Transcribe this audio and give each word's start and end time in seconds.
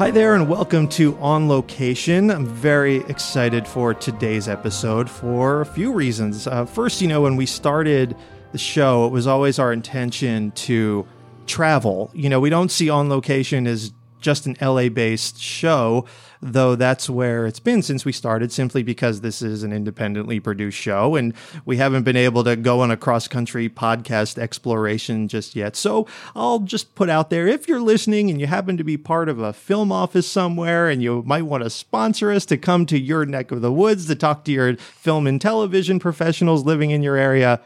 Hi 0.00 0.10
there, 0.10 0.34
and 0.34 0.48
welcome 0.48 0.88
to 0.88 1.14
On 1.18 1.46
Location. 1.46 2.30
I'm 2.30 2.46
very 2.46 3.04
excited 3.10 3.68
for 3.68 3.92
today's 3.92 4.48
episode 4.48 5.10
for 5.10 5.60
a 5.60 5.66
few 5.66 5.92
reasons. 5.92 6.46
Uh, 6.46 6.64
first, 6.64 7.02
you 7.02 7.06
know, 7.06 7.20
when 7.20 7.36
we 7.36 7.44
started 7.44 8.16
the 8.52 8.56
show, 8.56 9.04
it 9.04 9.10
was 9.10 9.26
always 9.26 9.58
our 9.58 9.74
intention 9.74 10.52
to 10.52 11.06
travel. 11.46 12.10
You 12.14 12.30
know, 12.30 12.40
we 12.40 12.48
don't 12.48 12.70
see 12.70 12.88
On 12.88 13.10
Location 13.10 13.66
as 13.66 13.92
just 14.20 14.46
an 14.46 14.56
LA 14.60 14.88
based 14.88 15.40
show, 15.40 16.04
though 16.42 16.74
that's 16.74 17.10
where 17.10 17.46
it's 17.46 17.60
been 17.60 17.82
since 17.82 18.04
we 18.04 18.12
started, 18.12 18.50
simply 18.52 18.82
because 18.82 19.20
this 19.20 19.42
is 19.42 19.62
an 19.62 19.72
independently 19.72 20.40
produced 20.40 20.78
show 20.78 21.16
and 21.16 21.34
we 21.64 21.76
haven't 21.76 22.02
been 22.02 22.16
able 22.16 22.44
to 22.44 22.56
go 22.56 22.80
on 22.80 22.90
a 22.90 22.96
cross 22.96 23.28
country 23.28 23.68
podcast 23.68 24.38
exploration 24.38 25.28
just 25.28 25.54
yet. 25.54 25.76
So 25.76 26.06
I'll 26.34 26.60
just 26.60 26.94
put 26.94 27.10
out 27.10 27.30
there 27.30 27.46
if 27.46 27.68
you're 27.68 27.80
listening 27.80 28.30
and 28.30 28.40
you 28.40 28.46
happen 28.46 28.76
to 28.76 28.84
be 28.84 28.96
part 28.96 29.28
of 29.28 29.38
a 29.38 29.52
film 29.52 29.92
office 29.92 30.28
somewhere 30.28 30.88
and 30.88 31.02
you 31.02 31.22
might 31.26 31.42
want 31.42 31.62
to 31.64 31.70
sponsor 31.70 32.30
us 32.30 32.46
to 32.46 32.56
come 32.56 32.86
to 32.86 32.98
your 32.98 33.26
neck 33.26 33.50
of 33.50 33.60
the 33.60 33.72
woods 33.72 34.06
to 34.06 34.14
talk 34.14 34.44
to 34.44 34.52
your 34.52 34.76
film 34.76 35.26
and 35.26 35.40
television 35.40 35.98
professionals 35.98 36.64
living 36.64 36.90
in 36.90 37.02
your 37.02 37.16
area, 37.16 37.60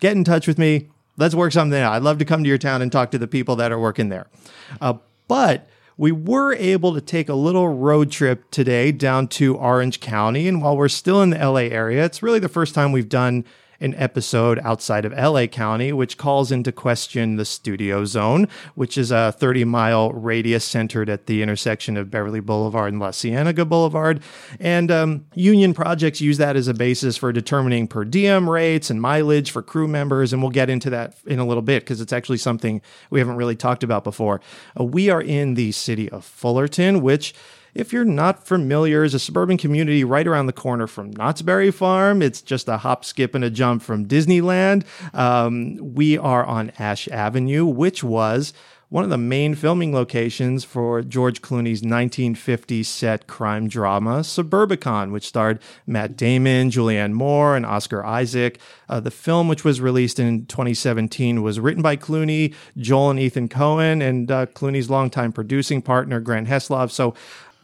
get 0.00 0.16
in 0.16 0.24
touch 0.24 0.46
with 0.46 0.58
me. 0.58 0.88
Let's 1.16 1.34
work 1.34 1.52
something 1.52 1.78
out. 1.78 1.94
I'd 1.94 2.02
love 2.02 2.18
to 2.18 2.24
come 2.24 2.44
to 2.44 2.48
your 2.48 2.58
town 2.58 2.80
and 2.80 2.92
talk 2.92 3.10
to 3.10 3.18
the 3.18 3.26
people 3.26 3.56
that 3.56 3.72
are 3.72 3.78
working 3.78 4.08
there. 4.08 4.28
Uh, 4.80 4.94
but 5.26 5.68
we 5.98 6.12
were 6.12 6.54
able 6.54 6.94
to 6.94 7.00
take 7.00 7.28
a 7.28 7.34
little 7.34 7.68
road 7.68 8.10
trip 8.10 8.48
today 8.52 8.92
down 8.92 9.26
to 9.26 9.56
Orange 9.56 9.98
County. 9.98 10.46
And 10.46 10.62
while 10.62 10.76
we're 10.76 10.88
still 10.88 11.20
in 11.20 11.30
the 11.30 11.38
LA 11.38 11.62
area, 11.62 12.04
it's 12.04 12.22
really 12.22 12.38
the 12.38 12.48
first 12.48 12.72
time 12.72 12.92
we've 12.92 13.08
done 13.08 13.44
an 13.80 13.94
episode 13.94 14.58
outside 14.60 15.04
of 15.04 15.12
LA 15.12 15.46
County, 15.46 15.92
which 15.92 16.18
calls 16.18 16.50
into 16.50 16.72
question 16.72 17.36
the 17.36 17.44
studio 17.44 18.04
zone, 18.04 18.48
which 18.74 18.98
is 18.98 19.10
a 19.10 19.32
30 19.32 19.64
mile 19.64 20.12
radius 20.12 20.64
centered 20.64 21.08
at 21.08 21.26
the 21.26 21.42
intersection 21.42 21.96
of 21.96 22.10
Beverly 22.10 22.40
Boulevard 22.40 22.92
and 22.92 23.00
La 23.00 23.12
Cienega 23.12 23.64
Boulevard. 23.64 24.20
And 24.58 24.90
um, 24.90 25.26
union 25.34 25.74
projects 25.74 26.20
use 26.20 26.38
that 26.38 26.56
as 26.56 26.68
a 26.68 26.74
basis 26.74 27.16
for 27.16 27.32
determining 27.32 27.86
per 27.86 28.04
diem 28.04 28.48
rates 28.48 28.90
and 28.90 29.00
mileage 29.00 29.50
for 29.50 29.62
crew 29.62 29.88
members. 29.88 30.32
And 30.32 30.42
we'll 30.42 30.50
get 30.50 30.70
into 30.70 30.90
that 30.90 31.16
in 31.26 31.38
a 31.38 31.46
little 31.46 31.62
bit 31.62 31.84
because 31.84 32.00
it's 32.00 32.12
actually 32.12 32.38
something 32.38 32.82
we 33.10 33.20
haven't 33.20 33.36
really 33.36 33.56
talked 33.56 33.84
about 33.84 34.04
before. 34.04 34.40
Uh, 34.78 34.84
we 34.84 35.10
are 35.10 35.22
in 35.22 35.54
the 35.54 35.72
city 35.72 36.10
of 36.10 36.24
Fullerton, 36.24 37.00
which 37.00 37.34
if 37.74 37.92
you're 37.92 38.04
not 38.04 38.46
familiar, 38.46 39.04
is 39.04 39.14
a 39.14 39.18
suburban 39.18 39.56
community 39.56 40.04
right 40.04 40.26
around 40.26 40.46
the 40.46 40.52
corner 40.52 40.86
from 40.86 41.10
Knott's 41.10 41.42
Berry 41.42 41.70
Farm. 41.70 42.22
It's 42.22 42.42
just 42.42 42.68
a 42.68 42.78
hop, 42.78 43.04
skip, 43.04 43.34
and 43.34 43.44
a 43.44 43.50
jump 43.50 43.82
from 43.82 44.06
Disneyland. 44.06 44.84
Um, 45.14 45.94
we 45.94 46.18
are 46.18 46.44
on 46.44 46.72
Ash 46.78 47.08
Avenue, 47.08 47.66
which 47.66 48.02
was 48.02 48.52
one 48.90 49.04
of 49.04 49.10
the 49.10 49.18
main 49.18 49.54
filming 49.54 49.92
locations 49.92 50.64
for 50.64 51.02
George 51.02 51.42
Clooney's 51.42 51.82
1950 51.82 52.82
set 52.82 53.26
crime 53.26 53.68
drama 53.68 54.20
Suburbicon, 54.20 55.12
which 55.12 55.26
starred 55.26 55.58
Matt 55.86 56.16
Damon, 56.16 56.70
Julianne 56.70 57.12
Moore, 57.12 57.54
and 57.54 57.66
Oscar 57.66 58.04
Isaac. 58.04 58.58
Uh, 58.88 59.00
the 59.00 59.10
film, 59.10 59.46
which 59.46 59.62
was 59.62 59.82
released 59.82 60.18
in 60.18 60.46
2017, 60.46 61.42
was 61.42 61.60
written 61.60 61.82
by 61.82 61.96
Clooney, 61.96 62.54
Joel, 62.78 63.10
and 63.10 63.20
Ethan 63.20 63.48
Coen, 63.48 64.02
and 64.02 64.30
uh, 64.30 64.46
Clooney's 64.46 64.88
longtime 64.88 65.32
producing 65.32 65.82
partner, 65.82 66.20
Grant 66.20 66.48
Heslov. 66.48 66.90
So 66.90 67.14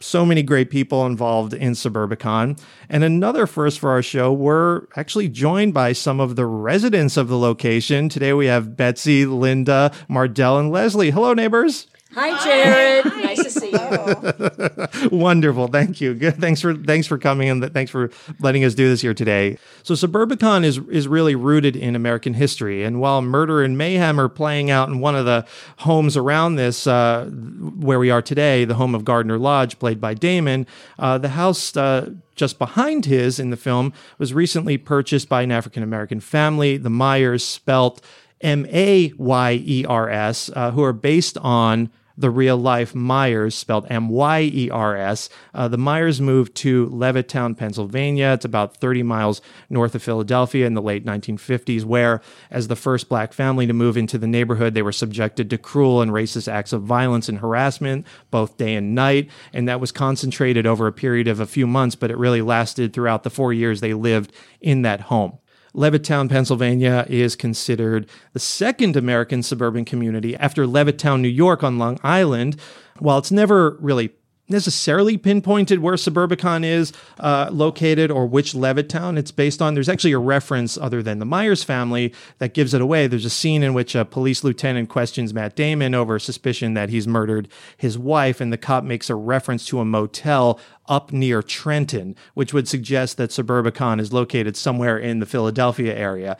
so 0.05 0.25
many 0.25 0.43
great 0.43 0.69
people 0.69 1.05
involved 1.05 1.53
in 1.53 1.73
Suburbicon. 1.73 2.59
And 2.89 3.03
another 3.03 3.47
first 3.47 3.79
for 3.79 3.89
our 3.89 4.03
show, 4.03 4.31
we're 4.31 4.83
actually 4.95 5.29
joined 5.29 5.73
by 5.73 5.93
some 5.93 6.19
of 6.19 6.35
the 6.35 6.45
residents 6.45 7.17
of 7.17 7.27
the 7.27 7.37
location. 7.37 8.07
Today 8.07 8.33
we 8.33 8.45
have 8.45 8.77
Betsy, 8.77 9.25
Linda, 9.25 9.91
Mardell, 10.09 10.59
and 10.59 10.71
Leslie. 10.71 11.11
Hello, 11.11 11.33
neighbors. 11.33 11.87
Hi, 12.15 12.45
Jared. 12.45 13.05
Hi. 13.11 13.21
Nice 13.23 13.43
to 13.43 13.49
see 13.49 13.71
you. 13.71 15.09
Wonderful. 15.17 15.67
Thank 15.67 15.99
you. 15.99 16.13
Good. 16.13 16.37
Thanks 16.37 16.61
for 16.61 16.73
thanks 16.73 17.07
for 17.07 17.17
coming 17.17 17.49
and 17.49 17.73
thanks 17.73 17.91
for 17.91 18.09
letting 18.39 18.63
us 18.63 18.73
do 18.73 18.87
this 18.87 19.01
here 19.01 19.13
today. 19.13 19.57
So 19.83 19.95
Suburbicon 19.95 20.63
is 20.63 20.77
is 20.89 21.09
really 21.09 21.35
rooted 21.35 21.75
in 21.75 21.93
American 21.93 22.33
history, 22.33 22.85
and 22.85 23.01
while 23.01 23.21
murder 23.21 23.61
and 23.61 23.77
mayhem 23.77 24.17
are 24.17 24.29
playing 24.29 24.71
out 24.71 24.87
in 24.87 25.01
one 25.01 25.13
of 25.13 25.25
the 25.25 25.45
homes 25.79 26.15
around 26.15 26.55
this, 26.55 26.87
uh, 26.87 27.25
where 27.25 27.99
we 27.99 28.09
are 28.09 28.21
today, 28.21 28.63
the 28.63 28.75
home 28.75 28.95
of 28.95 29.03
Gardner 29.03 29.37
Lodge, 29.37 29.77
played 29.77 29.99
by 29.99 30.13
Damon, 30.13 30.67
uh, 30.97 31.17
the 31.17 31.29
house. 31.29 31.75
Uh, 31.75 32.11
just 32.35 32.59
behind 32.59 33.05
his 33.05 33.39
in 33.39 33.49
the 33.49 33.57
film 33.57 33.93
was 34.17 34.33
recently 34.33 34.77
purchased 34.77 35.29
by 35.29 35.41
an 35.41 35.51
African 35.51 35.83
American 35.83 36.21
family, 36.21 36.77
the 36.77 36.89
Myers, 36.89 37.43
spelt 37.43 38.01
M 38.39 38.65
A 38.69 39.11
Y 39.17 39.61
E 39.65 39.85
R 39.85 40.09
S, 40.09 40.49
uh, 40.55 40.71
who 40.71 40.83
are 40.83 40.93
based 40.93 41.37
on 41.39 41.89
the 42.17 42.29
real 42.29 42.57
life 42.57 42.95
Myers, 42.95 43.55
spelled 43.55 43.85
M 43.89 44.09
Y 44.09 44.41
E 44.41 44.69
R 44.69 44.95
S. 44.95 45.29
Uh, 45.53 45.67
the 45.67 45.77
Myers 45.77 46.21
moved 46.21 46.55
to 46.55 46.87
Levittown, 46.87 47.57
Pennsylvania. 47.57 48.31
It's 48.33 48.45
about 48.45 48.77
30 48.77 49.03
miles 49.03 49.41
north 49.69 49.95
of 49.95 50.03
Philadelphia 50.03 50.65
in 50.65 50.73
the 50.73 50.81
late 50.81 51.05
1950s, 51.05 51.83
where, 51.83 52.21
as 52.49 52.67
the 52.67 52.75
first 52.75 53.09
black 53.09 53.33
family 53.33 53.67
to 53.67 53.73
move 53.73 53.97
into 53.97 54.17
the 54.17 54.27
neighborhood, 54.27 54.73
they 54.73 54.81
were 54.81 54.91
subjected 54.91 55.49
to 55.49 55.57
cruel 55.57 56.01
and 56.01 56.11
racist 56.11 56.51
acts 56.51 56.73
of 56.73 56.83
violence 56.83 57.27
and 57.29 57.39
harassment, 57.39 58.05
both 58.31 58.57
day 58.57 58.75
and 58.75 58.95
night. 58.95 59.29
And 59.53 59.67
that 59.67 59.79
was 59.79 59.91
concentrated 59.91 60.65
over 60.65 60.87
a 60.87 60.93
period 60.93 61.27
of 61.27 61.39
a 61.39 61.45
few 61.45 61.67
months, 61.67 61.95
but 61.95 62.11
it 62.11 62.17
really 62.17 62.41
lasted 62.41 62.93
throughout 62.93 63.23
the 63.23 63.29
four 63.29 63.53
years 63.53 63.81
they 63.81 63.93
lived 63.93 64.31
in 64.61 64.83
that 64.83 65.01
home. 65.01 65.37
Levittown, 65.75 66.29
Pennsylvania 66.29 67.05
is 67.09 67.35
considered 67.35 68.07
the 68.31 68.39
second 68.39 68.95
American 68.95 69.43
suburban 69.43 69.83
community 69.83 70.35
after 70.37 70.65
Levittown, 70.65 71.19
New 71.19 71.27
York 71.27 71.63
on 71.63 71.77
Long 71.77 71.99
Island. 72.01 72.59
While 72.99 73.17
it's 73.17 73.31
never 73.31 73.71
really 73.81 74.11
necessarily 74.47 75.17
pinpointed 75.17 75.79
where 75.79 75.95
Suburbicon 75.95 76.63
is 76.63 76.93
uh, 77.19 77.49
located 77.51 78.11
or 78.11 78.25
which 78.25 78.53
Levittown 78.53 79.17
it's 79.17 79.31
based 79.31 79.61
on. 79.61 79.73
There's 79.73 79.89
actually 79.89 80.11
a 80.11 80.19
reference 80.19 80.77
other 80.77 81.01
than 81.01 81.19
the 81.19 81.25
Myers 81.25 81.63
family 81.63 82.13
that 82.37 82.53
gives 82.53 82.73
it 82.73 82.81
away. 82.81 83.07
There's 83.07 83.25
a 83.25 83.29
scene 83.29 83.63
in 83.63 83.73
which 83.73 83.95
a 83.95 84.05
police 84.05 84.43
lieutenant 84.43 84.89
questions 84.89 85.33
Matt 85.33 85.55
Damon 85.55 85.95
over 85.95 86.19
suspicion 86.19 86.73
that 86.75 86.89
he's 86.89 87.07
murdered 87.07 87.47
his 87.77 87.97
wife, 87.97 88.39
and 88.39 88.53
the 88.53 88.57
cop 88.57 88.83
makes 88.83 89.09
a 89.09 89.15
reference 89.15 89.65
to 89.67 89.79
a 89.79 89.85
motel 89.85 90.59
up 90.87 91.11
near 91.11 91.41
Trenton, 91.41 92.15
which 92.35 92.53
would 92.53 92.67
suggest 92.67 93.17
that 93.17 93.31
Suburbicon 93.31 93.99
is 93.99 94.13
located 94.13 94.55
somewhere 94.55 94.97
in 94.97 95.19
the 95.19 95.25
Philadelphia 95.25 95.95
area. 95.95 96.37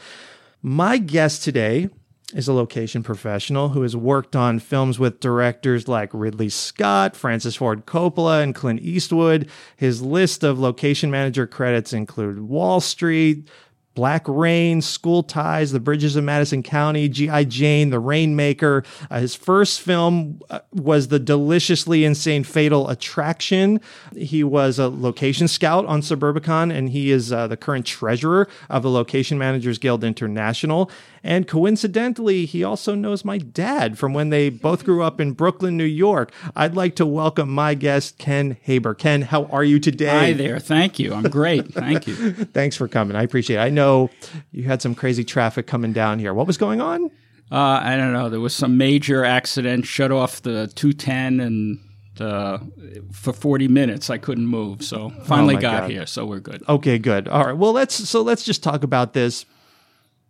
My 0.61 0.97
guest 0.97 1.43
today 1.43 1.89
is 2.33 2.47
a 2.47 2.53
location 2.53 3.03
professional 3.03 3.69
who 3.69 3.83
has 3.83 3.95
worked 3.95 4.35
on 4.35 4.59
films 4.59 4.97
with 4.97 5.19
directors 5.19 5.87
like 5.87 6.09
Ridley 6.13 6.49
Scott, 6.49 7.15
Francis 7.15 7.55
Ford 7.55 7.85
Coppola, 7.85 8.41
and 8.41 8.55
Clint 8.55 8.81
Eastwood. 8.81 9.49
His 9.77 10.01
list 10.01 10.43
of 10.43 10.59
location 10.59 11.11
manager 11.11 11.45
credits 11.45 11.93
include 11.93 12.39
Wall 12.39 12.81
Street, 12.81 13.47
Black 13.95 14.27
Rain, 14.27 14.81
School 14.81 15.23
Ties, 15.23 15.71
The 15.71 15.79
Bridges 15.79 16.17
of 16.17 16.25
Madison 16.25 16.61
County, 16.61 17.07
G.I. 17.07 17.45
Jane, 17.45 17.89
The 17.89 17.99
Rainmaker. 17.99 18.83
Uh, 19.09 19.21
his 19.21 19.35
first 19.35 19.79
film 19.79 20.41
uh, 20.49 20.59
was 20.73 21.07
The 21.07 21.19
Deliciously 21.19 22.03
Insane 22.03 22.43
Fatal 22.43 22.89
Attraction. 22.89 23.79
He 24.15 24.43
was 24.43 24.77
a 24.77 24.89
location 24.89 25.47
scout 25.47 25.85
on 25.85 26.01
Suburbicon, 26.01 26.75
and 26.75 26.89
he 26.89 27.09
is 27.09 27.31
uh, 27.31 27.47
the 27.47 27.57
current 27.57 27.85
treasurer 27.85 28.49
of 28.69 28.83
the 28.83 28.91
Location 28.91 29.37
Managers 29.37 29.77
Guild 29.77 30.03
International. 30.03 30.91
And 31.25 31.47
coincidentally, 31.47 32.45
he 32.45 32.63
also 32.63 32.93
knows 32.93 33.25
my 33.25 33.39
dad 33.39 33.97
from 33.97 34.13
when 34.13 34.29
they 34.29 34.49
both 34.49 34.85
grew 34.85 35.01
up 35.01 35.19
in 35.19 35.31
Brooklyn, 35.31 35.75
New 35.75 35.83
York. 35.83 36.31
I'd 36.55 36.75
like 36.75 36.95
to 36.97 37.05
welcome 37.05 37.49
my 37.49 37.73
guest, 37.73 38.19
Ken 38.19 38.57
Haber. 38.61 38.93
Ken, 38.93 39.23
how 39.23 39.45
are 39.45 39.63
you 39.63 39.79
today? 39.79 40.05
Hi 40.05 40.33
there. 40.33 40.59
Thank 40.59 40.99
you. 40.99 41.15
I'm 41.15 41.23
great. 41.23 41.73
Thank 41.73 42.05
you. 42.05 42.15
Thanks 42.53 42.77
for 42.77 42.87
coming. 42.87 43.15
I 43.15 43.23
appreciate 43.23 43.57
it. 43.57 43.61
I 43.61 43.71
know 43.71 44.11
you 44.51 44.65
had 44.65 44.83
some 44.83 44.93
crazy 44.93 45.23
traffic 45.23 45.65
coming 45.65 45.93
down 45.93 46.19
here. 46.19 46.31
What 46.31 46.45
was 46.45 46.59
going 46.59 46.79
on? 46.79 47.09
Uh, 47.51 47.79
I 47.81 47.97
don't 47.97 48.13
know. 48.13 48.29
There 48.29 48.39
was 48.39 48.55
some 48.55 48.77
major 48.77 49.25
accident, 49.25 49.87
shut 49.87 50.11
off 50.11 50.43
the 50.43 50.67
210, 50.75 51.39
and 51.39 51.79
uh, 52.21 52.59
for 53.11 53.33
40 53.33 53.67
minutes 53.67 54.11
I 54.11 54.19
couldn't 54.19 54.45
move. 54.45 54.83
So 54.83 55.09
finally 55.23 55.55
oh 55.55 55.59
got 55.59 55.81
God. 55.81 55.89
here. 55.89 56.05
So 56.05 56.27
we're 56.27 56.39
good. 56.39 56.61
Okay, 56.69 56.99
good. 56.99 57.27
All 57.27 57.45
right. 57.45 57.57
Well, 57.57 57.73
let's 57.73 57.95
so 57.95 58.21
let's 58.21 58.43
just 58.43 58.61
talk 58.61 58.83
about 58.83 59.13
this 59.13 59.47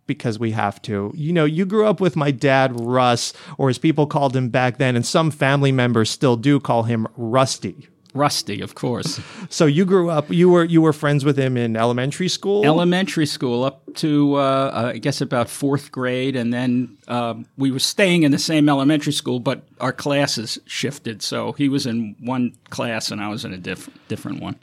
because 0.06 0.38
we 0.38 0.52
have 0.52 0.80
to. 0.82 1.12
You 1.14 1.32
know, 1.32 1.44
you 1.44 1.64
grew 1.64 1.86
up 1.86 2.00
with 2.00 2.16
my 2.16 2.30
dad, 2.30 2.78
Russ, 2.80 3.32
or 3.58 3.68
as 3.68 3.78
people 3.78 4.06
called 4.06 4.34
him 4.36 4.48
back 4.48 4.78
then, 4.78 4.96
and 4.96 5.04
some 5.04 5.30
family 5.30 5.72
members 5.72 6.10
still 6.10 6.36
do 6.36 6.60
call 6.60 6.84
him 6.84 7.06
Rusty. 7.16 7.88
Rusty, 8.16 8.60
of 8.60 8.74
course. 8.74 9.20
So 9.48 9.64
you 9.64 9.84
grew 9.84 10.10
up. 10.10 10.30
You 10.30 10.50
were 10.50 10.64
you 10.64 10.82
were 10.82 10.92
friends 10.92 11.24
with 11.24 11.38
him 11.38 11.56
in 11.56 11.76
elementary 11.76 12.28
school. 12.28 12.64
Elementary 12.64 13.26
school 13.26 13.64
up 13.64 13.82
to 13.96 14.34
uh, 14.34 14.90
I 14.92 14.98
guess 14.98 15.20
about 15.20 15.48
fourth 15.48 15.92
grade, 15.92 16.34
and 16.34 16.52
then 16.52 16.98
uh, 17.06 17.34
we 17.56 17.70
were 17.70 17.78
staying 17.78 18.24
in 18.24 18.32
the 18.32 18.38
same 18.38 18.68
elementary 18.68 19.12
school, 19.12 19.38
but 19.38 19.62
our 19.80 19.92
classes 19.92 20.58
shifted. 20.66 21.22
So 21.22 21.52
he 21.52 21.68
was 21.68 21.86
in 21.86 22.16
one 22.18 22.56
class, 22.70 23.12
and 23.12 23.20
I 23.20 23.28
was 23.28 23.44
in 23.44 23.52
a 23.54 23.58
diff- 23.58 23.88
different 24.08 24.42
one. 24.42 24.56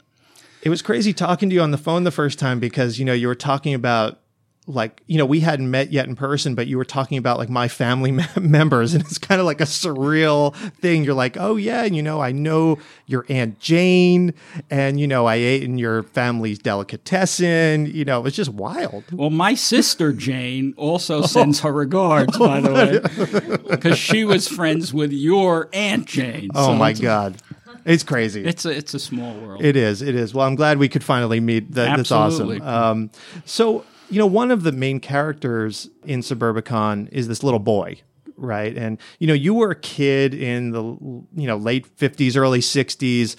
It 0.62 0.68
was 0.68 0.82
crazy 0.82 1.12
talking 1.12 1.48
to 1.48 1.54
you 1.54 1.62
on 1.62 1.70
the 1.70 1.78
phone 1.78 2.04
the 2.04 2.10
first 2.10 2.38
time 2.38 2.60
because 2.60 2.98
you 2.98 3.04
know 3.04 3.14
you 3.14 3.26
were 3.26 3.34
talking 3.34 3.72
about 3.72 4.20
like 4.66 5.02
you 5.06 5.18
know 5.18 5.26
we 5.26 5.40
hadn't 5.40 5.70
met 5.70 5.92
yet 5.92 6.06
in 6.06 6.16
person 6.16 6.54
but 6.54 6.66
you 6.66 6.78
were 6.78 6.84
talking 6.86 7.18
about 7.18 7.36
like 7.36 7.50
my 7.50 7.68
family 7.68 8.10
members 8.40 8.94
and 8.94 9.04
it's 9.04 9.18
kind 9.18 9.38
of 9.38 9.46
like 9.46 9.60
a 9.60 9.64
surreal 9.64 10.54
thing 10.76 11.04
you're 11.04 11.12
like 11.12 11.36
oh 11.38 11.56
yeah 11.56 11.84
you 11.84 12.02
know 12.02 12.20
i 12.22 12.32
know 12.32 12.78
your 13.06 13.26
aunt 13.28 13.58
jane 13.60 14.32
and 14.70 14.98
you 14.98 15.06
know 15.06 15.26
i 15.26 15.34
ate 15.34 15.62
in 15.62 15.76
your 15.76 16.02
family's 16.02 16.58
delicatessen 16.58 17.86
you 17.86 18.04
know 18.04 18.24
it's 18.24 18.36
just 18.36 18.50
wild 18.50 19.04
Well, 19.12 19.30
my 19.30 19.54
sister 19.54 20.12
Jane 20.12 20.74
also 20.76 21.22
sends 21.22 21.60
her 21.60 21.72
regards, 21.72 22.36
by 22.38 22.60
the 22.60 22.72
way, 22.72 23.56
because 23.70 23.98
she 23.98 24.24
was 24.24 24.48
friends 24.48 24.94
with 24.94 25.12
your 25.12 25.68
aunt 25.72 26.06
Jane. 26.06 26.50
oh 26.54 26.68
So 26.68 26.74
my 26.74 26.92
god 26.92 27.36
it's 27.84 28.02
crazy 28.02 28.44
It's 28.44 28.64
a 28.64 28.70
it's 28.70 28.94
a 28.94 28.98
small 28.98 29.34
world. 29.34 29.62
It 29.62 29.76
is. 29.76 30.00
It 30.00 30.14
is. 30.14 30.32
Well, 30.32 30.46
I'm 30.46 30.54
glad 30.54 30.78
we 30.78 30.88
could 30.88 31.04
finally 31.04 31.38
meet. 31.38 31.72
That, 31.72 31.98
that's 31.98 32.10
awesome. 32.10 32.62
Um, 32.62 33.10
so, 33.44 33.84
you 34.14 34.20
know, 34.20 34.26
one 34.26 34.52
of 34.52 34.62
the 34.62 34.70
main 34.70 35.00
characters 35.00 35.90
in 36.04 36.20
Suburbicon 36.20 37.08
is 37.10 37.26
this 37.26 37.42
little 37.42 37.58
boy, 37.58 38.00
right? 38.36 38.76
And 38.76 39.00
you 39.18 39.26
know, 39.26 39.34
you 39.34 39.52
were 39.54 39.72
a 39.72 39.76
kid 39.76 40.34
in 40.34 40.70
the 40.70 40.82
you 40.82 41.48
know 41.48 41.56
late 41.56 41.96
50s, 41.96 42.36
early 42.36 42.60
60s. 42.60 43.34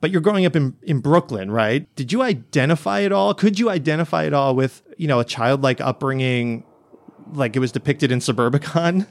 But 0.00 0.10
you're 0.10 0.22
growing 0.22 0.46
up 0.46 0.56
in, 0.56 0.76
in 0.82 1.00
Brooklyn, 1.00 1.50
right? 1.50 1.94
Did 1.94 2.10
you 2.10 2.22
identify 2.22 3.02
at 3.02 3.12
all? 3.12 3.34
Could 3.34 3.58
you 3.58 3.70
identify 3.70 4.24
at 4.24 4.32
all 4.34 4.54
with, 4.54 4.82
you 4.98 5.08
know, 5.08 5.20
a 5.20 5.24
childlike 5.24 5.80
upbringing 5.80 6.64
like 7.32 7.56
it 7.56 7.58
was 7.58 7.72
depicted 7.72 8.12
in 8.12 8.18
Suburbicon? 8.18 9.06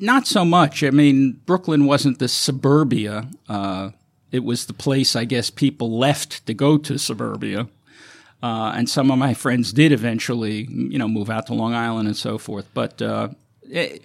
Not 0.00 0.26
so 0.26 0.44
much. 0.44 0.82
I 0.82 0.90
mean, 0.90 1.40
Brooklyn 1.46 1.86
wasn't 1.86 2.18
the 2.18 2.28
suburbia. 2.28 3.30
Uh, 3.48 3.90
it 4.30 4.44
was 4.44 4.66
the 4.66 4.74
place, 4.74 5.16
I 5.16 5.24
guess, 5.24 5.48
people 5.48 5.98
left 5.98 6.44
to 6.46 6.52
go 6.52 6.76
to 6.76 6.98
suburbia. 6.98 7.68
Uh, 8.42 8.72
and 8.76 8.88
some 8.88 9.10
of 9.10 9.18
my 9.18 9.34
friends 9.34 9.72
did 9.72 9.92
eventually, 9.92 10.68
you 10.70 10.98
know, 10.98 11.08
move 11.08 11.28
out 11.28 11.46
to 11.46 11.54
Long 11.54 11.74
Island 11.74 12.06
and 12.06 12.16
so 12.16 12.38
forth. 12.38 12.68
But 12.72 13.02
uh, 13.02 13.30
it, 13.62 14.02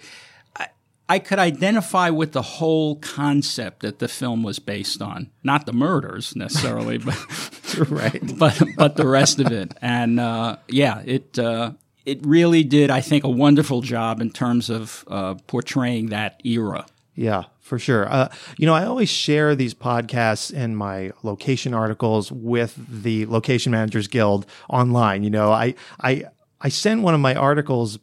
I, 0.56 0.68
I 1.08 1.18
could 1.20 1.38
identify 1.38 2.10
with 2.10 2.32
the 2.32 2.42
whole 2.42 2.96
concept 2.96 3.80
that 3.80 4.00
the 4.00 4.08
film 4.08 4.42
was 4.42 4.58
based 4.58 5.00
on. 5.00 5.30
Not 5.44 5.66
the 5.66 5.72
murders 5.72 6.34
necessarily, 6.34 6.98
but 6.98 7.16
right. 7.90 8.20
but 8.38 8.60
but 8.76 8.96
the 8.96 9.06
rest 9.06 9.38
of 9.38 9.52
it. 9.52 9.72
And 9.80 10.18
uh, 10.18 10.56
yeah, 10.68 11.02
it 11.04 11.38
uh, 11.38 11.72
it 12.04 12.24
really 12.26 12.64
did, 12.64 12.90
I 12.90 13.00
think, 13.00 13.24
a 13.24 13.30
wonderful 13.30 13.82
job 13.82 14.20
in 14.20 14.30
terms 14.30 14.68
of 14.68 15.04
uh, 15.06 15.34
portraying 15.46 16.06
that 16.08 16.40
era. 16.44 16.86
Yeah, 17.14 17.44
for 17.64 17.78
sure. 17.78 18.06
Uh, 18.12 18.28
you 18.58 18.66
know, 18.66 18.74
I 18.74 18.84
always 18.84 19.08
share 19.08 19.56
these 19.56 19.72
podcasts 19.72 20.54
and 20.54 20.76
my 20.76 21.12
location 21.22 21.72
articles 21.72 22.30
with 22.30 22.76
the 22.76 23.24
Location 23.24 23.72
Managers 23.72 24.06
Guild 24.06 24.44
online. 24.68 25.22
You 25.22 25.30
know, 25.30 25.50
I 25.50 25.74
I 26.00 26.24
I 26.60 26.68
sent 26.68 27.00
one 27.00 27.14
of 27.14 27.20
my 27.20 27.34
articles 27.34 27.98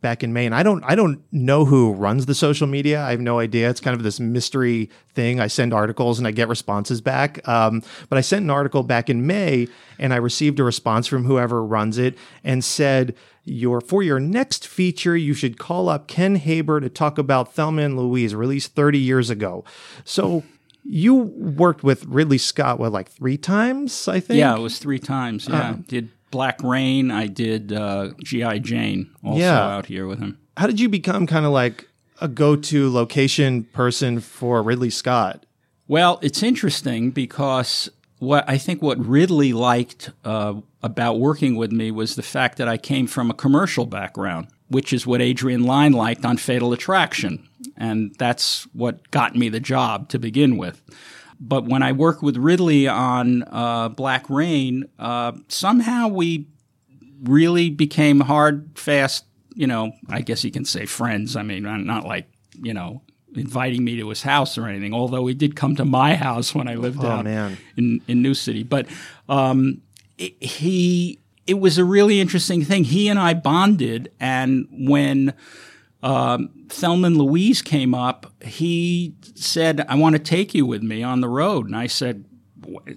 back 0.00 0.24
in 0.24 0.32
May, 0.32 0.44
and 0.44 0.54
I 0.56 0.64
don't 0.64 0.82
I 0.84 0.96
don't 0.96 1.22
know 1.30 1.64
who 1.64 1.92
runs 1.92 2.26
the 2.26 2.34
social 2.34 2.66
media. 2.66 3.00
I 3.00 3.12
have 3.12 3.20
no 3.20 3.38
idea. 3.38 3.70
It's 3.70 3.80
kind 3.80 3.96
of 3.96 4.02
this 4.02 4.18
mystery 4.18 4.90
thing. 5.14 5.38
I 5.38 5.46
send 5.46 5.72
articles 5.72 6.18
and 6.18 6.26
I 6.26 6.32
get 6.32 6.48
responses 6.48 7.00
back. 7.00 7.46
Um, 7.46 7.84
but 8.08 8.18
I 8.18 8.22
sent 8.22 8.42
an 8.42 8.50
article 8.50 8.82
back 8.82 9.08
in 9.08 9.24
May, 9.24 9.68
and 10.00 10.12
I 10.12 10.16
received 10.16 10.58
a 10.58 10.64
response 10.64 11.06
from 11.06 11.24
whoever 11.24 11.64
runs 11.64 11.96
it, 11.96 12.18
and 12.42 12.64
said. 12.64 13.14
Your 13.48 13.80
for 13.80 14.02
your 14.02 14.18
next 14.18 14.66
feature, 14.66 15.16
you 15.16 15.32
should 15.32 15.56
call 15.58 15.88
up 15.88 16.08
Ken 16.08 16.34
Haber 16.34 16.80
to 16.80 16.88
talk 16.88 17.16
about 17.16 17.54
Thelma 17.54 17.82
and 17.82 17.96
Louise, 17.96 18.34
released 18.34 18.74
30 18.74 18.98
years 18.98 19.30
ago. 19.30 19.64
So 20.04 20.42
you 20.84 21.14
worked 21.14 21.82
with 21.84 22.04
Ridley 22.06 22.38
Scott 22.38 22.78
what 22.80 22.90
like 22.92 23.08
three 23.08 23.36
times, 23.38 24.08
I 24.08 24.18
think. 24.20 24.38
Yeah, 24.38 24.56
it 24.56 24.60
was 24.60 24.78
three 24.78 24.98
times. 24.98 25.48
Yeah, 25.48 25.76
did 25.86 26.10
Black 26.32 26.60
Rain. 26.62 27.10
I 27.12 27.28
did 27.28 27.72
uh, 27.72 28.10
GI 28.24 28.60
Jane 28.60 29.10
also 29.24 29.38
Yeah. 29.40 29.60
out 29.60 29.86
here 29.86 30.06
with 30.08 30.18
him. 30.18 30.38
How 30.56 30.66
did 30.66 30.80
you 30.80 30.88
become 30.88 31.26
kind 31.26 31.46
of 31.46 31.52
like 31.52 31.88
a 32.20 32.26
go-to 32.28 32.90
location 32.90 33.64
person 33.64 34.18
for 34.20 34.62
Ridley 34.62 34.90
Scott? 34.90 35.46
Well, 35.88 36.18
it's 36.20 36.42
interesting 36.42 37.10
because 37.12 37.88
what 38.18 38.48
I 38.48 38.58
think 38.58 38.82
what 38.82 39.04
Ridley 39.04 39.52
liked 39.52 40.10
uh, 40.24 40.54
about 40.82 41.18
working 41.18 41.56
with 41.56 41.72
me 41.72 41.90
was 41.90 42.14
the 42.14 42.22
fact 42.22 42.58
that 42.58 42.68
I 42.68 42.76
came 42.76 43.06
from 43.06 43.30
a 43.30 43.34
commercial 43.34 43.86
background, 43.86 44.48
which 44.68 44.92
is 44.92 45.06
what 45.06 45.20
Adrian 45.20 45.64
Lyne 45.64 45.92
liked 45.92 46.24
on 46.24 46.36
Fatal 46.36 46.72
Attraction, 46.72 47.48
and 47.76 48.14
that's 48.18 48.64
what 48.72 49.10
got 49.10 49.36
me 49.36 49.48
the 49.48 49.60
job 49.60 50.08
to 50.10 50.18
begin 50.18 50.56
with. 50.56 50.82
But 51.38 51.66
when 51.66 51.82
I 51.82 51.92
worked 51.92 52.22
with 52.22 52.36
Ridley 52.36 52.88
on 52.88 53.42
uh, 53.44 53.90
Black 53.90 54.28
Rain, 54.30 54.88
uh, 54.98 55.32
somehow 55.48 56.08
we 56.08 56.46
really 57.22 57.70
became 57.70 58.20
hard, 58.20 58.70
fast, 58.78 59.26
you 59.54 59.66
know, 59.66 59.92
I 60.08 60.22
guess 60.22 60.44
you 60.44 60.50
can 60.50 60.64
say 60.64 60.86
friends. 60.86 61.36
I 61.36 61.42
mean, 61.42 61.62
not 61.62 62.04
like, 62.06 62.28
you 62.54 62.72
know, 62.72 63.02
inviting 63.36 63.84
me 63.84 63.96
to 64.00 64.08
his 64.08 64.22
house 64.22 64.56
or 64.58 64.66
anything, 64.66 64.92
although 64.94 65.26
he 65.26 65.34
did 65.34 65.56
come 65.56 65.76
to 65.76 65.84
my 65.84 66.14
house 66.14 66.54
when 66.54 66.68
I 66.68 66.74
lived 66.74 66.98
Oh, 67.02 67.08
out 67.08 67.24
man. 67.24 67.56
in, 67.76 68.00
in 68.08 68.22
New 68.22 68.34
City. 68.34 68.62
But 68.62 68.86
um, 69.28 69.82
it, 70.18 70.42
he, 70.42 71.18
it 71.46 71.60
was 71.60 71.78
a 71.78 71.84
really 71.84 72.20
interesting 72.20 72.64
thing. 72.64 72.84
He 72.84 73.08
and 73.08 73.18
I 73.18 73.34
bonded, 73.34 74.10
and 74.20 74.66
when 74.72 75.34
um, 76.02 76.50
Thelma 76.68 77.06
and 77.08 77.16
Louise 77.16 77.62
came 77.62 77.94
up, 77.94 78.32
he 78.42 79.14
said, 79.34 79.84
I 79.88 79.94
want 79.96 80.14
to 80.14 80.18
take 80.18 80.54
you 80.54 80.66
with 80.66 80.82
me 80.82 81.02
on 81.02 81.20
the 81.20 81.28
road. 81.28 81.66
And 81.66 81.76
I 81.76 81.86
said, 81.86 82.24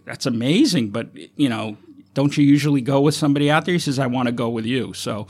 That's 0.06 0.26
amazing, 0.26 0.90
but, 0.92 1.10
you 1.36 1.50
know, 1.50 1.78
don't 2.14 2.36
you 2.38 2.44
usually 2.44 2.82
go 2.82 3.00
with 3.02 3.16
somebody 3.16 3.50
out 3.52 3.66
there? 3.66 3.74
He 3.74 3.80
says, 3.80 4.00
I 4.00 4.08
want 4.08 4.28
to 4.28 4.32
go 4.32 4.50
with 4.50 4.66
you. 4.66 4.94
So 4.94 5.28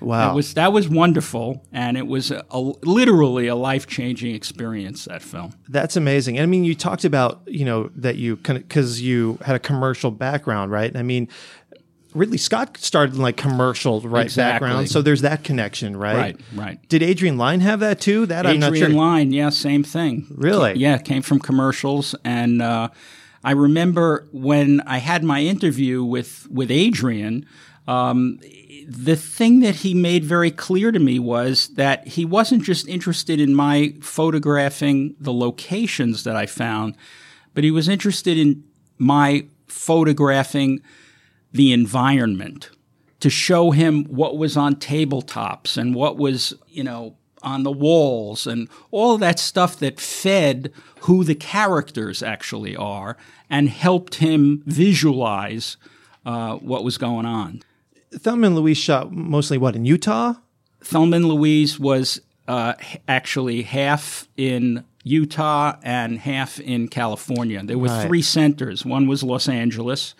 Wow. 0.00 0.32
it 0.32 0.34
was 0.34 0.54
that 0.54 0.72
was 0.72 0.88
wonderful, 0.88 1.64
and 1.72 1.96
it 1.96 2.06
was 2.06 2.30
a, 2.30 2.44
a, 2.50 2.60
literally 2.60 3.46
a 3.46 3.54
life 3.54 3.86
changing 3.86 4.34
experience. 4.34 5.04
That 5.06 5.22
film. 5.22 5.54
That's 5.68 5.96
amazing. 5.96 6.38
And 6.38 6.42
I 6.42 6.46
mean, 6.46 6.64
you 6.64 6.74
talked 6.74 7.04
about, 7.04 7.42
you 7.46 7.64
know, 7.64 7.90
that 7.96 8.16
you 8.16 8.36
because 8.36 9.00
you 9.00 9.38
had 9.44 9.56
a 9.56 9.60
commercial 9.60 10.10
background, 10.10 10.70
right? 10.72 10.94
I 10.96 11.02
mean, 11.02 11.28
Ridley 12.14 12.38
Scott 12.38 12.76
started 12.78 13.16
in 13.16 13.22
like 13.22 13.36
commercial 13.36 14.00
right 14.00 14.24
Exactly. 14.24 14.66
background. 14.66 14.90
So 14.90 15.02
there's 15.02 15.22
that 15.22 15.44
connection, 15.44 15.96
right? 15.96 16.16
Right, 16.16 16.40
right. 16.54 16.88
Did 16.88 17.02
Adrian 17.02 17.36
Lyne 17.36 17.60
have 17.60 17.80
that 17.80 18.00
too? 18.00 18.26
That 18.26 18.46
I'm 18.46 18.58
not 18.58 18.72
Adrian 18.72 18.92
sure. 18.92 19.00
Lyne, 19.00 19.32
yeah, 19.32 19.50
same 19.50 19.84
thing. 19.84 20.26
Really? 20.30 20.74
Yeah, 20.74 20.98
came 20.98 21.22
from 21.22 21.38
commercials, 21.38 22.14
and 22.24 22.62
uh, 22.62 22.88
I 23.44 23.52
remember 23.52 24.26
when 24.32 24.80
I 24.82 24.98
had 24.98 25.22
my 25.22 25.40
interview 25.40 26.02
with 26.02 26.46
with 26.50 26.70
Adrian. 26.70 27.46
Um, 27.86 28.38
the 28.90 29.16
thing 29.16 29.60
that 29.60 29.76
he 29.76 29.92
made 29.92 30.24
very 30.24 30.50
clear 30.50 30.90
to 30.90 30.98
me 30.98 31.18
was 31.18 31.68
that 31.74 32.08
he 32.08 32.24
wasn't 32.24 32.62
just 32.62 32.88
interested 32.88 33.38
in 33.38 33.54
my 33.54 33.94
photographing 34.00 35.14
the 35.20 35.32
locations 35.32 36.24
that 36.24 36.34
I 36.34 36.46
found, 36.46 36.96
but 37.52 37.64
he 37.64 37.70
was 37.70 37.86
interested 37.86 38.38
in 38.38 38.64
my 38.96 39.46
photographing 39.66 40.80
the 41.52 41.70
environment 41.70 42.70
to 43.20 43.28
show 43.28 43.72
him 43.72 44.04
what 44.04 44.38
was 44.38 44.56
on 44.56 44.76
tabletops 44.76 45.76
and 45.76 45.94
what 45.94 46.16
was, 46.16 46.54
you 46.68 46.82
know, 46.82 47.14
on 47.42 47.64
the 47.64 47.70
walls 47.70 48.46
and 48.46 48.70
all 48.90 49.18
that 49.18 49.38
stuff 49.38 49.78
that 49.80 50.00
fed 50.00 50.72
who 51.02 51.24
the 51.24 51.34
characters 51.34 52.22
actually 52.22 52.74
are 52.74 53.18
and 53.50 53.68
helped 53.68 54.14
him 54.14 54.62
visualize 54.64 55.76
uh, 56.24 56.54
what 56.56 56.84
was 56.84 56.96
going 56.96 57.26
on. 57.26 57.62
Thelma 58.12 58.46
and 58.48 58.56
Louise 58.56 58.78
shot 58.78 59.12
mostly 59.12 59.58
what 59.58 59.76
in 59.76 59.84
Utah? 59.84 60.34
Thelma 60.82 61.16
and 61.16 61.26
Louise 61.26 61.78
was 61.78 62.20
uh, 62.46 62.74
actually 63.06 63.62
half 63.62 64.28
in 64.36 64.84
Utah 65.04 65.76
and 65.82 66.18
half 66.18 66.58
in 66.60 66.88
California. 66.88 67.62
There 67.64 67.78
were 67.78 67.88
Right. 67.88 68.06
three 68.06 68.22
centers. 68.22 68.84
One 68.84 69.06
was 69.06 69.22
Los 69.22 69.48
Angeles, 69.48 70.14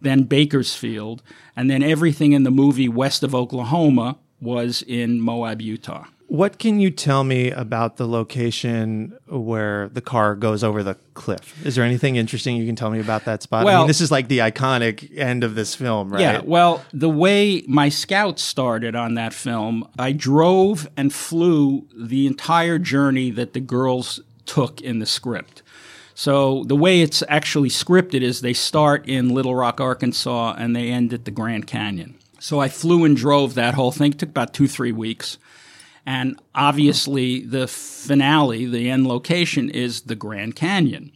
then 0.00 0.24
Bakersfield, 0.24 1.22
and 1.56 1.70
then 1.70 1.82
everything 1.82 2.32
in 2.32 2.42
the 2.42 2.50
movie 2.50 2.88
west 2.88 3.22
of 3.22 3.34
Oklahoma 3.34 4.16
was 4.40 4.82
in 4.86 5.20
Moab, 5.20 5.60
Utah. 5.62 6.04
What 6.30 6.60
can 6.60 6.78
you 6.78 6.92
tell 6.92 7.24
me 7.24 7.50
about 7.50 7.96
the 7.96 8.06
location 8.06 9.18
where 9.26 9.88
the 9.88 10.00
car 10.00 10.36
goes 10.36 10.62
over 10.62 10.84
the 10.84 10.94
cliff? 11.14 11.66
Is 11.66 11.74
there 11.74 11.82
anything 11.84 12.14
interesting 12.14 12.54
you 12.54 12.66
can 12.66 12.76
tell 12.76 12.88
me 12.88 13.00
about 13.00 13.24
that 13.24 13.42
spot? 13.42 13.62
I 13.62 13.64
Well- 13.64 13.78
mean, 13.80 13.88
this 13.88 14.00
is 14.00 14.12
like 14.12 14.28
the 14.28 14.38
iconic 14.38 15.10
end 15.18 15.42
of 15.42 15.56
this 15.56 15.74
film, 15.74 16.10
right? 16.10 16.20
Yeah, 16.20 16.40
well, 16.44 16.84
the 16.92 17.08
way 17.08 17.64
my 17.66 17.88
scouts 17.88 18.44
started 18.44 18.94
on 18.94 19.14
that 19.14 19.34
film, 19.34 19.84
I 19.98 20.12
drove 20.12 20.88
and 20.96 21.12
flew 21.12 21.86
the 21.98 22.28
entire 22.28 22.78
journey 22.78 23.32
that 23.32 23.52
the 23.52 23.60
girls 23.60 24.20
took 24.46 24.80
in 24.80 25.00
the 25.00 25.06
script. 25.06 25.62
So 26.14 26.62
the 26.68 26.76
way 26.76 27.00
it's 27.02 27.24
actually 27.28 27.70
scripted 27.70 28.20
is 28.22 28.40
they 28.40 28.52
start 28.52 29.04
in 29.08 29.30
Little 29.30 29.56
Rock, 29.56 29.80
Arkansas, 29.80 30.54
and 30.56 30.76
they 30.76 30.90
end 30.90 31.12
at 31.12 31.24
the 31.24 31.32
Grand 31.32 31.66
Canyon. 31.66 32.14
So 32.38 32.60
I 32.60 32.68
flew 32.68 33.04
and 33.04 33.16
drove 33.16 33.54
that 33.54 33.74
whole 33.74 33.90
thing. 33.90 34.12
It 34.12 34.20
took 34.20 34.28
about 34.28 34.54
two, 34.54 34.68
three 34.68 34.92
weeks. 34.92 35.36
And 36.06 36.40
obviously, 36.54 37.40
the 37.40 37.68
finale, 37.68 38.66
the 38.66 38.90
end 38.90 39.06
location, 39.06 39.70
is 39.70 40.02
the 40.02 40.16
Grand 40.16 40.56
Canyon. 40.56 41.12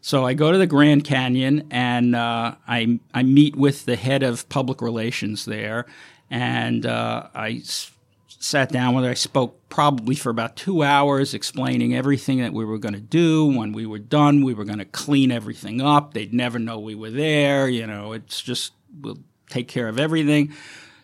So 0.00 0.24
I 0.24 0.34
go 0.34 0.52
to 0.52 0.58
the 0.58 0.66
Grand 0.66 1.04
Canyon 1.04 1.66
and 1.70 2.14
uh, 2.14 2.54
I 2.68 3.00
I 3.12 3.22
meet 3.22 3.56
with 3.56 3.86
the 3.86 3.96
head 3.96 4.22
of 4.22 4.48
public 4.48 4.80
relations 4.80 5.44
there, 5.46 5.86
And 6.30 6.86
uh, 6.86 7.28
I 7.34 7.60
s- 7.64 7.90
sat 8.28 8.70
down 8.70 8.94
with 8.94 9.04
her. 9.04 9.10
I 9.10 9.14
spoke 9.14 9.68
probably 9.68 10.14
for 10.14 10.30
about 10.30 10.54
two 10.54 10.84
hours, 10.84 11.34
explaining 11.34 11.94
everything 11.96 12.38
that 12.40 12.52
we 12.52 12.64
were 12.64 12.78
going 12.78 12.94
to 12.94 13.00
do. 13.00 13.46
When 13.46 13.72
we 13.72 13.84
were 13.86 13.98
done, 13.98 14.44
we 14.44 14.54
were 14.54 14.64
going 14.64 14.78
to 14.78 14.84
clean 14.84 15.32
everything 15.32 15.80
up. 15.80 16.14
They'd 16.14 16.32
never 16.34 16.58
know 16.60 16.78
we 16.78 16.94
were 16.94 17.10
there. 17.10 17.68
You 17.68 17.86
know, 17.86 18.12
it's 18.12 18.40
just, 18.40 18.72
we'll 19.00 19.18
take 19.50 19.66
care 19.66 19.88
of 19.88 19.98
everything. 19.98 20.52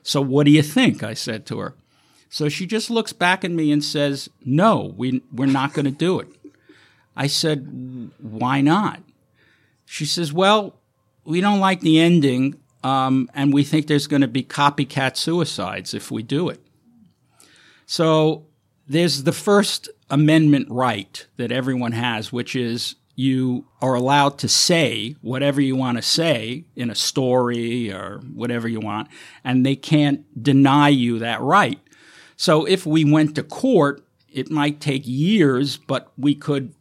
So, 0.05 0.21
what 0.21 0.47
do 0.47 0.53
you 0.53 0.63
think? 0.63 1.03
I 1.03 1.15
said 1.15 1.45
to 1.47 1.59
her. 1.59 1.75
So 2.33 2.49
she 2.49 2.65
just 2.65 2.89
looks 2.89 3.13
back 3.13 3.45
at 3.45 3.51
me 3.51 3.71
and 3.71 3.85
says, 3.85 4.31
No, 4.43 4.95
we, 4.97 5.23
we're 5.31 5.45
not 5.45 5.75
going 5.75 5.85
to 5.85 5.91
do 5.91 6.19
it. 6.19 6.29
I 7.15 7.27
said, 7.27 8.11
Why 8.19 8.63
not? 8.63 9.03
She 9.85 10.07
says, 10.07 10.33
Well, 10.33 10.81
we 11.27 11.43
don't 11.43 11.61
like 11.61 11.83
the 11.83 12.01
ending, 12.01 12.59
um, 12.83 13.31
and 13.35 13.53
we 13.53 13.65
think 13.65 13.87
there's 13.87 14.07
going 14.07 14.23
to 14.23 14.29
be 14.29 14.43
copycat 14.43 15.19
suicides 15.19 15.93
if 15.93 16.11
we 16.11 16.23
do 16.23 16.49
it. 16.49 16.59
So 17.85 18.47
there's 18.89 19.25
the 19.25 19.33
First 19.33 19.91
Amendment 20.09 20.69
right 20.71 21.27
that 21.37 21.53
everyone 21.53 21.93
has, 21.93 22.33
which 22.33 22.57
is 22.57 22.97
you 23.15 23.67
are 23.83 23.93
allowed 23.93 24.39
to 24.39 24.49
say 24.49 25.17
whatever 25.21 25.61
you 25.61 25.77
want 25.77 25.99
to 25.99 26.03
say 26.03 26.65
in 26.77 26.89
a 26.89 26.95
story 26.95 27.93
or 27.93 28.23
whatever 28.33 28.69
you 28.69 28.81
want, 28.81 29.09
and 29.45 29.67
they 29.67 29.77
can't 29.77 30.43
deny 30.43 30.89
you 30.89 31.19
that 31.19 31.43
right. 31.43 31.79
So 32.43 32.65
if 32.65 32.85
we 32.85 33.05
went 33.05 33.37
to 33.37 33.45
court, 33.45 34.05
it 34.29 34.51
might 34.51 34.81
take 34.81 35.03
years, 35.05 35.77
but 35.77 36.11
we 36.19 36.35
could 36.35 36.75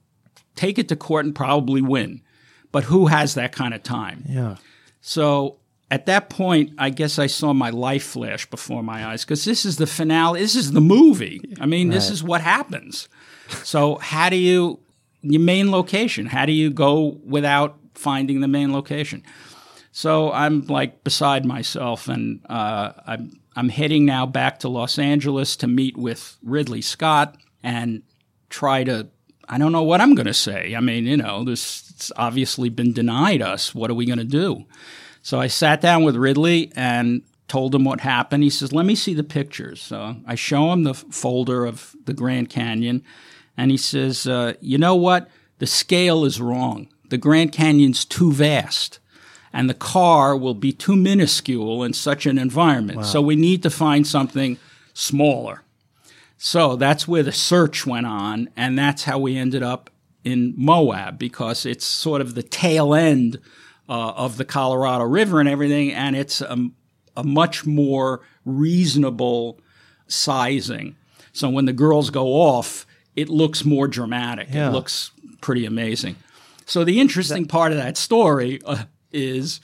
take 0.56 0.80
it 0.80 0.90
to 0.90 0.96
court 0.96 1.24
and 1.24 1.36
probably 1.36 1.84
win. 1.84 2.24
But 2.72 2.86
who 2.86 3.06
has 3.06 3.36
that 3.36 3.52
kind 3.52 3.76
of 3.76 3.84
time? 3.84 4.26
Yeah. 4.28 4.56
So 5.02 5.60
at 5.92 6.08
that 6.08 6.32
point, 6.32 6.72
I 6.80 6.90
guess 6.90 7.20
I 7.20 7.28
saw 7.28 7.54
my 7.54 7.70
life 7.70 8.02
flash 8.02 8.50
before 8.50 8.82
my 8.82 9.06
eyes 9.06 9.24
because 9.24 9.46
this 9.46 9.64
is 9.64 9.78
the 9.78 9.86
finale. 9.86 10.40
This 10.40 10.56
is 10.56 10.72
the 10.72 10.82
movie. 10.82 11.40
I 11.60 11.68
mean, 11.68 11.90
this 11.90 12.10
is 12.10 12.24
what 12.24 12.42
happens. 12.42 13.08
So 13.64 13.98
how 13.98 14.30
do 14.30 14.38
you 14.38 14.80
your 15.22 15.42
main 15.42 15.70
location? 15.70 16.26
How 16.26 16.48
do 16.48 16.54
you 16.54 16.72
go 16.72 17.20
without 17.24 17.78
finding 17.94 18.42
the 18.42 18.48
main 18.48 18.74
location? 18.74 19.22
So 19.92 20.32
I'm 20.32 20.66
like 20.66 21.04
beside 21.04 21.46
myself, 21.46 22.08
and 22.08 22.40
uh, 22.50 22.94
I'm 23.06 23.40
I'm 23.62 23.70
heading 23.70 24.06
now 24.06 24.26
back 24.26 24.58
to 24.62 24.70
Los 24.70 24.98
Angeles 24.98 25.56
to 25.58 25.68
meet 25.68 25.96
with 25.96 26.36
Ridley 26.42 26.82
Scott 26.82 27.38
and 27.62 28.02
try 28.50 28.84
to. 28.86 29.10
I 29.48 29.60
don't 29.60 29.72
know 29.72 29.84
what 29.84 30.02
I'm 30.02 30.16
going 30.16 30.26
to 30.26 30.34
say. 30.34 30.74
I 30.76 30.80
mean, 30.80 31.06
you 31.06 31.18
know, 31.18 31.44
this 31.44 31.92
it's 31.92 32.12
obviously 32.16 32.70
been 32.70 32.92
denied 32.92 33.44
us. 33.44 33.76
What 33.76 33.92
are 33.92 33.94
we 33.94 34.08
going 34.08 34.18
to 34.18 34.26
do? 34.26 34.66
So 35.22 35.40
I 35.40 35.46
sat 35.46 35.80
down 35.80 36.04
with 36.04 36.16
Ridley 36.16 36.72
and 36.76 37.22
told 37.48 37.76
him 37.76 37.86
what 37.86 38.02
happened. 38.02 38.42
He 38.42 38.50
says, 38.50 38.74
"Let 38.74 38.88
me 38.88 38.96
see 38.96 39.14
the 39.14 39.24
pictures." 39.24 39.80
So 39.80 40.16
I 40.26 40.34
show 40.34 40.74
him 40.74 40.82
the 40.82 40.96
folder 40.96 41.64
of 41.66 41.96
the 42.06 42.16
Grand 42.16 42.50
Canyon, 42.50 43.04
and 43.56 43.70
he 43.70 43.78
says, 43.78 44.26
uh, 44.26 44.54
"You 44.60 44.80
know 44.80 44.96
what? 44.96 45.30
The 45.60 45.68
scale 45.68 46.26
is 46.26 46.42
wrong. 46.42 46.88
The 47.10 47.20
Grand 47.20 47.52
Canyon's 47.52 48.06
too 48.06 48.32
vast." 48.32 48.98
And 49.54 49.70
the 49.70 49.74
car 49.74 50.36
will 50.36 50.54
be 50.54 50.72
too 50.72 50.96
minuscule 50.96 51.84
in 51.84 51.94
such 51.94 52.26
an 52.26 52.38
environment. 52.38 53.06
So 53.06 53.22
we 53.22 53.36
need 53.36 53.64
to 53.64 53.70
find 53.70 54.06
something 54.08 54.58
smaller. 54.94 55.64
So 56.38 56.76
that's 56.76 57.08
where 57.08 57.24
the 57.24 57.32
search 57.32 57.86
went 57.86 58.08
on, 58.08 58.50
and 58.56 58.78
that's 58.78 59.04
how 59.04 59.20
we 59.20 59.38
ended 59.38 59.62
up 59.62 59.90
in 60.24 60.54
Moab 60.58 61.20
because 61.20 61.66
it's 61.66 61.86
sort 61.86 62.22
of 62.22 62.34
the 62.36 62.44
tail 62.44 62.94
end 62.94 63.40
uh, 63.90 64.12
of 64.12 64.38
the 64.38 64.46
Colorado 64.46 65.04
River 65.04 65.40
and 65.40 65.50
everything, 65.50 65.92
and 65.92 66.16
it's 66.16 66.42
a, 66.42 66.70
a 67.16 67.24
much 67.24 67.66
more 67.66 68.22
reasonable 68.46 69.60
sizing. 70.08 70.96
So 71.34 71.50
when 71.50 71.66
the 71.66 71.74
girls 71.74 72.10
go 72.10 72.28
off, 72.28 72.86
it 73.16 73.30
looks 73.30 73.66
more 73.66 73.88
dramatic. 73.88 74.48
Yeah. 74.52 74.70
It 74.70 74.72
looks 74.72 75.12
pretty 75.42 75.66
amazing. 75.66 76.16
So 76.66 76.84
the 76.84 77.00
interesting 77.00 77.46
part 77.46 77.72
of 77.72 77.78
that 77.78 77.98
story 77.98 78.62
uh, 78.66 78.84
is 79.12 79.60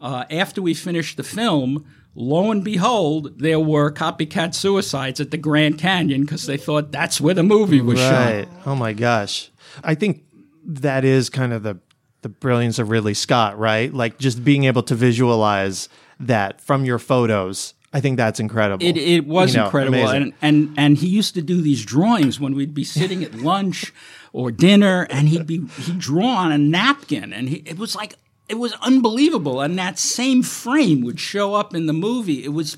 uh, 0.00 0.24
after 0.30 0.60
we 0.62 0.74
finished 0.74 1.16
the 1.16 1.22
film, 1.22 1.84
lo 2.14 2.50
and 2.50 2.64
behold, 2.64 3.38
there 3.38 3.60
were 3.60 3.90
copycat 3.92 4.54
suicides 4.54 5.20
at 5.20 5.30
the 5.30 5.36
Grand 5.38 5.78
Canyon 5.78 6.22
because 6.22 6.46
they 6.46 6.56
thought 6.56 6.92
that's 6.92 7.20
where 7.20 7.34
the 7.34 7.42
movie 7.42 7.80
was 7.80 8.00
Right. 8.00 8.44
shot. 8.46 8.66
Oh 8.66 8.74
my 8.74 8.92
gosh. 8.92 9.50
I 9.84 9.94
think 9.94 10.24
that 10.64 11.04
is 11.04 11.30
kind 11.30 11.52
of 11.52 11.62
the 11.62 11.78
the 12.22 12.28
brilliance 12.28 12.78
of 12.78 12.88
Ridley 12.90 13.14
Scott, 13.14 13.58
right? 13.58 13.92
Like 13.92 14.16
just 14.18 14.44
being 14.44 14.62
able 14.64 14.84
to 14.84 14.94
visualize 14.94 15.88
that 16.20 16.60
from 16.60 16.84
your 16.84 17.00
photos. 17.00 17.74
I 17.92 18.00
think 18.00 18.16
that's 18.16 18.38
incredible. 18.38 18.86
It, 18.86 18.96
it 18.96 19.26
was 19.26 19.52
You 19.52 19.58
know, 19.60 19.64
incredible, 19.66 19.98
amazing. 19.98 20.22
and, 20.22 20.32
and 20.40 20.74
and 20.78 20.96
he 20.98 21.08
used 21.08 21.34
to 21.34 21.42
do 21.42 21.60
these 21.60 21.84
drawings 21.84 22.38
when 22.40 22.54
we'd 22.54 22.74
be 22.74 22.84
sitting 22.84 23.24
at 23.24 23.34
lunch 23.50 23.92
or 24.32 24.50
dinner, 24.52 25.06
and 25.10 25.28
he'd 25.28 25.46
be 25.46 25.66
he'd 25.80 25.98
draw 25.98 26.28
on 26.36 26.52
a 26.52 26.58
napkin, 26.58 27.32
and 27.32 27.48
he, 27.48 27.56
it 27.66 27.76
was 27.76 27.94
like 27.96 28.14
it 28.52 28.58
was 28.58 28.74
unbelievable, 28.82 29.60
and 29.62 29.78
that 29.78 29.98
same 29.98 30.42
frame 30.42 31.00
would 31.02 31.18
show 31.18 31.54
up 31.54 31.74
in 31.74 31.86
the 31.86 31.92
movie. 31.92 32.44
It 32.44 32.52
was 32.52 32.76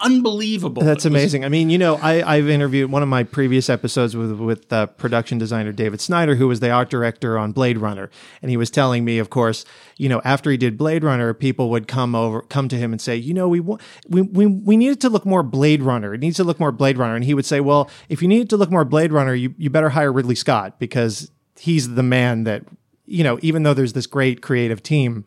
unbelievable. 0.00 0.82
That's 0.82 1.04
It 1.04 1.12
was- 1.12 1.20
amazing. 1.22 1.44
I 1.44 1.48
mean, 1.48 1.70
you 1.70 1.78
know, 1.78 1.94
I, 1.96 2.22
I've 2.36 2.48
interviewed 2.48 2.90
one 2.90 3.02
of 3.02 3.08
my 3.08 3.22
previous 3.24 3.70
episodes 3.70 4.16
with 4.16 4.32
with 4.38 4.72
uh, 4.72 4.86
production 4.86 5.38
designer 5.38 5.72
David 5.72 6.00
Snyder, 6.00 6.34
who 6.34 6.48
was 6.48 6.60
the 6.60 6.70
art 6.70 6.90
director 6.90 7.38
on 7.38 7.52
Blade 7.52 7.78
Runner, 7.78 8.10
and 8.42 8.50
he 8.50 8.56
was 8.56 8.70
telling 8.70 9.04
me, 9.04 9.18
of 9.18 9.30
course, 9.30 9.64
you 9.96 10.08
know, 10.08 10.20
after 10.24 10.50
he 10.50 10.56
did 10.56 10.76
Blade 10.76 11.04
Runner, 11.04 11.32
people 11.32 11.70
would 11.70 11.88
come 11.88 12.14
over, 12.14 12.42
come 12.42 12.68
to 12.68 12.76
him 12.76 12.92
and 12.92 13.00
say, 13.00 13.16
you 13.16 13.32
know, 13.34 13.48
we 13.48 13.60
wa- 13.60 13.78
we 14.08 14.22
we 14.22 14.46
we 14.46 14.76
needed 14.76 15.00
to 15.02 15.08
look 15.08 15.24
more 15.24 15.42
Blade 15.42 15.82
Runner. 15.82 16.12
It 16.14 16.20
needs 16.20 16.36
to 16.36 16.44
look 16.44 16.60
more 16.60 16.72
Blade 16.72 16.98
Runner, 16.98 17.14
and 17.14 17.24
he 17.24 17.34
would 17.34 17.46
say, 17.46 17.60
well, 17.60 17.88
if 18.08 18.20
you 18.20 18.28
need 18.28 18.42
it 18.42 18.48
to 18.50 18.56
look 18.56 18.70
more 18.70 18.84
Blade 18.84 19.12
Runner, 19.12 19.34
you 19.34 19.54
you 19.56 19.70
better 19.70 19.90
hire 19.90 20.12
Ridley 20.12 20.34
Scott 20.34 20.78
because 20.78 21.30
he's 21.58 21.94
the 21.94 22.02
man 22.02 22.44
that 22.44 22.64
you 23.06 23.24
know, 23.24 23.38
even 23.42 23.62
though 23.62 23.74
there's 23.74 23.92
this 23.92 24.06
great 24.06 24.42
creative 24.42 24.82
team. 24.82 25.24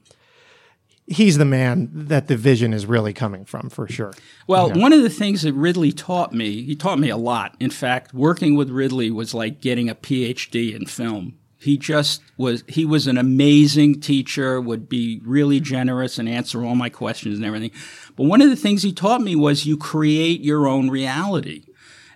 He's 1.09 1.37
the 1.37 1.45
man 1.45 1.89
that 1.93 2.27
the 2.27 2.35
vision 2.35 2.73
is 2.73 2.85
really 2.85 3.13
coming 3.13 3.45
from, 3.45 3.69
for 3.69 3.87
sure. 3.87 4.13
Well, 4.45 4.69
one 4.73 4.91
of 4.91 5.03
the 5.03 5.09
things 5.09 5.43
that 5.43 5.53
Ridley 5.53 5.93
taught 5.93 6.33
me, 6.33 6.63
he 6.63 6.75
taught 6.75 6.99
me 6.99 7.09
a 7.09 7.15
lot. 7.15 7.55
In 7.61 7.69
fact, 7.69 8.13
working 8.13 8.57
with 8.57 8.69
Ridley 8.69 9.09
was 9.09 9.33
like 9.33 9.61
getting 9.61 9.89
a 9.89 9.95
PhD 9.95 10.75
in 10.75 10.85
film. 10.85 11.37
He 11.59 11.77
just 11.77 12.21
was, 12.35 12.65
he 12.67 12.83
was 12.83 13.07
an 13.07 13.17
amazing 13.17 14.01
teacher, 14.01 14.59
would 14.59 14.89
be 14.89 15.21
really 15.23 15.61
generous 15.61 16.19
and 16.19 16.27
answer 16.27 16.65
all 16.65 16.75
my 16.75 16.89
questions 16.89 17.37
and 17.37 17.45
everything. 17.45 17.71
But 18.17 18.25
one 18.25 18.41
of 18.41 18.49
the 18.49 18.57
things 18.57 18.83
he 18.83 18.91
taught 18.91 19.21
me 19.21 19.33
was 19.33 19.65
you 19.65 19.77
create 19.77 20.41
your 20.41 20.67
own 20.67 20.89
reality. 20.89 21.63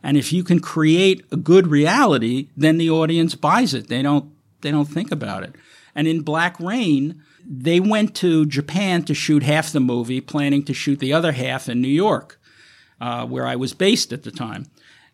And 0.03 0.17
if 0.17 0.33
you 0.33 0.43
can 0.43 0.59
create 0.59 1.25
a 1.31 1.37
good 1.37 1.67
reality, 1.67 2.49
then 2.57 2.77
the 2.77 2.89
audience 2.89 3.35
buys 3.35 3.73
it. 3.73 3.87
They 3.87 4.01
don't, 4.01 4.33
they 4.61 4.71
don't 4.71 4.85
think 4.85 5.11
about 5.11 5.43
it. 5.43 5.55
And 5.95 6.07
in 6.07 6.21
Black 6.21 6.59
Rain, 6.59 7.21
they 7.45 7.79
went 7.79 8.15
to 8.17 8.45
Japan 8.45 9.03
to 9.03 9.13
shoot 9.13 9.43
half 9.43 9.71
the 9.71 9.79
movie, 9.79 10.21
planning 10.21 10.63
to 10.65 10.73
shoot 10.73 10.99
the 10.99 11.13
other 11.13 11.31
half 11.31 11.67
in 11.67 11.81
New 11.81 11.87
York, 11.87 12.39
uh, 12.99 13.25
where 13.25 13.45
I 13.45 13.55
was 13.55 13.73
based 13.73 14.13
at 14.13 14.23
the 14.23 14.31
time. 14.31 14.67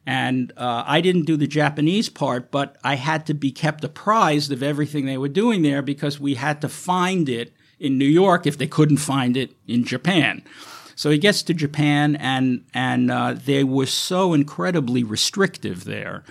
And 0.05 0.53
uh, 0.55 0.83
I 0.85 1.01
didn't 1.01 1.25
do 1.25 1.35
the 1.35 1.47
Japanese 1.47 2.07
part, 2.07 2.49
but 2.49 2.77
I 2.83 2.95
had 2.95 3.25
to 3.25 3.33
be 3.33 3.51
kept 3.51 3.83
apprised 3.83 4.51
of 4.51 4.63
everything 4.63 5.05
they 5.05 5.17
were 5.17 5.27
doing 5.27 5.63
there 5.63 5.81
because 5.81 6.19
we 6.19 6.35
had 6.35 6.61
to 6.61 6.69
find 6.69 7.27
it 7.27 7.53
in 7.79 7.97
New 7.97 8.05
York 8.05 8.47
if 8.47 8.57
they 8.57 8.67
couldn't 8.67 8.97
find 8.97 9.35
it 9.35 9.53
in 9.67 9.83
Japan. 9.83 10.43
So 10.95 11.11
he 11.11 11.17
gets 11.19 11.43
to 11.43 11.53
Japan, 11.53 12.15
and 12.15 12.65
and 12.73 13.11
uh, 13.11 13.33
they 13.33 13.63
were 13.63 13.85
so 13.85 14.33
incredibly 14.33 15.03
restrictive 15.03 15.83
there 15.83 16.23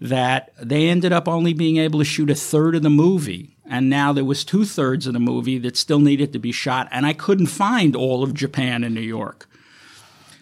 that 0.00 0.52
they 0.60 0.88
ended 0.88 1.12
up 1.12 1.26
only 1.26 1.54
being 1.54 1.78
able 1.78 1.98
to 1.98 2.04
shoot 2.04 2.30
a 2.30 2.34
third 2.34 2.74
of 2.74 2.82
the 2.82 2.90
movie. 2.90 3.56
And 3.68 3.90
now 3.90 4.12
there 4.12 4.24
was 4.24 4.44
two 4.44 4.64
thirds 4.64 5.06
of 5.06 5.12
the 5.12 5.20
movie 5.20 5.58
that 5.58 5.76
still 5.76 5.98
needed 5.98 6.32
to 6.32 6.38
be 6.38 6.52
shot, 6.52 6.88
and 6.90 7.04
I 7.04 7.12
couldn't 7.12 7.46
find 7.46 7.96
all 7.96 8.22
of 8.22 8.34
Japan 8.34 8.84
and 8.84 8.94
New 8.94 9.00
York. 9.00 9.48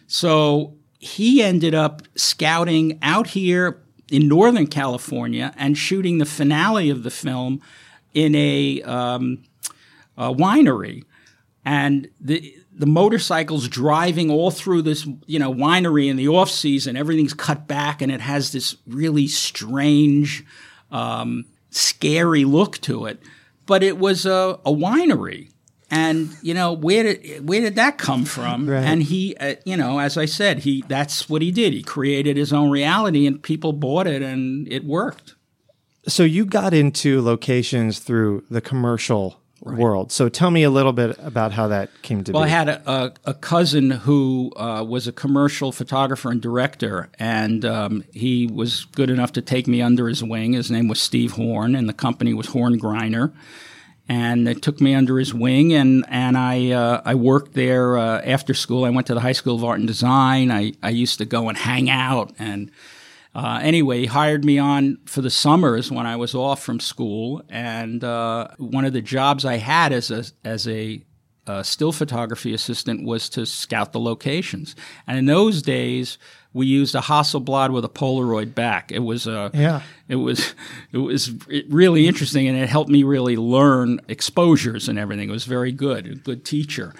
So 0.06 0.76
he 0.98 1.42
ended 1.42 1.74
up 1.74 2.02
scouting 2.16 2.98
out 3.02 3.28
here 3.28 3.82
in 4.10 4.28
Northern 4.28 4.66
California 4.66 5.54
and 5.56 5.78
shooting 5.78 6.18
the 6.18 6.26
finale 6.26 6.90
of 6.90 7.02
the 7.02 7.10
film 7.10 7.62
in 8.12 8.34
a, 8.34 8.82
um, 8.82 9.42
a 10.16 10.32
winery. 10.32 11.04
And 11.64 12.08
the 12.20 12.54
the 12.76 12.86
motorcycles 12.86 13.68
driving 13.68 14.30
all 14.30 14.50
through 14.50 14.82
this, 14.82 15.06
you 15.26 15.38
know, 15.38 15.52
winery 15.52 16.08
in 16.08 16.16
the 16.16 16.28
off 16.28 16.50
season. 16.50 16.96
Everything's 16.96 17.34
cut 17.34 17.66
back, 17.68 18.02
and 18.02 18.10
it 18.10 18.20
has 18.20 18.52
this 18.52 18.76
really 18.86 19.28
strange, 19.28 20.44
um, 20.90 21.44
scary 21.70 22.44
look 22.44 22.78
to 22.78 23.06
it. 23.06 23.20
But 23.66 23.82
it 23.82 23.98
was 23.98 24.26
a, 24.26 24.58
a 24.64 24.72
winery, 24.72 25.50
and 25.90 26.36
you 26.42 26.52
know 26.52 26.72
where 26.72 27.02
did 27.04 27.48
where 27.48 27.60
did 27.60 27.76
that 27.76 27.96
come 27.96 28.24
from? 28.24 28.68
Right. 28.68 28.84
And 28.84 29.02
he, 29.02 29.36
uh, 29.36 29.54
you 29.64 29.76
know, 29.76 30.00
as 30.00 30.18
I 30.18 30.26
said, 30.26 30.60
he 30.60 30.84
that's 30.88 31.28
what 31.30 31.40
he 31.40 31.50
did. 31.50 31.72
He 31.72 31.82
created 31.82 32.36
his 32.36 32.52
own 32.52 32.70
reality, 32.70 33.26
and 33.26 33.42
people 33.42 33.72
bought 33.72 34.06
it, 34.06 34.20
and 34.20 34.70
it 34.70 34.84
worked. 34.84 35.34
So 36.06 36.22
you 36.22 36.44
got 36.44 36.74
into 36.74 37.22
locations 37.22 38.00
through 38.00 38.44
the 38.50 38.60
commercial 38.60 39.40
world. 39.64 40.12
So 40.12 40.28
tell 40.28 40.50
me 40.50 40.62
a 40.62 40.70
little 40.70 40.92
bit 40.92 41.16
about 41.20 41.52
how 41.52 41.68
that 41.68 41.90
came 42.02 42.22
to 42.24 42.32
Well, 42.32 42.42
be. 42.42 42.50
Well, 42.50 42.54
I 42.54 42.58
had 42.58 42.68
a, 42.68 42.90
a, 42.90 43.12
a 43.24 43.34
cousin 43.34 43.90
who 43.90 44.52
uh, 44.56 44.84
was 44.86 45.08
a 45.08 45.12
commercial 45.12 45.72
photographer 45.72 46.30
and 46.30 46.40
director, 46.40 47.08
and 47.18 47.64
um, 47.64 48.04
he 48.12 48.46
was 48.46 48.84
good 48.84 49.10
enough 49.10 49.32
to 49.32 49.42
take 49.42 49.66
me 49.66 49.80
under 49.80 50.08
his 50.08 50.22
wing. 50.22 50.52
His 50.52 50.70
name 50.70 50.88
was 50.88 51.00
Steve 51.00 51.32
Horn, 51.32 51.74
and 51.74 51.88
the 51.88 51.94
company 51.94 52.34
was 52.34 52.48
Horn 52.48 52.78
Griner. 52.78 53.32
And 54.06 54.46
it 54.46 54.60
took 54.60 54.82
me 54.82 54.94
under 54.94 55.18
his 55.18 55.32
wing, 55.32 55.72
and 55.72 56.04
and 56.10 56.36
I 56.36 56.72
uh, 56.72 57.00
I 57.06 57.14
worked 57.14 57.54
there 57.54 57.96
uh, 57.96 58.20
after 58.20 58.52
school. 58.52 58.84
I 58.84 58.90
went 58.90 59.06
to 59.06 59.14
the 59.14 59.20
High 59.20 59.32
School 59.32 59.56
of 59.56 59.64
Art 59.64 59.78
and 59.78 59.88
Design. 59.88 60.50
I, 60.50 60.74
I 60.82 60.90
used 60.90 61.16
to 61.18 61.24
go 61.24 61.48
and 61.48 61.56
hang 61.56 61.88
out 61.88 62.34
and 62.38 62.70
uh, 63.34 63.58
anyway, 63.62 64.00
he 64.00 64.06
hired 64.06 64.44
me 64.44 64.58
on 64.58 64.98
for 65.06 65.20
the 65.20 65.30
summers 65.30 65.90
when 65.90 66.06
I 66.06 66.16
was 66.16 66.34
off 66.34 66.62
from 66.62 66.78
school, 66.78 67.42
and 67.48 68.04
uh, 68.04 68.48
one 68.58 68.84
of 68.84 68.92
the 68.92 69.02
jobs 69.02 69.44
I 69.44 69.56
had 69.56 69.92
as 69.92 70.10
a 70.10 70.24
as 70.44 70.68
a 70.68 71.02
uh, 71.46 71.62
still 71.62 71.92
photography 71.92 72.54
assistant 72.54 73.04
was 73.04 73.28
to 73.30 73.44
scout 73.44 73.92
the 73.92 74.00
locations. 74.00 74.76
And 75.06 75.18
in 75.18 75.26
those 75.26 75.62
days, 75.62 76.16
we 76.52 76.66
used 76.66 76.94
a 76.94 77.00
Hasselblad 77.00 77.72
with 77.72 77.84
a 77.84 77.88
Polaroid 77.88 78.54
back. 78.54 78.92
It 78.92 79.00
was 79.00 79.26
a 79.26 79.50
Yeah. 79.52 79.82
It 80.08 80.16
was 80.16 80.54
it 80.92 80.98
was 80.98 81.32
really 81.68 82.06
interesting, 82.06 82.46
and 82.46 82.56
it 82.56 82.68
helped 82.68 82.90
me 82.90 83.02
really 83.02 83.36
learn 83.36 84.00
exposures 84.08 84.88
and 84.88 84.96
everything. 84.96 85.28
It 85.28 85.32
was 85.32 85.44
very 85.44 85.72
good, 85.72 86.06
a 86.06 86.14
good 86.14 86.44
teacher, 86.44 86.94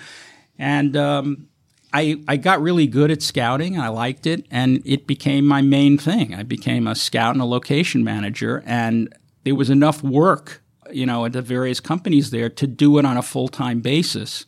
and. 0.59 0.97
Um, 0.97 1.49
I, 1.95 2.17
I 2.27 2.37
got 2.37 2.61
really 2.61 2.89
good 2.89 3.13
at 3.13 3.23
scouting. 3.23 3.79
I 3.79 3.87
liked 3.87 4.27
it, 4.27 4.45
and 4.51 4.83
it 4.85 5.07
became 5.07 5.47
my 5.47 5.63
main 5.63 5.97
thing. 5.97 6.35
I 6.35 6.43
became 6.43 6.89
a 6.89 6.97
scout 6.97 7.35
and 7.35 7.41
a 7.41 7.47
location 7.47 8.03
manager, 8.03 8.65
and 8.67 9.15
there 9.45 9.55
was 9.55 9.71
enough 9.71 10.03
work, 10.03 10.61
you 10.91 11.07
know, 11.07 11.25
at 11.25 11.33
the 11.33 11.41
various 11.41 11.79
companies 11.79 12.31
there 12.31 12.51
to 12.51 12.67
do 12.67 12.99
it 12.99 13.07
on 13.07 13.17
a 13.17 13.23
full 13.23 13.47
time 13.47 13.81
basis. 13.81 14.45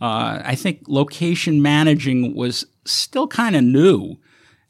Uh, 0.00 0.42
I 0.44 0.56
think 0.56 0.82
location 0.88 1.62
managing 1.62 2.34
was 2.34 2.66
still 2.84 3.28
kind 3.28 3.54
of 3.54 3.62
new, 3.62 4.16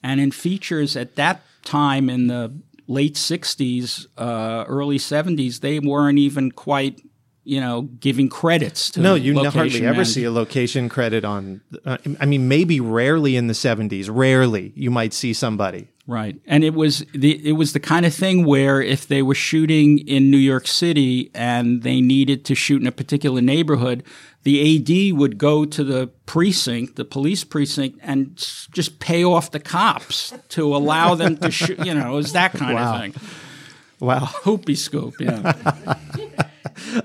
and 0.04 0.20
in 0.20 0.32
features 0.32 0.98
at 0.98 1.16
that 1.16 1.40
time 1.64 2.10
in 2.10 2.26
the 2.26 2.52
late 2.86 3.14
'60s, 3.14 4.06
uh, 4.18 4.66
early 4.68 4.98
'70s, 4.98 5.60
they 5.60 5.78
weren't 5.78 6.18
even 6.18 6.52
quite 6.52 7.00
you 7.44 7.60
know, 7.60 7.82
giving 7.82 8.28
credits 8.28 8.90
to 8.92 9.00
no, 9.00 9.14
you 9.14 9.34
hardly 9.50 9.84
ever 9.84 10.04
see 10.04 10.24
a 10.24 10.30
location 10.30 10.88
credit 10.88 11.24
on. 11.24 11.60
Uh, 11.84 11.98
I 12.20 12.26
mean, 12.26 12.48
maybe 12.48 12.80
rarely 12.80 13.36
in 13.36 13.46
the 13.48 13.54
'70s. 13.54 14.08
Rarely 14.10 14.72
you 14.76 14.90
might 14.90 15.12
see 15.12 15.32
somebody. 15.32 15.88
Right, 16.06 16.40
and 16.46 16.64
it 16.64 16.74
was 16.74 17.04
the 17.14 17.48
it 17.48 17.52
was 17.52 17.72
the 17.74 17.80
kind 17.80 18.04
of 18.04 18.12
thing 18.12 18.44
where 18.44 18.82
if 18.82 19.06
they 19.06 19.22
were 19.22 19.36
shooting 19.36 19.98
in 20.00 20.30
New 20.32 20.36
York 20.36 20.66
City 20.66 21.30
and 21.34 21.82
they 21.82 22.00
needed 22.00 22.44
to 22.46 22.54
shoot 22.56 22.80
in 22.80 22.88
a 22.88 22.92
particular 22.92 23.40
neighborhood, 23.40 24.02
the 24.42 24.76
AD 25.12 25.16
would 25.16 25.38
go 25.38 25.64
to 25.64 25.84
the 25.84 26.08
precinct, 26.26 26.96
the 26.96 27.04
police 27.04 27.44
precinct, 27.44 28.00
and 28.02 28.36
just 28.72 28.98
pay 28.98 29.22
off 29.22 29.52
the 29.52 29.60
cops 29.60 30.34
to 30.50 30.74
allow 30.74 31.14
them 31.14 31.36
to 31.36 31.52
shoot. 31.52 31.78
You 31.86 31.94
know, 31.94 32.12
it 32.12 32.16
was 32.16 32.32
that 32.32 32.52
kind 32.52 32.74
Wow. 32.74 32.94
of 32.94 33.00
thing. 33.00 33.14
Wow. 34.00 34.24
Hoopy 34.42 34.76
scoop, 34.76 35.14
yeah. 35.20 35.52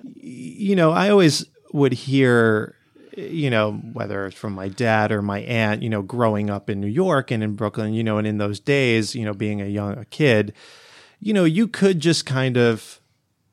you 0.57 0.75
know, 0.75 0.91
I 0.91 1.09
always 1.09 1.45
would 1.71 1.93
hear, 1.93 2.75
you 3.15 3.49
know, 3.49 3.73
whether 3.93 4.25
it's 4.25 4.37
from 4.37 4.53
my 4.53 4.67
dad 4.67 5.11
or 5.11 5.21
my 5.21 5.39
aunt, 5.39 5.83
you 5.83 5.89
know, 5.89 6.01
growing 6.01 6.49
up 6.49 6.69
in 6.69 6.81
New 6.81 6.87
York 6.87 7.31
and 7.31 7.43
in 7.43 7.55
Brooklyn, 7.55 7.93
you 7.93 8.03
know, 8.03 8.17
and 8.17 8.27
in 8.27 8.37
those 8.37 8.59
days, 8.59 9.15
you 9.15 9.25
know, 9.25 9.33
being 9.33 9.61
a 9.61 9.65
young 9.65 9.97
a 9.97 10.05
kid, 10.05 10.53
you 11.19 11.33
know, 11.33 11.43
you 11.43 11.67
could 11.67 11.99
just 11.99 12.25
kind 12.25 12.57
of 12.57 12.99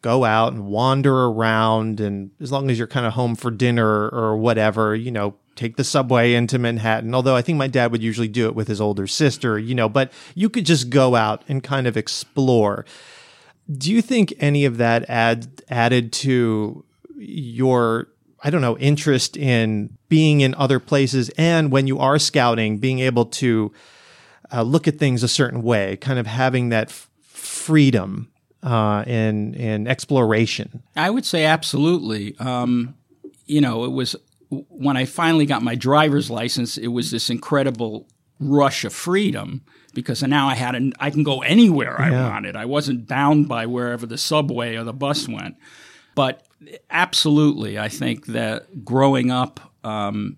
go 0.03 0.25
out 0.25 0.53
and 0.53 0.67
wander 0.67 1.25
around 1.25 1.99
and 1.99 2.31
as 2.41 2.53
long 2.53 2.71
as 2.71 2.79
you're 2.79 2.87
kind 2.87 3.07
of 3.07 3.15
home 3.15 3.35
for 3.35 3.51
dinner 3.51 4.09
or 4.09 4.37
whatever, 4.37 4.95
you 4.95 5.11
know, 5.11 5.35
take 5.57 5.77
the 5.77 5.85
subway 5.85 6.35
into 6.35 6.59
Manhattan. 6.59 7.15
Although 7.15 7.37
I 7.37 7.43
think 7.43 7.57
my 7.57 7.69
dad 7.69 7.93
would 7.93 8.03
usually 8.03 8.29
do 8.29 8.47
it 8.47 8.55
with 8.55 8.69
his 8.69 8.81
older 8.81 9.07
sister, 9.07 9.59
you 9.59 9.75
know, 9.75 9.89
but 9.89 10.13
you 10.35 10.51
could 10.51 10.67
just 10.67 10.91
go 10.91 11.15
out 11.15 11.43
and 11.49 11.63
kind 11.63 11.87
of 11.87 11.97
explore. 11.97 12.85
Do 13.71 13.91
you 13.91 14.03
think 14.03 14.35
any 14.41 14.67
of 14.67 14.77
that 14.77 15.09
add, 15.09 15.63
added 15.71 16.13
to 16.13 16.85
your, 17.17 18.09
I 18.43 18.51
don't 18.51 18.61
know, 18.61 18.77
interest 18.79 19.37
in 19.37 19.97
being 20.09 20.41
in 20.41 20.55
other 20.55 20.79
places 20.81 21.31
and 21.39 21.71
when 21.73 21.87
you 21.87 21.99
are 21.99 22.19
scouting, 22.19 22.79
being 22.79 22.99
able 23.01 23.27
to 23.27 23.73
uh, 24.53 24.63
look 24.63 24.87
at 24.87 24.99
things 24.99 25.23
a 25.23 25.29
certain 25.29 25.63
way, 25.63 25.97
kind 25.97 26.19
of 26.19 26.27
having 26.27 26.69
that 26.69 26.89
f- 26.89 27.11
freedom 27.23 28.31
uh, 28.63 29.05
in 29.07 29.55
in 29.55 29.87
exploration? 29.87 30.83
I 30.97 31.11
would 31.11 31.25
say 31.27 31.45
absolutely. 31.45 32.37
Um, 32.39 32.95
you 33.47 33.61
know, 33.61 33.85
it 33.85 33.91
was 33.93 34.17
when 34.49 34.97
I 34.97 35.05
finally 35.05 35.47
got 35.47 35.63
my 35.63 35.75
driver's 35.75 36.31
license. 36.31 36.77
It 36.79 36.89
was 36.89 37.11
this 37.11 37.31
incredible 37.31 38.07
rush 38.41 38.85
of 38.85 38.93
freedom 38.93 39.63
because 39.95 40.23
now 40.23 40.49
I 40.49 40.55
had 40.55 40.75
an, 40.75 40.93
I 40.99 41.11
can 41.11 41.23
go 41.23 41.43
anywhere 41.43 42.01
I 42.01 42.11
Yeah. 42.11 42.29
wanted. 42.31 42.57
I 42.57 42.65
wasn't 42.65 43.07
bound 43.07 43.49
by 43.49 43.67
wherever 43.67 44.07
the 44.07 44.19
subway 44.19 44.77
or 44.77 44.85
the 44.85 44.93
bus 44.93 45.29
went. 45.29 45.57
But 46.15 46.45
absolutely, 46.91 47.79
I 47.79 47.89
think 47.89 48.27
that 48.27 48.85
growing 48.85 49.31
up. 49.31 49.61
Um, 49.85 50.37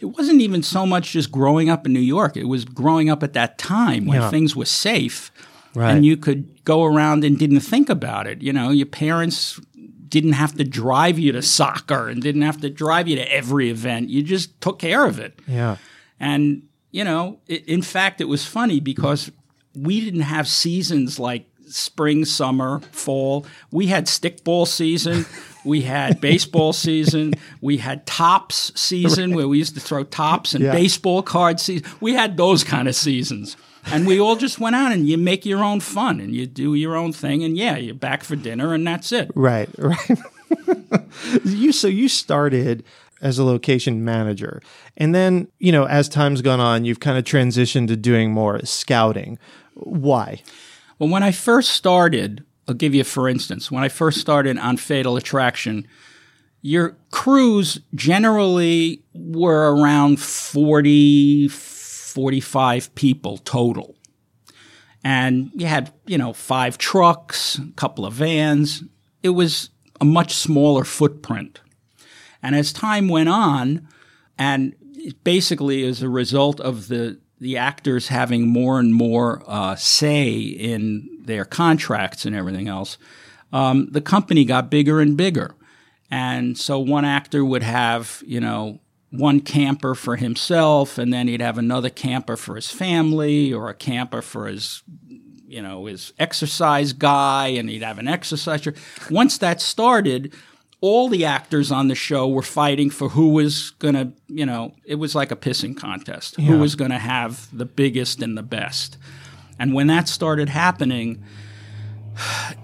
it 0.00 0.06
wasn't 0.06 0.40
even 0.42 0.62
so 0.62 0.84
much 0.84 1.12
just 1.12 1.30
growing 1.32 1.70
up 1.70 1.86
in 1.86 1.92
New 1.92 2.00
York. 2.00 2.36
It 2.36 2.44
was 2.48 2.64
growing 2.64 3.08
up 3.08 3.22
at 3.22 3.32
that 3.32 3.56
time 3.58 4.04
when 4.06 4.20
Yeah. 4.20 4.28
things 4.30 4.54
were 4.54 4.66
safe 4.66 5.30
Right. 5.74 5.90
and 5.92 6.04
you 6.04 6.16
could 6.18 6.64
go 6.64 6.84
around 6.84 7.24
and 7.24 7.38
didn't 7.38 7.60
think 7.60 7.88
about 7.88 8.26
it. 8.26 8.42
You 8.42 8.52
know, 8.52 8.70
your 8.70 8.86
parents 8.86 9.58
didn't 10.08 10.32
have 10.34 10.54
to 10.56 10.64
drive 10.64 11.18
you 11.18 11.32
to 11.32 11.40
soccer 11.42 12.08
and 12.08 12.22
didn't 12.22 12.42
have 12.42 12.60
to 12.60 12.68
drive 12.70 13.08
you 13.08 13.16
to 13.16 13.32
every 13.34 13.70
event. 13.70 14.08
You 14.10 14.22
just 14.22 14.60
took 14.60 14.78
care 14.78 15.06
of 15.06 15.18
it. 15.18 15.38
Yeah. 15.48 15.76
And, 16.20 16.62
you 16.90 17.04
know, 17.04 17.38
i 17.50 17.62
in 17.66 17.82
fact, 17.82 18.20
it 18.20 18.28
was 18.28 18.44
funny 18.44 18.80
because 18.80 19.30
we 19.74 20.00
didn't 20.00 20.20
have 20.22 20.46
seasons 20.48 21.18
like 21.18 21.46
spring, 21.68 22.24
summer, 22.24 22.80
fall. 22.92 23.46
We 23.70 23.86
had 23.86 24.06
stickball 24.06 24.66
season. 24.66 25.26
We 25.64 25.82
had 25.82 26.20
baseball 26.20 26.72
season. 26.72 27.34
We 27.60 27.78
had 27.78 28.06
tops 28.06 28.72
season 28.80 29.34
where 29.34 29.48
we 29.48 29.58
used 29.58 29.74
to 29.74 29.80
throw 29.80 30.04
tops 30.04 30.54
and 30.54 30.64
Yeah. 30.64 30.72
baseball 30.72 31.22
card 31.22 31.60
season. 31.60 31.86
We 32.00 32.14
had 32.14 32.36
those 32.36 32.64
kind 32.64 32.88
of 32.88 32.94
seasons. 32.94 33.56
And 33.88 34.04
we 34.04 34.18
all 34.18 34.34
just 34.34 34.58
went 34.58 34.74
out 34.74 34.90
and 34.90 35.08
you 35.08 35.16
make 35.16 35.46
your 35.46 35.62
own 35.62 35.78
fun 35.78 36.18
and 36.18 36.34
you 36.34 36.46
do 36.46 36.74
your 36.74 36.96
own 36.96 37.12
thing. 37.12 37.44
And 37.44 37.56
yeah, 37.56 37.76
you're 37.76 37.94
back 37.94 38.24
for 38.24 38.34
dinner 38.34 38.74
and 38.74 38.84
that's 38.84 39.12
it. 39.12 39.30
Right, 39.36 39.68
right. 39.78 40.18
you 41.44 41.70
so 41.72 41.86
you 41.88 42.08
started 42.08 42.84
as 43.22 43.38
a 43.38 43.44
location 43.44 44.04
manager. 44.04 44.60
And 44.96 45.14
then, 45.14 45.48
you 45.58 45.72
know, 45.72 45.86
as 45.86 46.08
time's 46.08 46.42
gone 46.42 46.60
on, 46.60 46.84
you've 46.84 47.00
kind 47.00 47.16
of 47.16 47.24
transitioned 47.24 47.86
to 47.88 47.96
doing 47.96 48.30
more 48.32 48.60
scouting. 48.64 49.38
Why? 49.74 50.42
Well, 50.98 51.10
when 51.10 51.22
I 51.22 51.32
first 51.32 51.70
started, 51.70 52.44
I'll 52.66 52.74
give 52.74 52.94
you 52.94 53.04
for 53.04 53.28
instance, 53.28 53.70
when 53.70 53.84
I 53.84 53.88
first 53.88 54.20
started 54.20 54.58
on 54.58 54.76
Fatal 54.76 55.16
Attraction, 55.16 55.86
your 56.62 56.96
crews 57.10 57.80
generally 57.94 59.02
were 59.14 59.74
around 59.74 60.20
40, 60.20 61.48
45 61.48 62.94
people 62.94 63.38
total. 63.38 63.94
And 65.04 65.50
you 65.54 65.66
had, 65.66 65.92
you 66.06 66.18
know, 66.18 66.32
five 66.32 66.78
trucks, 66.78 67.58
a 67.58 67.72
couple 67.76 68.04
of 68.04 68.14
vans. 68.14 68.82
It 69.22 69.30
was 69.30 69.70
a 70.00 70.04
much 70.04 70.34
smaller 70.34 70.82
footprint. 70.82 71.60
And 72.42 72.56
as 72.56 72.72
time 72.72 73.08
went 73.08 73.28
on, 73.28 73.86
and 74.38 74.74
basically 75.22 75.84
as 75.84 76.02
a 76.02 76.08
result 76.08 76.58
of 76.60 76.88
the 76.88 77.20
the 77.40 77.56
actors 77.56 78.08
having 78.08 78.48
more 78.48 78.78
and 78.78 78.94
more 78.94 79.42
uh, 79.46 79.76
say 79.76 80.32
in 80.38 81.08
their 81.20 81.44
contracts 81.44 82.24
and 82.24 82.34
everything 82.34 82.68
else, 82.68 82.98
um, 83.52 83.88
the 83.90 84.00
company 84.00 84.44
got 84.44 84.70
bigger 84.70 85.00
and 85.00 85.16
bigger. 85.16 85.54
And 86.10 86.56
so 86.56 86.78
one 86.78 87.04
actor 87.04 87.44
would 87.44 87.62
have, 87.62 88.22
you 88.26 88.40
know, 88.40 88.80
one 89.10 89.40
camper 89.40 89.94
for 89.94 90.16
himself, 90.16 90.98
and 90.98 91.12
then 91.12 91.28
he'd 91.28 91.40
have 91.40 91.58
another 91.58 91.90
camper 91.90 92.36
for 92.36 92.56
his 92.56 92.70
family, 92.70 93.52
or 93.52 93.68
a 93.68 93.74
camper 93.74 94.22
for 94.22 94.46
his, 94.46 94.82
you 95.46 95.62
know, 95.62 95.86
his 95.86 96.12
exercise 96.18 96.92
guy, 96.92 97.48
and 97.48 97.68
he'd 97.70 97.82
have 97.82 97.98
an 97.98 98.08
exerciser. 98.08 98.74
Once 99.10 99.38
that 99.38 99.60
started, 99.60 100.32
all 100.80 101.08
the 101.08 101.24
actors 101.24 101.72
on 101.72 101.88
the 101.88 101.94
show 101.94 102.28
were 102.28 102.42
fighting 102.42 102.90
for 102.90 103.08
who 103.10 103.30
was 103.30 103.70
going 103.78 103.94
to, 103.94 104.12
you 104.28 104.44
know, 104.44 104.74
it 104.84 104.96
was 104.96 105.14
like 105.14 105.30
a 105.30 105.36
pissing 105.36 105.76
contest. 105.76 106.36
Who 106.36 106.58
was 106.58 106.74
going 106.74 106.90
to 106.90 106.98
have 106.98 107.48
the 107.56 107.64
biggest 107.64 108.22
and 108.22 108.36
the 108.36 108.42
best. 108.42 108.98
And 109.58 109.72
when 109.72 109.86
that 109.86 110.06
started 110.06 110.50
happening, 110.50 111.24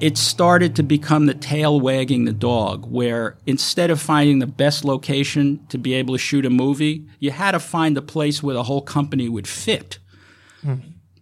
it 0.00 0.16
started 0.16 0.76
to 0.76 0.82
become 0.82 1.26
the 1.26 1.34
tail 1.34 1.80
wagging 1.80 2.24
the 2.24 2.32
dog, 2.32 2.86
where 2.86 3.38
instead 3.46 3.90
of 3.90 4.00
finding 4.00 4.38
the 4.38 4.46
best 4.46 4.84
location 4.84 5.64
to 5.68 5.78
be 5.78 5.94
able 5.94 6.14
to 6.14 6.18
shoot 6.18 6.46
a 6.46 6.50
movie, 6.50 7.06
you 7.18 7.30
had 7.30 7.52
to 7.52 7.60
find 7.60 7.96
a 7.96 8.02
place 8.02 8.42
where 8.42 8.54
the 8.54 8.64
whole 8.64 8.82
company 8.82 9.28
would 9.28 9.48
fit. 9.48 9.98
Hmm. 10.62 10.76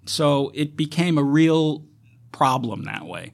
So 0.07 0.51
it 0.55 0.77
became 0.77 1.19
a 1.19 1.23
real 1.23 1.85
problem 2.33 2.85
that 2.85 3.07
way. 3.07 3.33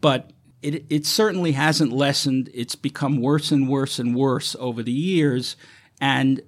But 0.00 0.32
it, 0.62 0.84
it 0.88 1.06
certainly 1.06 1.52
hasn't 1.52 1.92
lessened. 1.92 2.50
It's 2.54 2.74
become 2.74 3.20
worse 3.20 3.50
and 3.50 3.68
worse 3.68 3.98
and 3.98 4.14
worse 4.14 4.56
over 4.58 4.82
the 4.82 4.92
years. 4.92 5.56
And 6.00 6.40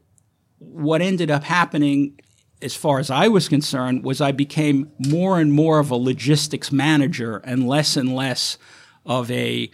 what 0.58 1.02
ended 1.02 1.30
up 1.30 1.44
happening, 1.44 2.20
as 2.62 2.74
far 2.74 2.98
as 2.98 3.10
I 3.10 3.28
was 3.28 3.48
concerned, 3.48 4.04
was 4.04 4.20
I 4.20 4.32
became 4.32 4.90
more 4.98 5.40
and 5.40 5.52
more 5.52 5.78
of 5.80 5.90
a 5.90 5.96
logistics 5.96 6.72
manager 6.72 7.38
and 7.38 7.66
less 7.66 7.96
and 7.96 8.14
less 8.14 8.56
of 9.04 9.30
a, 9.30 9.70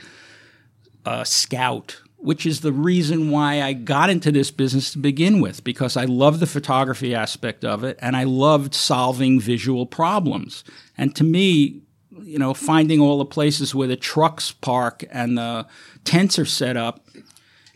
a 1.04 1.24
scout 1.24 2.00
which 2.22 2.44
is 2.44 2.60
the 2.60 2.72
reason 2.72 3.30
why 3.30 3.62
I 3.62 3.72
got 3.72 4.10
into 4.10 4.30
this 4.30 4.50
business 4.50 4.92
to 4.92 4.98
begin 4.98 5.40
with, 5.40 5.64
because 5.64 5.96
I 5.96 6.04
love 6.04 6.38
the 6.38 6.46
photography 6.46 7.14
aspect 7.14 7.64
of 7.64 7.82
it 7.82 7.98
and 8.02 8.14
I 8.14 8.24
loved 8.24 8.74
solving 8.74 9.40
visual 9.40 9.86
problems. 9.86 10.62
And 10.98 11.16
to 11.16 11.24
me, 11.24 11.82
you 12.22 12.38
know, 12.38 12.54
finding 12.54 13.00
all 13.00 13.18
the 13.18 13.24
places 13.24 13.74
where 13.74 13.88
the 13.88 13.96
trucks 13.96 14.52
park 14.52 15.04
and 15.10 15.38
the 15.38 15.66
tents 16.04 16.38
are 16.38 16.44
set 16.44 16.76
up, 16.76 17.06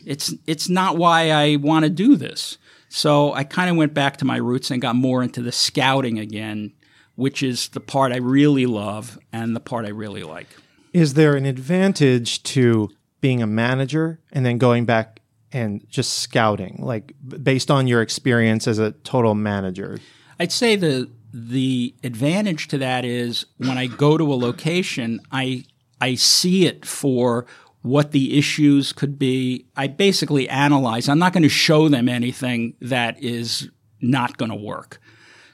it's 0.05 0.33
it's 0.45 0.69
not 0.69 0.97
why 0.97 1.31
I 1.31 1.55
want 1.57 1.83
to 1.83 1.89
do 1.89 2.15
this. 2.15 2.57
So 2.89 3.33
I 3.33 3.43
kind 3.43 3.69
of 3.69 3.75
went 3.75 3.93
back 3.93 4.17
to 4.17 4.25
my 4.25 4.37
roots 4.37 4.71
and 4.71 4.81
got 4.81 4.95
more 4.95 5.21
into 5.21 5.41
the 5.41 5.51
scouting 5.51 6.19
again, 6.19 6.73
which 7.15 7.43
is 7.43 7.69
the 7.69 7.79
part 7.79 8.11
I 8.11 8.17
really 8.17 8.65
love 8.65 9.19
and 9.33 9.55
the 9.55 9.59
part 9.59 9.85
I 9.85 9.89
really 9.89 10.23
like. 10.23 10.47
Is 10.93 11.15
there 11.15 11.35
an 11.35 11.45
advantage 11.45 12.41
to 12.43 12.89
being 13.19 13.41
a 13.41 13.47
manager 13.47 14.21
and 14.31 14.45
then 14.45 14.57
going 14.57 14.85
back 14.85 15.19
and 15.51 15.85
just 15.89 16.19
scouting, 16.19 16.79
like 16.79 17.13
based 17.43 17.69
on 17.69 17.87
your 17.87 18.01
experience 18.01 18.67
as 18.67 18.79
a 18.79 18.91
total 18.91 19.35
manager? 19.35 19.99
I'd 20.39 20.51
say 20.51 20.75
the 20.75 21.09
the 21.37 21.93
advantage 22.01 22.69
to 22.69 22.77
that 22.77 23.03
is 23.03 23.45
when 23.57 23.77
I 23.77 23.87
go 23.87 24.17
to 24.17 24.33
a 24.33 24.35
location, 24.35 25.19
I 25.33 25.65
I 25.99 26.15
see 26.15 26.65
it 26.65 26.85
for 26.85 27.45
what 27.81 28.13
the 28.13 28.37
issues 28.37 28.93
could 28.93 29.19
be. 29.19 29.65
I 29.75 29.87
basically 29.87 30.47
analyze. 30.47 31.09
I'm 31.09 31.19
not 31.19 31.33
going 31.33 31.43
to 31.43 31.49
show 31.49 31.89
them 31.89 32.07
anything 32.07 32.75
that 32.79 33.21
is 33.21 33.69
not 33.99 34.37
going 34.37 34.49
to 34.49 34.55
work. 34.55 35.01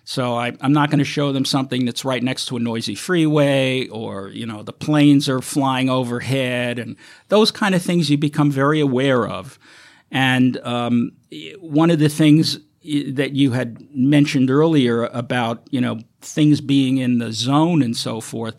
So 0.04 0.36
I, 0.36 0.54
am 0.62 0.72
not 0.72 0.91
going 0.91 1.00
to 1.00 1.06
show 1.06 1.32
them 1.32 1.46
something 1.46 1.86
that's 1.86 2.06
right 2.06 2.22
next 2.22 2.46
to 2.48 2.58
a 2.58 2.60
noisy 2.60 2.96
freeway 2.96 3.88
or, 3.88 4.30
you 4.30 4.46
know, 4.46 4.62
the 4.62 4.74
planes 4.74 5.28
are 5.28 5.41
flying 5.41 5.89
overhead 5.89 6.78
and 6.78 6.96
those 7.30 7.50
kind 7.50 7.74
of 7.74 7.82
things 7.82 8.10
you 8.10 8.17
become 8.17 8.52
very 8.52 8.80
aware 8.80 9.28
of. 9.28 9.58
And 10.12 10.58
um, 10.60 11.13
one 11.60 11.89
of 11.89 12.00
the 12.00 12.10
things 12.10 12.60
that 12.84 13.36
you 13.36 13.52
had 13.52 13.86
mentioned 13.96 14.50
earlier 14.50 15.06
about 15.06 15.67
you 15.72 15.80
know 15.80 16.00
things 16.22 16.62
being 16.62 16.98
in 16.98 17.20
the 17.20 17.32
zone 17.32 17.82
and 17.82 17.96
so 17.96 18.20
forth 18.20 18.56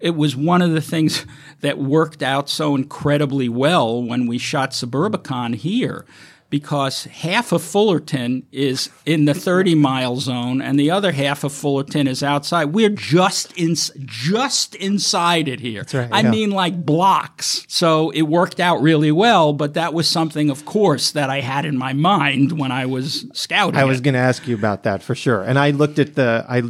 it 0.00 0.14
was 0.14 0.36
one 0.36 0.62
of 0.62 0.72
the 0.72 0.80
things 0.80 1.26
that 1.60 1.78
worked 1.78 2.22
out 2.22 2.48
so 2.48 2.74
incredibly 2.74 3.48
well 3.48 4.02
when 4.02 4.26
we 4.26 4.38
shot 4.38 4.70
suburbicon 4.70 5.54
here 5.54 6.06
because 6.48 7.04
half 7.04 7.52
of 7.52 7.62
Fullerton 7.62 8.46
is 8.52 8.88
in 9.04 9.24
the 9.24 9.34
30 9.34 9.74
mile 9.74 10.16
zone 10.16 10.62
and 10.62 10.78
the 10.78 10.90
other 10.90 11.12
half 11.12 11.44
of 11.44 11.52
Fullerton 11.52 12.06
is 12.06 12.22
outside. 12.22 12.66
We're 12.66 12.90
just 12.90 13.52
in, 13.58 13.74
just 14.04 14.74
inside 14.76 15.48
it 15.48 15.60
here. 15.60 15.84
Right, 15.92 16.08
I 16.12 16.20
yeah. 16.20 16.30
mean, 16.30 16.50
like 16.50 16.84
blocks. 16.86 17.64
So 17.68 18.10
it 18.10 18.22
worked 18.22 18.60
out 18.60 18.80
really 18.80 19.12
well, 19.12 19.52
but 19.52 19.74
that 19.74 19.92
was 19.92 20.08
something, 20.08 20.50
of 20.50 20.64
course, 20.64 21.10
that 21.12 21.30
I 21.30 21.40
had 21.40 21.64
in 21.64 21.76
my 21.76 21.92
mind 21.92 22.58
when 22.58 22.70
I 22.70 22.86
was 22.86 23.26
scouting. 23.32 23.78
I 23.78 23.84
was 23.84 24.00
going 24.00 24.14
to 24.14 24.20
ask 24.20 24.46
you 24.46 24.54
about 24.54 24.84
that 24.84 25.02
for 25.02 25.14
sure. 25.14 25.42
And 25.42 25.58
I 25.58 25.70
looked 25.70 25.98
at 25.98 26.14
the 26.14 26.44
I 26.48 26.62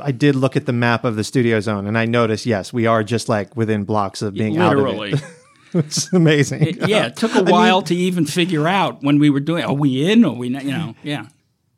I 0.00 0.12
did 0.12 0.34
look 0.34 0.56
at 0.56 0.66
the 0.66 0.72
map 0.72 1.04
of 1.04 1.16
the 1.16 1.24
studio 1.24 1.60
zone 1.60 1.86
and 1.86 1.96
I 1.96 2.06
noticed 2.06 2.46
yes, 2.46 2.72
we 2.72 2.86
are 2.86 3.04
just 3.04 3.28
like 3.28 3.56
within 3.56 3.84
blocks 3.84 4.22
of 4.22 4.34
being 4.34 4.54
literally. 4.58 5.12
out 5.12 5.14
of 5.14 5.22
it. 5.22 5.34
it's 5.74 6.12
amazing. 6.12 6.66
It- 6.66 6.88
yeah, 6.88 7.06
it 7.06 7.16
took 7.16 7.34
a 7.34 7.42
while 7.52 7.82
to 7.82 7.94
even 7.94 8.24
figure 8.24 8.66
out 8.68 9.02
when 9.02 9.18
we 9.18 9.30
were 9.30 9.40
doing. 9.40 9.64
Are 9.64 9.72
we 9.74 10.10
in? 10.10 10.24
Are 10.24 10.32
we 10.32 10.48
not? 10.48 10.64
You 10.64 10.72
know, 10.72 10.94
yeah. 11.02 11.26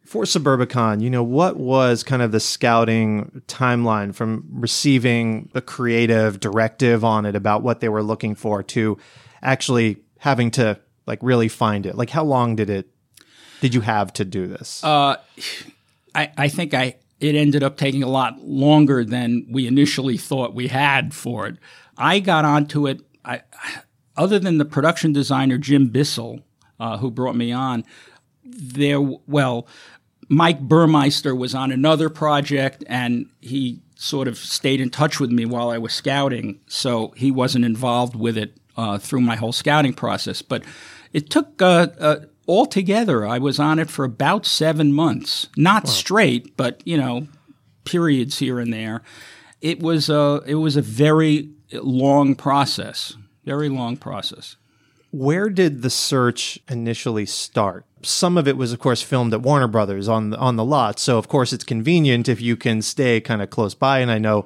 For 0.05 0.25
Suburbicon, 0.25 1.01
you 1.03 1.09
know, 1.09 1.23
what 1.23 1.57
was 1.57 2.03
kind 2.03 2.21
of 2.21 2.33
the 2.33 2.41
scouting 2.41 3.43
timeline 3.47 4.13
from 4.13 4.45
receiving 4.51 5.49
the 5.53 5.61
creative 5.61 6.41
directive 6.41 7.05
on 7.05 7.25
it 7.27 7.37
about 7.37 7.63
what 7.63 7.79
they 7.79 7.89
were 7.89 8.03
looking 8.03 8.35
for 8.35 8.63
to 8.65 8.99
actually 9.41 9.99
having 10.19 10.51
to 10.53 10.81
like 11.07 11.21
really 11.23 11.47
find 11.49 11.87
it? 11.87 11.95
Like 11.97 12.11
how 12.11 12.25
long 12.25 12.57
did 12.57 12.71
it 12.71 12.89
did 13.61 13.73
you 13.75 13.83
have 13.83 14.13
to 14.15 14.25
do 14.25 14.49
this? 14.49 14.83
Uh, 14.83 15.17
I, 16.15 16.33
I 16.37 16.49
think 16.49 16.75
I 16.75 16.97
it 17.21 17.35
ended 17.37 17.63
up 17.63 17.77
taking 17.77 18.03
a 18.03 18.09
lot 18.09 18.41
longer 18.43 19.05
than 19.05 19.47
we 19.51 19.67
initially 19.67 20.17
thought 20.17 20.55
we 20.55 20.69
had 20.69 21.15
for 21.15 21.47
it. 21.47 21.57
I 21.97 22.19
got 22.19 22.45
onto 22.45 22.87
it. 22.87 23.03
I, 23.25 23.43
other 24.17 24.39
than 24.39 24.59
the 24.59 24.65
production 24.65 25.13
designer 25.13 25.59
Jim 25.59 25.89
Bissell, 25.89 26.41
uh, 26.79 26.99
who 26.99 27.11
brought 27.11 27.37
me 27.37 27.53
on, 27.53 27.85
there. 28.45 29.01
Well, 29.01 29.67
Mike 30.29 30.61
Burmeister 30.61 31.35
was 31.35 31.55
on 31.55 31.73
another 31.73 32.09
project, 32.09 32.85
and 32.87 33.27
he 33.41 33.81
sort 33.97 34.29
of 34.29 34.39
stayed 34.39 34.81
in 34.81 34.91
touch 34.91 35.21
with 35.21 35.31
me 35.31 35.45
while 35.45 35.71
I 35.71 35.79
was 35.79 35.93
scouting. 35.93 36.61
So 36.67 37.13
he 37.17 37.31
wasn't 37.31 37.65
involved 37.65 38.17
with 38.17 38.39
it 38.39 38.57
uh, 38.77 38.99
through 38.99 39.21
my 39.21 39.37
whole 39.37 39.53
scouting 39.53 39.93
process. 39.93 40.41
But 40.43 40.65
it 41.13 41.31
took 41.31 41.61
uh, 41.61 41.89
uh, 41.99 42.17
altogether. 42.47 43.27
I 43.27 43.39
was 43.39 43.59
on 43.59 43.79
it 43.79 43.91
for 43.91 44.05
about 44.05 44.47
seven 44.47 44.93
months, 44.93 45.49
not 45.57 45.89
straight, 45.89 46.57
but 46.57 46.83
you 46.85 46.97
know, 46.97 47.29
periods 47.85 48.39
here 48.39 48.59
and 48.59 48.73
there. 48.73 49.03
It 49.61 49.81
was 49.81 50.09
a 50.09 50.43
it 50.47 50.55
was 50.55 50.77
a 50.77 50.83
very 50.83 51.51
long 51.73 52.35
process, 52.35 53.17
very 53.45 53.69
long 53.69 53.97
process. 53.97 54.57
Where 55.13 55.51
did 55.51 55.83
the 55.83 55.91
search 55.91 56.59
initially 56.69 57.27
start? 57.27 57.85
Some 58.03 58.39
of 58.39 58.47
it 58.47 58.57
was, 58.57 58.73
of 58.73 58.79
course, 58.79 59.03
filmed 59.03 59.35
at 59.35 59.43
Warner 59.43 59.67
Brothers 59.67 60.09
on 60.09 60.31
the, 60.31 60.39
on 60.39 60.57
the 60.57 60.65
lot. 60.65 60.99
So, 60.99 61.19
of 61.19 61.29
course, 61.29 61.53
it's 61.53 61.65
convenient 61.65 62.29
if 62.29 62.41
you 62.41 62.57
can 62.57 62.81
stay 62.81 63.21
kind 63.21 63.43
of 63.43 63.51
close 63.51 63.75
by. 63.75 63.99
And 63.99 64.11
I 64.11 64.19
know 64.19 64.45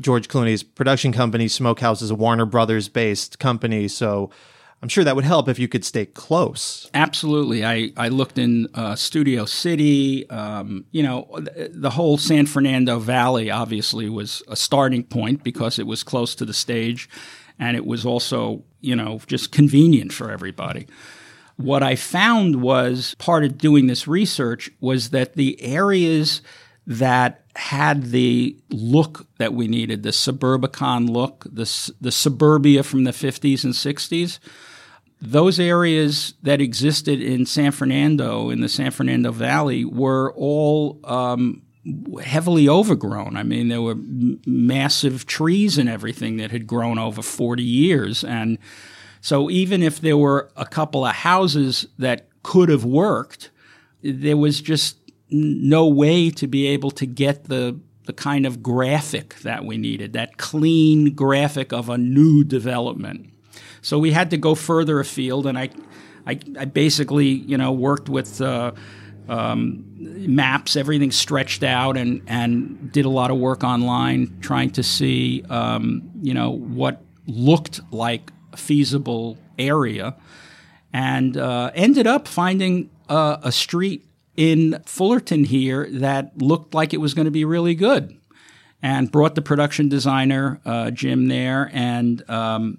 George 0.00 0.28
Clooney's 0.28 0.62
production 0.62 1.12
company, 1.12 1.46
Smokehouse, 1.46 2.00
is 2.00 2.10
a 2.10 2.14
Warner 2.14 2.46
Brothers 2.46 2.88
based 2.88 3.38
company. 3.38 3.86
So, 3.86 4.30
I'm 4.80 4.88
sure 4.88 5.02
that 5.02 5.16
would 5.16 5.24
help 5.24 5.48
if 5.48 5.58
you 5.58 5.66
could 5.66 5.84
stay 5.84 6.06
close. 6.06 6.88
Absolutely. 6.94 7.64
I, 7.64 7.90
I 7.96 8.08
looked 8.08 8.38
in 8.38 8.68
uh, 8.74 8.94
Studio 8.94 9.44
City. 9.44 10.28
Um, 10.30 10.84
you 10.92 11.02
know, 11.02 11.28
the, 11.70 11.90
whole 11.90 12.16
San 12.16 12.46
Fernando 12.46 13.00
Valley 13.00 13.50
obviously 13.50 14.08
was 14.08 14.40
a 14.46 14.54
starting 14.54 15.02
point 15.02 15.42
because 15.42 15.80
it 15.80 15.86
was 15.86 16.04
close 16.04 16.36
to 16.36 16.44
the 16.44 16.54
stage 16.54 17.08
and 17.58 17.76
it 17.76 17.86
was 17.86 18.06
also, 18.06 18.62
you 18.80 18.94
know, 18.94 19.20
just 19.26 19.50
convenient 19.50 20.12
for 20.12 20.30
everybody. 20.30 20.86
What 21.56 21.82
I 21.82 21.96
found 21.96 22.62
was 22.62 23.16
part 23.18 23.44
of 23.44 23.58
doing 23.58 23.88
this 23.88 24.06
research 24.06 24.70
was 24.80 25.10
that 25.10 25.34
the 25.34 25.60
areas 25.60 26.40
that 26.86 27.42
had 27.56 28.12
the 28.12 28.56
look 28.70 29.26
that 29.38 29.54
we 29.54 29.66
needed, 29.66 30.04
the 30.04 30.10
suburbicon 30.10 31.10
look, 31.10 31.44
the, 31.50 31.92
the 32.00 32.12
suburbia 32.12 32.84
from 32.84 33.02
the 33.02 33.10
50s 33.10 33.64
and 33.64 33.74
60s, 33.74 34.38
those 35.20 35.58
areas 35.58 36.34
that 36.42 36.60
existed 36.60 37.20
in 37.20 37.44
San 37.44 37.72
Fernando, 37.72 38.50
in 38.50 38.60
the 38.60 38.68
San 38.68 38.90
Fernando 38.90 39.32
Valley, 39.32 39.84
were 39.84 40.32
all 40.36 41.00
um, 41.04 41.62
heavily 42.22 42.68
overgrown. 42.68 43.36
I 43.36 43.42
mean, 43.42 43.68
there 43.68 43.82
were 43.82 43.92
m- 43.92 44.40
massive 44.46 45.26
trees 45.26 45.78
and 45.78 45.88
everything 45.88 46.36
that 46.36 46.50
had 46.50 46.66
grown 46.66 46.98
over 46.98 47.22
40 47.22 47.62
years. 47.62 48.22
And 48.22 48.58
so, 49.20 49.50
even 49.50 49.82
if 49.82 50.00
there 50.00 50.16
were 50.16 50.50
a 50.56 50.66
couple 50.66 51.04
of 51.04 51.14
houses 51.14 51.86
that 51.98 52.28
could 52.42 52.68
have 52.68 52.84
worked, 52.84 53.50
there 54.02 54.36
was 54.36 54.60
just 54.60 54.98
no 55.30 55.86
way 55.86 56.30
to 56.30 56.46
be 56.46 56.66
able 56.68 56.90
to 56.92 57.06
get 57.06 57.44
the 57.44 57.78
the 58.04 58.12
kind 58.14 58.46
of 58.46 58.62
graphic 58.62 59.34
that 59.40 59.66
we 59.66 59.76
needed, 59.76 60.14
that 60.14 60.38
clean 60.38 61.14
graphic 61.14 61.74
of 61.74 61.90
a 61.90 61.98
new 61.98 62.42
development. 62.42 63.30
So 63.82 63.98
we 63.98 64.12
had 64.12 64.30
to 64.30 64.36
go 64.36 64.54
further 64.54 65.00
afield, 65.00 65.46
and 65.46 65.58
I, 65.58 65.70
I, 66.26 66.38
I 66.58 66.64
basically, 66.64 67.26
you 67.26 67.56
know, 67.56 67.72
worked 67.72 68.08
with 68.08 68.40
uh, 68.40 68.72
um, 69.28 69.84
maps, 69.96 70.76
everything 70.76 71.10
stretched 71.10 71.62
out, 71.62 71.96
and 71.96 72.22
and 72.26 72.90
did 72.92 73.04
a 73.04 73.10
lot 73.10 73.30
of 73.30 73.38
work 73.38 73.62
online 73.62 74.38
trying 74.40 74.70
to 74.70 74.82
see, 74.82 75.44
um, 75.50 76.10
you 76.22 76.34
know, 76.34 76.50
what 76.50 77.02
looked 77.26 77.80
like 77.92 78.32
a 78.52 78.56
feasible 78.56 79.38
area, 79.58 80.16
and 80.92 81.36
uh, 81.36 81.70
ended 81.74 82.06
up 82.06 82.26
finding 82.26 82.90
uh, 83.08 83.38
a 83.42 83.52
street 83.52 84.06
in 84.36 84.80
Fullerton 84.86 85.44
here 85.44 85.88
that 85.90 86.40
looked 86.40 86.72
like 86.72 86.94
it 86.94 86.98
was 86.98 87.12
going 87.12 87.24
to 87.24 87.30
be 87.30 87.44
really 87.44 87.74
good 87.74 88.16
and 88.80 89.10
brought 89.10 89.34
the 89.34 89.42
production 89.42 89.88
designer 89.88 90.60
uh, 90.64 90.90
Jim 90.90 91.26
there, 91.26 91.70
and 91.72 92.28
um, 92.30 92.78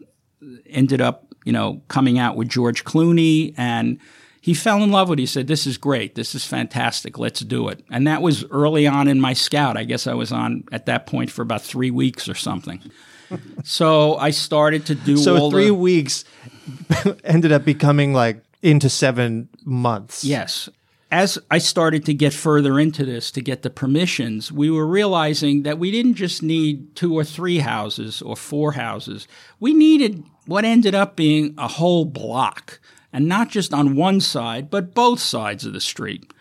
ended 0.66 1.02
up 1.02 1.26
you 1.46 1.54
know 1.54 1.82
coming 1.88 2.20
out 2.20 2.36
with 2.36 2.50
George 2.50 2.84
Clooney, 2.84 3.54
and 3.58 4.00
he 4.42 4.54
fell 4.54 4.84
in 4.84 4.92
love 4.92 5.10
with 5.10 5.20
it. 5.20 5.24
He 5.24 5.26
said, 5.26 5.48
This 5.48 5.68
is 5.68 5.78
great. 5.78 6.16
This 6.16 6.34
is 6.34 6.46
fantastic. 6.46 7.18
Let's 7.18 7.42
do 7.42 7.68
it. 7.68 7.84
And 7.90 8.08
that 8.08 8.22
was 8.22 8.46
early 8.46 8.88
on 8.88 9.08
in 9.08 9.20
my 9.20 9.34
scout. 9.34 9.78
I 9.78 9.84
guess 9.84 10.08
I 10.08 10.14
was 10.14 10.32
on 10.32 10.64
at 10.72 10.86
that 10.86 11.06
point 11.08 11.32
for 11.32 11.42
about 11.42 11.62
three 11.62 11.92
weeks 11.92 12.30
or 12.30 12.36
something. 12.36 12.82
so 13.64 14.16
I 14.16 14.32
started 14.32 14.86
to 14.88 14.96
do 14.96 15.18
So 15.18 15.50
three 15.50 15.68
the, 15.68 15.74
weeks 15.74 16.26
ended 17.24 17.52
up 17.52 17.66
becoming 17.66 18.14
like 18.14 18.44
into 18.62 18.90
seven 18.90 19.50
months. 19.66 20.24
Yes. 20.24 20.70
As 21.12 21.40
I 21.50 21.58
started 21.58 22.06
to 22.06 22.14
get 22.14 22.34
further 22.34 22.80
into 22.80 23.04
this 23.04 23.32
to 23.32 23.42
get 23.42 23.64
the 23.64 23.72
permissions, 23.72 24.52
we 24.52 24.70
were 24.70 24.86
realizing 24.86 25.64
that 25.64 25.80
we 25.80 25.90
didn't 25.90 26.14
just 26.14 26.44
need 26.44 26.96
two 26.96 27.16
or 27.18 27.24
three 27.24 27.60
houses 27.60 28.22
or 28.22 28.36
four 28.36 28.74
houses. 28.74 29.28
We 29.60 29.74
needed 29.74 30.24
what 30.46 30.66
ended 30.66 30.94
up 30.94 31.16
being 31.16 31.56
a 31.58 31.68
whole 31.68 32.06
block, 32.06 32.80
and 33.12 33.28
not 33.28 33.50
just 33.50 33.74
on 33.74 33.96
one 33.96 34.22
side, 34.22 34.70
but 34.70 34.94
both 34.94 35.20
sides 35.20 35.66
of 35.66 35.74
the 35.74 35.82
street. 35.82 36.32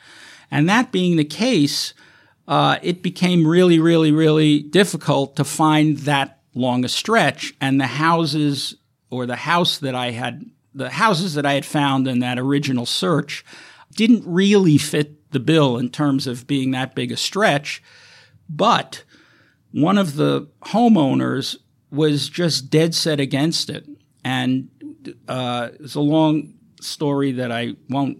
And 0.50 0.68
that 0.68 0.92
being 0.92 1.16
the 1.16 1.24
case, 1.24 1.94
uh, 2.46 2.78
it 2.82 3.02
became 3.02 3.46
really, 3.46 3.78
really, 3.78 4.12
really 4.12 4.60
difficult 4.60 5.34
to 5.36 5.44
find 5.44 5.98
that 5.98 6.40
long 6.54 6.84
a 6.84 6.88
stretch. 6.88 7.54
And 7.58 7.80
the 7.80 7.86
houses 7.86 8.74
or 9.08 9.24
the 9.24 9.36
house 9.36 9.78
that 9.78 9.94
I 9.94 10.10
had, 10.10 10.44
the 10.74 10.90
houses 10.90 11.34
that 11.34 11.46
I 11.46 11.54
had 11.54 11.64
found 11.64 12.06
in 12.06 12.18
that 12.18 12.38
original 12.38 12.84
search 12.84 13.46
didn't 13.98 14.22
really 14.24 14.78
fit 14.78 15.32
the 15.32 15.40
bill 15.40 15.76
in 15.76 15.90
terms 15.90 16.28
of 16.28 16.46
being 16.46 16.70
that 16.70 16.94
big 16.94 17.10
a 17.10 17.16
stretch. 17.16 17.82
But 18.48 19.02
one 19.72 19.98
of 19.98 20.14
the 20.14 20.46
homeowners 20.62 21.56
was 21.90 22.28
just 22.28 22.70
dead 22.70 22.94
set 22.94 23.18
against 23.18 23.68
it. 23.68 23.88
And 24.22 24.68
uh, 25.26 25.70
it's 25.80 25.96
a 25.96 26.00
long 26.00 26.54
story 26.80 27.32
that 27.32 27.50
I 27.50 27.74
won't 27.88 28.18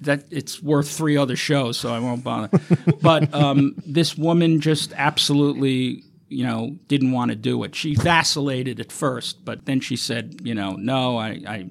that 0.00 0.24
it's 0.30 0.62
worth 0.62 0.90
three 0.90 1.18
other 1.18 1.36
shows, 1.36 1.76
so 1.76 1.92
I 1.92 1.98
won't 1.98 2.24
bother. 2.24 2.48
but 3.02 3.34
um, 3.34 3.74
this 3.84 4.16
woman 4.16 4.62
just 4.62 4.94
absolutely, 4.96 6.04
you 6.30 6.46
know, 6.46 6.78
didn't 6.88 7.12
want 7.12 7.30
to 7.32 7.36
do 7.36 7.62
it. 7.64 7.74
She 7.74 7.94
vacillated 7.94 8.80
at 8.80 8.90
first, 8.90 9.44
but 9.44 9.66
then 9.66 9.80
she 9.80 9.96
said, 9.96 10.40
you 10.42 10.54
know, 10.54 10.72
no, 10.72 11.18
I, 11.18 11.42
I, 11.46 11.66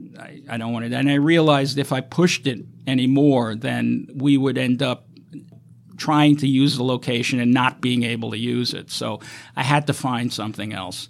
I, 0.47 0.57
don't 0.57 0.71
want 0.71 0.85
it. 0.85 0.93
And 0.93 1.09
I 1.09 1.15
realized 1.15 1.79
if 1.79 1.91
I 1.91 2.01
pushed 2.01 2.45
it 2.45 2.78
anymore, 2.89 3.55
then 3.55 4.07
we 4.13 4.37
would 4.37 4.57
end 4.57 4.81
up 4.81 5.05
trying 5.97 6.37
to 6.37 6.47
use 6.47 6.77
the 6.77 6.83
location 6.83 7.39
and 7.39 7.53
not 7.53 7.81
being 7.81 8.03
able 8.03 8.31
to 8.31 8.37
use 8.37 8.73
it. 8.73 8.89
So 8.89 9.19
I 9.55 9.63
had 9.63 9.85
to 9.87 9.93
find 9.93 10.33
something 10.33 10.73
else. 10.73 11.09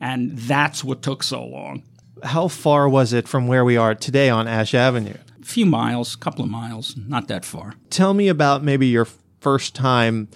And 0.00 0.36
that's 0.36 0.84
what 0.84 1.02
took 1.02 1.22
so 1.22 1.44
long. 1.44 1.82
How 2.22 2.48
far 2.48 2.88
was 2.88 3.12
it 3.12 3.28
from 3.28 3.46
where 3.48 3.64
we 3.64 3.76
are 3.76 3.94
today 3.94 4.30
on 4.30 4.48
Ash 4.48 4.74
Avenue? 4.74 5.16
A 5.40 5.44
few 5.44 5.66
miles, 5.66 6.14
a 6.14 6.18
couple 6.18 6.44
of 6.44 6.50
miles, 6.50 6.96
not 6.96 7.28
that 7.28 7.44
far. 7.44 7.74
Tell 7.90 8.14
me 8.14 8.28
about 8.28 8.62
maybe 8.62 8.86
your 8.86 9.06
first 9.40 9.74
time 9.74 10.28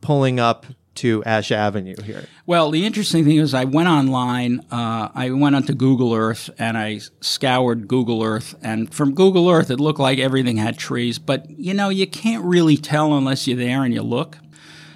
pulling 0.00 0.38
up 0.38 0.66
to 0.96 1.22
Ash 1.24 1.50
Avenue 1.50 1.96
here. 2.02 2.26
Well, 2.46 2.70
the 2.70 2.84
interesting 2.84 3.24
thing 3.24 3.36
is, 3.36 3.54
I 3.54 3.64
went 3.64 3.88
online. 3.88 4.60
Uh, 4.70 5.08
I 5.14 5.30
went 5.30 5.56
onto 5.56 5.74
Google 5.74 6.14
Earth 6.14 6.50
and 6.58 6.76
I 6.76 7.00
scoured 7.20 7.88
Google 7.88 8.22
Earth. 8.22 8.54
And 8.62 8.92
from 8.92 9.14
Google 9.14 9.48
Earth, 9.48 9.70
it 9.70 9.80
looked 9.80 10.00
like 10.00 10.18
everything 10.18 10.56
had 10.56 10.78
trees. 10.78 11.18
But 11.18 11.48
you 11.50 11.74
know, 11.74 11.88
you 11.88 12.06
can't 12.06 12.44
really 12.44 12.76
tell 12.76 13.14
unless 13.14 13.46
you're 13.46 13.56
there 13.56 13.84
and 13.84 13.94
you 13.94 14.02
look. 14.02 14.38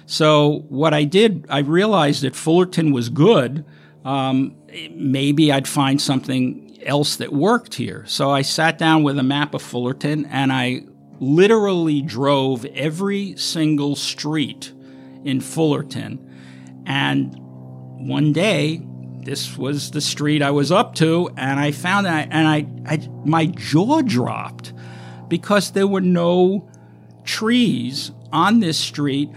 So 0.05 0.65
what 0.69 0.93
I 0.93 1.03
did, 1.03 1.45
I 1.49 1.59
realized 1.59 2.23
that 2.23 2.35
Fullerton 2.35 2.91
was 2.91 3.09
good. 3.09 3.65
Um, 4.05 4.55
maybe 4.91 5.51
I'd 5.51 5.67
find 5.67 6.01
something 6.01 6.79
else 6.85 7.17
that 7.17 7.33
worked 7.33 7.75
here. 7.75 8.05
So 8.07 8.31
I 8.31 8.41
sat 8.41 8.77
down 8.77 9.03
with 9.03 9.19
a 9.19 9.23
map 9.23 9.53
of 9.53 9.61
Fullerton 9.61 10.25
and 10.25 10.53
I 10.53 10.83
literally 11.19 12.01
drove 12.01 12.63
every 12.65 13.35
single 13.35 13.95
street 13.95 14.71
in 15.23 15.41
Fullerton. 15.41 16.23
And 16.85 17.35
one 17.37 18.33
day, 18.33 18.81
this 19.23 19.57
was 19.57 19.91
the 19.91 20.01
street 20.01 20.41
I 20.41 20.51
was 20.51 20.71
up 20.71 20.95
to, 20.95 21.29
and 21.35 21.59
I 21.59 21.71
found 21.71 22.05
that, 22.05 22.29
and 22.31 22.47
I, 22.47 22.65
I, 22.85 23.09
my 23.25 23.47
jaw 23.47 24.01
dropped 24.01 24.73
because 25.27 25.71
there 25.71 25.87
were 25.87 26.01
no 26.01 26.69
trees 27.25 28.11
on 28.31 28.59
this 28.59 28.77
street. 28.77 29.29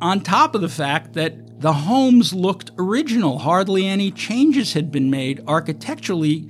On 0.00 0.20
top 0.20 0.54
of 0.54 0.60
the 0.60 0.68
fact 0.68 1.14
that 1.14 1.60
the 1.60 1.72
homes 1.72 2.32
looked 2.32 2.70
original, 2.78 3.38
hardly 3.38 3.86
any 3.86 4.10
changes 4.10 4.74
had 4.74 4.92
been 4.92 5.10
made 5.10 5.42
architecturally 5.46 6.48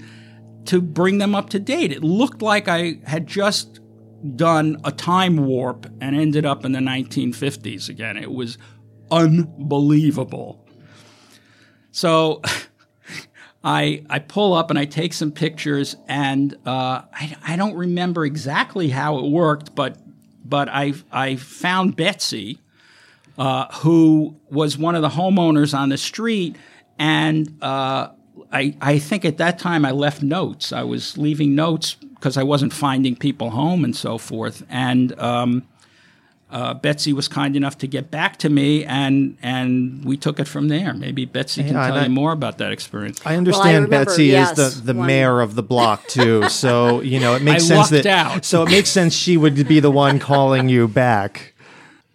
to 0.66 0.82
bring 0.82 1.18
them 1.18 1.34
up 1.34 1.48
to 1.50 1.58
date. 1.58 1.92
It 1.92 2.02
looked 2.02 2.42
like 2.42 2.68
I 2.68 2.98
had 3.06 3.26
just 3.26 3.80
done 4.36 4.76
a 4.84 4.92
time 4.92 5.46
warp 5.46 5.86
and 6.00 6.16
ended 6.16 6.44
up 6.44 6.64
in 6.64 6.72
the 6.72 6.80
1950s 6.80 7.88
again. 7.88 8.16
It 8.16 8.32
was 8.32 8.58
unbelievable. 9.10 10.64
So 11.90 12.42
I 13.64 14.04
I 14.08 14.18
pull 14.20 14.54
up 14.54 14.70
and 14.70 14.78
I 14.78 14.84
take 14.84 15.12
some 15.12 15.32
pictures, 15.32 15.96
and 16.06 16.54
uh, 16.64 17.02
I, 17.12 17.36
I 17.44 17.56
don't 17.56 17.74
remember 17.74 18.24
exactly 18.24 18.88
how 18.88 19.18
it 19.18 19.28
worked, 19.30 19.74
but 19.74 19.98
but 20.44 20.68
I 20.68 20.94
I 21.10 21.36
found 21.36 21.96
Betsy, 21.96 22.58
uh, 23.36 23.66
who 23.78 24.36
was 24.50 24.78
one 24.78 24.94
of 24.94 25.02
the 25.02 25.08
homeowners 25.08 25.76
on 25.76 25.88
the 25.88 25.98
street, 25.98 26.56
and 26.98 27.58
uh, 27.62 28.10
I 28.52 28.76
I 28.80 28.98
think 28.98 29.24
at 29.24 29.38
that 29.38 29.58
time 29.58 29.84
I 29.84 29.90
left 29.90 30.22
notes. 30.22 30.72
I 30.72 30.84
was 30.84 31.18
leaving 31.18 31.54
notes 31.54 31.94
because 31.94 32.36
I 32.36 32.44
wasn't 32.44 32.72
finding 32.72 33.16
people 33.16 33.50
home 33.50 33.84
and 33.84 33.94
so 33.94 34.18
forth, 34.18 34.64
and. 34.68 35.18
Um, 35.18 35.64
uh, 36.50 36.74
Betsy 36.74 37.12
was 37.12 37.28
kind 37.28 37.56
enough 37.56 37.76
to 37.78 37.86
get 37.86 38.10
back 38.10 38.38
to 38.38 38.48
me, 38.48 38.84
and 38.84 39.36
and 39.42 40.04
we 40.04 40.16
took 40.16 40.40
it 40.40 40.48
from 40.48 40.68
there. 40.68 40.94
Maybe 40.94 41.24
Betsy 41.26 41.62
can 41.62 41.74
Yeah, 41.74 41.86
tell 41.88 41.96
I- 41.98 42.04
you 42.04 42.10
more 42.10 42.32
about 42.32 42.58
that 42.58 42.72
experience. 42.72 43.20
I 43.26 43.36
understand 43.36 43.84
remember, 43.84 44.06
Betsy 44.06 44.26
yes, 44.26 44.58
is 44.58 44.80
the, 44.82 44.92
the 44.92 44.98
one- 44.98 45.06
mayor 45.06 45.40
of 45.40 45.54
the 45.56 45.62
block 45.62 46.06
too, 46.08 46.48
so 46.48 47.00
you 47.00 47.20
know 47.20 47.34
it 47.34 47.42
makes 47.42 47.64
I 47.64 47.74
sense 47.74 47.90
that 47.90 48.06
out. 48.06 48.44
so 48.44 48.62
it 48.62 48.70
makes 48.70 48.88
sense 48.90 49.14
she 49.14 49.36
would 49.36 49.68
be 49.68 49.80
the 49.80 49.90
one 49.90 50.18
calling 50.18 50.68
you 50.68 50.88
back. 50.88 51.54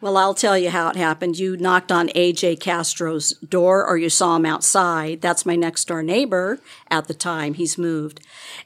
Well, 0.04 0.18
I'll 0.18 0.34
tell 0.34 0.58
you 0.58 0.70
how 0.70 0.90
it 0.90 0.98
happened. 0.98 1.40
You 1.40 1.56
knocked 1.56 1.90
on 1.90 2.10
AJ 2.10 2.60
Castro's 2.60 3.32
door 3.40 3.88
or 3.88 3.96
you 3.96 4.10
saw 4.10 4.36
him 4.36 4.46
outside. 4.46 5.22
That's 5.22 5.46
my 5.46 5.56
next 5.56 5.86
door 5.86 6.04
neighbor 6.04 6.60
at 6.92 7.08
the 7.08 7.14
time. 7.14 7.54
He's 7.54 7.78
moved. 7.78 8.20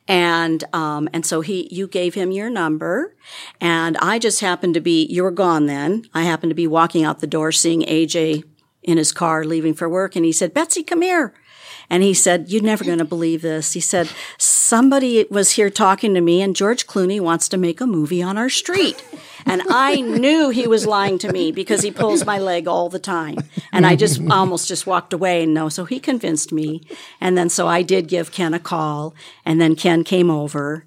And, 0.08 0.64
um, 0.74 1.08
and 1.14 1.28
so 1.28 1.42
he, 1.42 1.68
you 1.72 1.88
gave 1.88 2.16
him 2.16 2.32
your 2.32 2.50
number 2.50 3.16
and 3.62 3.98
I 3.98 4.18
just 4.18 4.42
happened 4.42 4.74
to 4.74 4.82
be, 4.82 5.06
you 5.06 5.22
were 5.22 5.30
gone 5.30 5.68
then. 5.68 6.06
I 6.12 6.24
happened 6.24 6.50
to 6.50 6.56
be 6.56 6.66
walking 6.66 7.04
out 7.04 7.20
the 7.20 7.28
door 7.28 7.52
seeing 7.52 7.84
AJ 7.84 8.44
in 8.82 8.98
his 8.98 9.12
car 9.12 9.44
leaving 9.44 9.76
for 9.76 9.88
work 9.88 10.16
and 10.16 10.26
he 10.26 10.32
said, 10.32 10.56
Betsy, 10.56 10.82
come 10.82 11.04
here. 11.04 11.36
And 11.90 12.04
he 12.04 12.14
said, 12.14 12.50
You're 12.50 12.64
never 12.64 12.84
going 12.84 12.98
to 12.98 13.06
believe 13.06 13.42
this. 13.42 13.74
He 13.74 13.80
said, 13.80 14.10
Somebody 14.38 15.26
was 15.30 15.52
here 15.52 15.70
talking 15.70 16.14
to 16.14 16.22
me, 16.22 16.42
and 16.42 16.56
George 16.56 16.88
Clooney 16.88 17.20
wants 17.20 17.48
to 17.50 17.58
make 17.58 17.80
a 17.80 17.88
movie 17.88 18.22
on 18.22 18.38
our 18.38 18.50
street. 18.50 19.04
And 19.46 19.62
I 19.70 20.02
knew 20.02 20.50
he 20.50 20.68
was 20.68 20.86
lying 20.86 21.18
to 21.20 21.32
me 21.32 21.54
because 21.54 21.82
he 21.82 21.92
pulls 21.92 22.26
my 22.26 22.38
leg 22.38 22.68
all 22.68 22.90
the 22.90 23.00
time. 23.00 23.38
And 23.72 23.86
I 23.86 23.96
just 23.96 24.20
almost 24.30 24.68
just 24.68 24.86
walked 24.86 25.14
away 25.14 25.44
and 25.44 25.54
no. 25.54 25.70
So 25.70 25.86
he 25.86 26.02
convinced 26.02 26.52
me. 26.52 26.82
And 27.22 27.38
then 27.38 27.50
so 27.50 27.66
I 27.68 27.82
did 27.82 28.10
give 28.10 28.34
Ken 28.34 28.54
a 28.54 28.60
call. 28.60 29.16
And 29.46 29.62
then 29.62 29.78
Ken 29.78 30.04
came 30.04 30.30
over. 30.30 30.86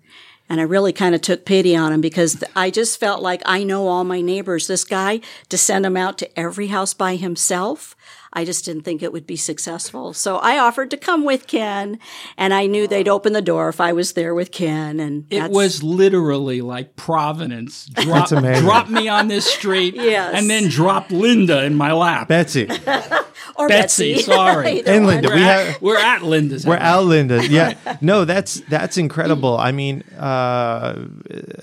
And 0.51 0.61
I 0.61 0.65
really 0.65 0.93
kind 0.93 1.15
of 1.15 1.23
took 1.23 1.47
pity 1.47 1.77
on 1.77 1.93
him 1.93 2.01
because 2.01 2.43
I 2.57 2.71
just 2.71 2.99
felt 2.99 3.23
like 3.23 3.41
I 3.47 3.63
know 3.63 3.87
all 3.87 4.05
my 4.05 4.21
neighbors. 4.21 4.67
This 4.67 4.85
guy, 4.85 5.21
to 5.49 5.57
send 5.57 5.87
him 5.87 5.97
out 5.97 6.19
to 6.19 6.39
every 6.39 6.67
house 6.67 6.93
by 6.93 7.15
himself, 7.15 7.95
I 8.33 8.45
just 8.45 8.65
didn't 8.65 8.83
think 8.83 9.03
it 9.03 9.13
would 9.13 9.27
be 9.27 9.35
successful. 9.37 10.13
So 10.13 10.37
I 10.37 10.57
offered 10.59 10.91
to 10.93 10.97
come 10.97 11.25
with 11.25 11.47
Ken, 11.49 11.99
and 12.37 12.55
I 12.55 12.67
knew 12.67 12.87
they'd 12.87 13.09
open 13.09 13.33
the 13.33 13.43
door 13.43 13.69
if 13.69 13.81
I 13.81 13.93
was 13.93 14.13
there 14.13 14.35
with 14.37 14.53
Ken. 14.53 15.01
And 15.01 15.27
It 15.31 15.51
was 15.51 15.83
literally 15.83 16.61
like 16.61 16.95
Providence. 16.95 17.87
Drop, 17.95 18.29
drop 18.29 18.89
me 18.89 19.09
on 19.09 19.27
this 19.29 19.47
street, 19.53 19.95
Yes. 19.97 20.33
and 20.35 20.49
then 20.49 20.69
drop 20.69 21.11
Linda 21.11 21.65
in 21.65 21.75
my 21.75 21.93
lap. 21.93 22.29
Betsy 22.29 22.69
or 23.57 23.69
Betsy, 23.69 24.15
Betsy. 24.15 24.23
sorry. 24.23 24.79
Either 24.79 24.93
and. 24.93 25.07
Linda, 25.07 25.29
We're 25.29 25.35
we 25.35 25.43
at, 25.43 25.67
have 25.67 25.83
we're 25.83 25.99
at 25.99 26.23
Linda's. 26.23 26.65
we're 26.67 26.77
house. 26.77 26.99
out, 26.99 27.05
Linda. 27.07 27.47
Yeah, 27.49 27.75
no, 28.01 28.25
that's 28.25 28.61
that's 28.69 28.97
incredible. 28.97 29.57
I 29.59 29.73
mean, 29.73 30.03
uh, 30.17 31.05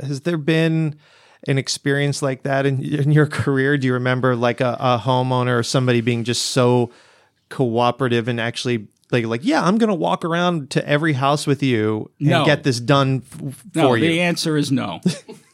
has 0.05 0.21
there 0.21 0.37
been 0.37 0.95
an 1.47 1.57
experience 1.57 2.21
like 2.21 2.43
that 2.43 2.65
in, 2.65 2.83
in 2.83 3.11
your 3.11 3.25
career? 3.27 3.77
Do 3.77 3.87
you 3.87 3.93
remember 3.93 4.35
like 4.35 4.61
a, 4.61 4.75
a 4.79 5.01
homeowner 5.03 5.57
or 5.59 5.63
somebody 5.63 6.01
being 6.01 6.23
just 6.23 6.45
so 6.47 6.91
cooperative 7.49 8.27
and 8.27 8.39
actually 8.39 8.87
like 9.09 9.25
like 9.25 9.39
yeah, 9.45 9.63
I'm 9.63 9.77
gonna 9.77 9.95
walk 9.95 10.25
around 10.25 10.69
to 10.71 10.85
every 10.87 11.13
house 11.13 11.47
with 11.47 11.63
you 11.63 12.11
and 12.19 12.29
No. 12.29 12.45
get 12.45 12.63
this 12.63 12.79
done 12.81 13.23
f- 13.31 13.63
No, 13.73 13.89
for 13.89 13.99
the 13.99 14.19
answer 14.19 14.57
is 14.57 14.69
no. 14.71 14.99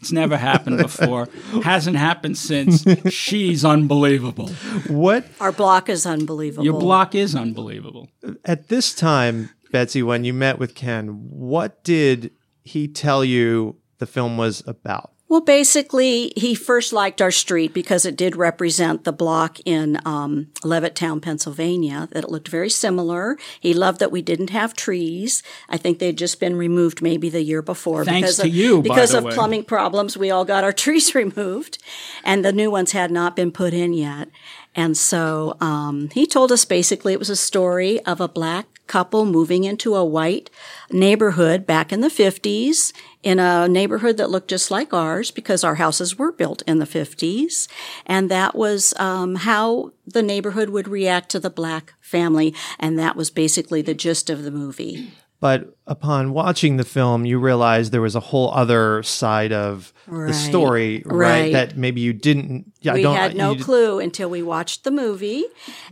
It's 0.01 0.11
never 0.11 0.35
happened 0.35 0.79
before. 0.79 1.29
Hasn't 1.63 1.95
happened 1.95 2.37
since. 2.37 2.83
She's 3.13 3.63
unbelievable. 3.63 4.49
What 4.87 5.25
Our 5.39 5.51
block 5.51 5.87
is 5.87 6.05
unbelievable. 6.05 6.65
Your 6.65 6.79
block 6.79 7.13
is 7.15 7.35
unbelievable. 7.35 8.09
at 8.43 8.67
this 8.69 8.93
time, 8.93 9.51
Betsy, 9.71 10.01
when 10.03 10.23
you 10.25 10.33
met 10.33 10.57
with 10.59 10.73
Ken, 10.75 11.07
what 11.29 11.83
did 11.85 12.31
he 12.63 12.87
tell 12.87 13.23
you 13.23 13.77
the 13.99 14.05
film 14.07 14.35
was 14.35 14.61
about? 14.67 15.12
Well, 15.33 15.41
basically, 15.41 16.31
he 16.37 16.53
first 16.53 16.93
liked 16.93 17.19
our 17.19 17.31
street 17.31 17.73
because 17.73 18.05
it 18.05 18.15
did 18.15 18.35
represent 18.35 19.03
the 19.03 19.11
block 19.11 19.57
in 19.65 19.99
um, 20.05 20.49
Levittown, 20.61 21.23
Pennsylvania, 21.23 22.07
that 22.11 22.25
it 22.25 22.29
looked 22.29 22.49
very 22.49 22.69
similar. 22.69 23.39
He 23.59 23.73
loved 23.73 23.99
that 23.99 24.11
we 24.11 24.21
didn't 24.21 24.51
have 24.51 24.75
trees. 24.75 25.41
I 25.67 25.77
think 25.77 25.97
they'd 25.97 26.19
just 26.19 26.39
been 26.39 26.55
removed 26.55 27.01
maybe 27.01 27.29
the 27.29 27.41
year 27.41 27.63
before. 27.63 28.05
Thanks 28.05 28.27
because 28.27 28.35
to 28.35 28.43
of, 28.43 28.53
you, 28.53 28.83
by 28.83 28.89
Because 28.89 29.15
of 29.15 29.23
way. 29.23 29.33
plumbing 29.33 29.63
problems, 29.63 30.15
we 30.15 30.29
all 30.29 30.45
got 30.45 30.63
our 30.63 30.71
trees 30.83 31.15
removed, 31.15 31.79
and 32.23 32.45
the 32.45 32.53
new 32.53 32.69
ones 32.69 32.91
had 32.91 33.09
not 33.09 33.35
been 33.35 33.51
put 33.51 33.73
in 33.73 33.93
yet. 33.93 34.29
And 34.75 34.95
so 34.95 35.57
um, 35.59 36.09
he 36.13 36.27
told 36.27 36.51
us 36.51 36.63
basically 36.63 37.11
it 37.11 37.17
was 37.17 37.31
a 37.31 37.35
story 37.35 37.99
of 38.05 38.21
a 38.21 38.27
black 38.27 38.67
couple 38.93 39.25
moving 39.25 39.63
into 39.63 39.95
a 39.95 40.05
white 40.05 40.51
neighborhood 40.91 41.65
back 41.65 41.91
in 41.91 42.01
the 42.01 42.09
50s 42.09 42.93
in 43.23 43.39
a 43.39 43.67
neighborhood 43.67 44.17
that 44.17 44.29
looked 44.29 44.51
just 44.51 44.69
like 44.69 44.93
ours 44.93 45.31
because 45.31 45.63
our 45.63 45.75
houses 45.75 46.19
were 46.19 46.31
built 46.31 46.61
in 46.67 46.77
the 46.77 46.85
50s. 46.85 47.67
And 48.05 48.29
that 48.29 48.53
was 48.53 48.93
um, 48.99 49.33
how 49.33 49.93
the 50.05 50.21
neighborhood 50.21 50.69
would 50.69 50.87
react 50.87 51.29
to 51.29 51.39
the 51.39 51.49
black 51.49 51.95
family. 52.01 52.53
And 52.79 52.99
that 52.99 53.15
was 53.15 53.31
basically 53.31 53.81
the 53.81 53.95
gist 53.95 54.29
of 54.29 54.43
the 54.43 54.51
movie. 54.51 55.11
But 55.43 55.75
upon 55.87 56.31
watching 56.31 56.77
the 56.77 56.85
film, 56.85 57.25
you 57.25 57.37
realize 57.37 57.89
there 57.89 57.99
was 57.99 58.15
a 58.15 58.21
whole 58.21 58.49
other 58.53 59.03
side 59.03 59.51
of 59.51 59.91
the 60.07 60.31
story, 60.31 61.03
right? 61.05 61.17
Right. 61.17 61.51
That 61.51 61.75
maybe 61.75 61.99
you 61.99 62.13
didn't. 62.13 62.71
Yeah, 62.79 62.93
we 62.93 63.01
don't- 63.01 63.17
had 63.17 63.35
no 63.35 63.51
you 63.51 63.57
d- 63.57 63.63
clue 63.65 63.99
until 63.99 64.29
we 64.29 64.41
watched 64.41 64.85
the 64.85 64.91
movie 64.91 65.43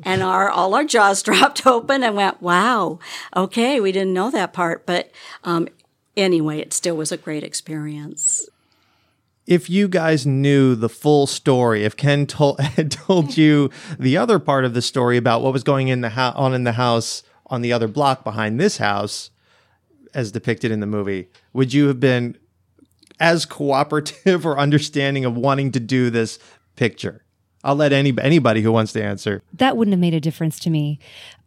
and 0.03 0.23
our 0.23 0.49
all 0.49 0.73
our 0.73 0.85
jaws 0.85 1.21
dropped 1.27 1.67
open 1.67 2.01
and 2.01 2.15
went 2.15 2.41
wow 2.41 2.99
okay 3.35 3.81
we 3.81 3.91
didn't 3.91 4.13
know 4.13 4.31
that 4.31 4.53
part 4.53 4.85
but 4.85 5.11
um, 5.43 5.67
anyway 6.15 6.59
it 6.59 6.71
still 6.73 6.95
was 6.95 7.11
a 7.11 7.17
great 7.17 7.43
experience 7.43 8.47
If 9.47 9.69
you 9.69 9.89
guys 9.89 10.25
knew 10.25 10.75
the 10.75 10.87
full 10.89 11.27
story, 11.27 11.83
if 11.83 11.97
Ken 11.97 12.25
told 12.25 12.59
had 12.77 12.89
told 12.89 13.35
you 13.35 13.69
the 13.99 14.15
other 14.15 14.39
part 14.39 14.63
of 14.63 14.73
the 14.73 14.81
story 14.81 15.17
about 15.17 15.41
what 15.41 15.51
was 15.51 15.63
going 15.63 15.89
in 15.89 15.99
the 15.99 16.11
ho- 16.11 16.31
on 16.37 16.53
in 16.53 16.63
the 16.63 16.73
house 16.85 17.23
on 17.47 17.61
the 17.61 17.73
other 17.73 17.89
block 17.89 18.23
behind 18.23 18.57
this 18.57 18.77
house, 18.77 19.29
as 20.13 20.31
depicted 20.31 20.71
in 20.71 20.79
the 20.79 20.87
movie, 20.87 21.27
would 21.53 21.73
you 21.73 21.87
have 21.87 21.99
been 21.99 22.37
as 23.19 23.45
cooperative 23.45 24.45
or 24.45 24.57
understanding 24.57 25.25
of 25.25 25.35
wanting 25.35 25.71
to 25.71 25.79
do 25.79 26.09
this 26.09 26.39
picture? 26.75 27.23
I'll 27.63 27.75
let 27.75 27.93
any 27.93 28.13
anybody 28.19 28.61
who 28.61 28.71
wants 28.71 28.91
to 28.93 29.03
answer. 29.03 29.43
that 29.53 29.77
wouldn't 29.77 29.93
have 29.93 29.99
made 29.99 30.13
a 30.13 30.19
difference 30.19 30.59
to 30.59 30.69
me. 30.69 30.99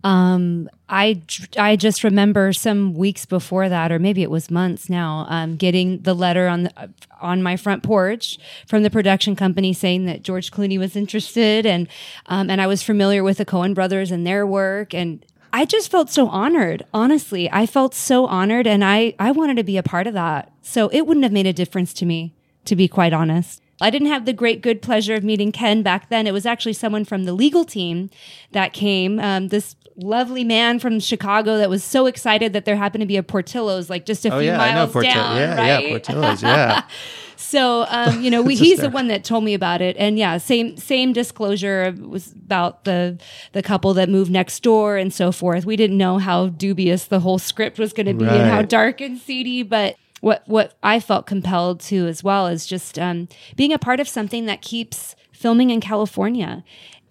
Um, 0.04 0.68
I 0.88 1.22
I 1.58 1.76
just 1.76 2.04
remember 2.04 2.52
some 2.52 2.94
weeks 2.94 3.24
before 3.26 3.68
that, 3.68 3.90
or 3.90 3.98
maybe 3.98 4.22
it 4.22 4.30
was 4.30 4.50
months 4.50 4.88
now, 4.88 5.26
um, 5.28 5.56
getting 5.56 6.02
the 6.02 6.14
letter 6.14 6.46
on 6.46 6.64
the, 6.64 6.90
on 7.20 7.42
my 7.42 7.56
front 7.56 7.82
porch 7.82 8.38
from 8.66 8.82
the 8.82 8.90
production 8.90 9.34
company 9.34 9.72
saying 9.72 10.04
that 10.06 10.22
George 10.22 10.52
Clooney 10.52 10.78
was 10.78 10.94
interested, 10.94 11.66
and 11.66 11.88
um, 12.26 12.48
and 12.50 12.60
I 12.60 12.66
was 12.66 12.82
familiar 12.82 13.24
with 13.24 13.38
the 13.38 13.46
Coen 13.46 13.74
brothers 13.74 14.10
and 14.12 14.26
their 14.26 14.46
work, 14.46 14.94
and 14.94 15.24
I 15.54 15.64
just 15.64 15.88
felt 15.88 16.10
so 16.10 16.26
honored. 16.26 16.84
Honestly, 16.92 17.48
I 17.48 17.64
felt 17.66 17.94
so 17.94 18.26
honored, 18.26 18.66
and 18.66 18.84
I 18.84 19.14
I 19.20 19.30
wanted 19.30 19.56
to 19.58 19.62
be 19.62 19.76
a 19.76 19.84
part 19.84 20.08
of 20.08 20.14
that. 20.14 20.52
So 20.62 20.88
it 20.88 21.06
wouldn't 21.06 21.22
have 21.22 21.32
made 21.32 21.46
a 21.46 21.52
difference 21.52 21.94
to 21.94 22.04
me, 22.04 22.34
to 22.64 22.74
be 22.74 22.88
quite 22.88 23.12
honest. 23.12 23.62
I 23.80 23.90
didn't 23.90 24.08
have 24.08 24.24
the 24.24 24.32
great 24.32 24.60
good 24.62 24.80
pleasure 24.82 25.14
of 25.14 25.24
meeting 25.24 25.52
Ken 25.52 25.82
back 25.82 26.08
then. 26.08 26.26
It 26.26 26.32
was 26.32 26.46
actually 26.46 26.74
someone 26.74 27.04
from 27.04 27.24
the 27.24 27.32
legal 27.32 27.64
team 27.64 28.10
that 28.52 28.72
came. 28.72 29.18
Um, 29.18 29.48
this 29.48 29.74
lovely 29.96 30.42
man 30.44 30.78
from 30.80 30.98
Chicago 31.00 31.56
that 31.58 31.70
was 31.70 31.84
so 31.84 32.06
excited 32.06 32.52
that 32.52 32.64
there 32.64 32.76
happened 32.76 33.00
to 33.02 33.06
be 33.06 33.16
a 33.16 33.22
Portillo's 33.22 33.88
like 33.88 34.04
just 34.06 34.24
a 34.26 34.34
Oh 34.34 34.38
few 34.40 34.48
yeah, 34.48 34.60
I 34.60 34.70
know 34.70 34.74
miles 34.80 34.92
Portillo. 34.92 35.14
down. 35.14 35.36
yeah, 35.36 35.56
right? 35.56 35.84
yeah, 35.84 35.88
Portillo's. 35.90 36.42
Yeah, 36.42 36.82
So, 37.36 37.84
um, 37.88 38.22
you 38.22 38.30
know, 38.30 38.42
we, 38.42 38.54
he's 38.56 38.78
the 38.78 38.88
one 38.88 39.08
that 39.08 39.22
told 39.24 39.44
me 39.44 39.54
about 39.54 39.82
it. 39.82 39.96
And 39.98 40.18
yeah, 40.18 40.38
same 40.38 40.76
same 40.76 41.12
disclosure 41.12 41.94
was 42.00 42.32
about 42.32 42.84
the 42.84 43.18
the 43.52 43.62
couple 43.62 43.92
that 43.94 44.08
moved 44.08 44.30
next 44.30 44.62
door 44.62 44.96
and 44.96 45.12
so 45.12 45.30
forth. 45.32 45.64
We 45.66 45.76
didn't 45.76 45.98
know 45.98 46.18
how 46.18 46.46
dubious 46.48 47.04
the 47.06 47.20
whole 47.20 47.38
script 47.38 47.78
was 47.78 47.92
going 47.92 48.06
to 48.06 48.14
be 48.14 48.24
and 48.26 48.48
how 48.50 48.62
dark 48.62 49.00
and 49.00 49.18
seedy, 49.18 49.62
but 49.62 49.96
what 50.24 50.42
what 50.46 50.74
I 50.82 50.98
felt 51.00 51.26
compelled 51.26 51.80
to 51.82 52.06
as 52.06 52.24
well 52.24 52.46
is 52.48 52.66
just 52.66 52.98
um, 52.98 53.28
being 53.56 53.72
a 53.72 53.78
part 53.78 54.00
of 54.00 54.08
something 54.08 54.46
that 54.46 54.62
keeps 54.62 55.14
filming 55.32 55.70
in 55.70 55.80
California. 55.80 56.64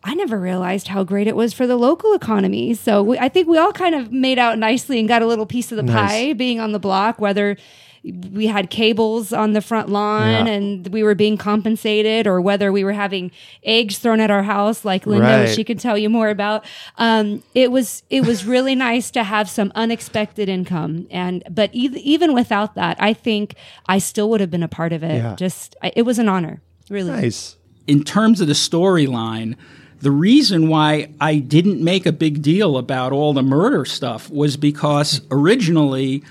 I 0.03 0.15
never 0.15 0.37
realized 0.37 0.89
how 0.89 1.03
great 1.05 1.27
it 1.27 1.35
was 1.35 1.53
for 1.53 1.65
the 1.65 1.77
local 1.77 2.13
economy. 2.13 2.73
So 2.73 3.01
we, 3.01 3.17
I 3.17 3.29
think 3.29 3.47
we 3.47 3.57
all 3.57 3.71
kind 3.71 3.95
of 3.95 4.11
made 4.11 4.37
out 4.37 4.57
nicely 4.59 4.99
and 4.99 5.07
got 5.07 5.21
a 5.21 5.25
little 5.25 5.45
piece 5.45 5.71
of 5.71 5.77
the 5.77 5.83
Nice. 5.83 6.11
pie 6.11 6.33
being 6.33 6.59
on 6.59 6.73
the 6.73 6.79
block, 6.79 7.21
whether 7.21 7.55
we 8.03 8.47
had 8.47 8.69
cables 8.69 9.31
on 9.31 9.53
the 9.53 9.61
front 9.61 9.87
lawn 9.87 10.29
Yeah. 10.45 10.45
and 10.53 10.87
we 10.89 11.03
were 11.03 11.15
being 11.15 11.37
compensated 11.37 12.27
or 12.27 12.41
whether 12.41 12.69
we 12.71 12.83
were 12.83 12.91
having 12.91 13.31
eggs 13.63 13.97
thrown 13.97 14.19
at 14.19 14.29
our 14.29 14.43
house 14.43 14.83
like 14.83 15.05
Linda 15.07 15.25
Right. 15.45 15.49
she 15.49 15.63
can 15.63 15.77
tell 15.77 15.97
you 15.97 16.09
more 16.09 16.29
about 16.29 16.65
um, 16.97 17.41
it 17.55 17.71
was 17.71 18.03
it 18.09 18.25
was 18.27 18.45
really 18.45 18.75
nice 18.89 19.09
to 19.11 19.23
have 19.23 19.49
some 19.49 19.71
unexpected 19.75 20.49
income 20.49 21.07
and 21.11 21.43
but 21.49 21.69
e- 21.73 21.89
even 22.03 22.33
without 22.33 22.75
that 22.75 22.97
I 22.99 23.13
think 23.13 23.55
I 23.85 23.99
still 23.99 24.29
would 24.31 24.41
have 24.41 24.51
been 24.51 24.63
a 24.63 24.67
part 24.67 24.91
of 24.91 25.01
it 25.01 25.15
Yeah. 25.23 25.35
just 25.35 25.75
I, 25.81 25.93
it 25.95 26.01
was 26.01 26.19
an 26.19 26.27
honor 26.27 26.61
really 26.89 27.11
nice. 27.11 27.55
in 27.87 28.03
terms 28.03 28.41
of 28.41 28.47
the 28.47 28.53
storyline, 28.53 29.55
the 30.01 30.11
reason 30.11 30.67
why 30.67 31.09
I 31.21 31.37
didn't 31.37 31.81
make 31.81 32.05
a 32.05 32.11
big 32.11 32.41
deal 32.41 32.75
about 32.77 33.13
all 33.13 33.31
the 33.33 33.41
murder 33.43 33.85
stuff 33.85 34.29
was 34.29 34.57
because 34.57 35.21
originally 35.31 36.21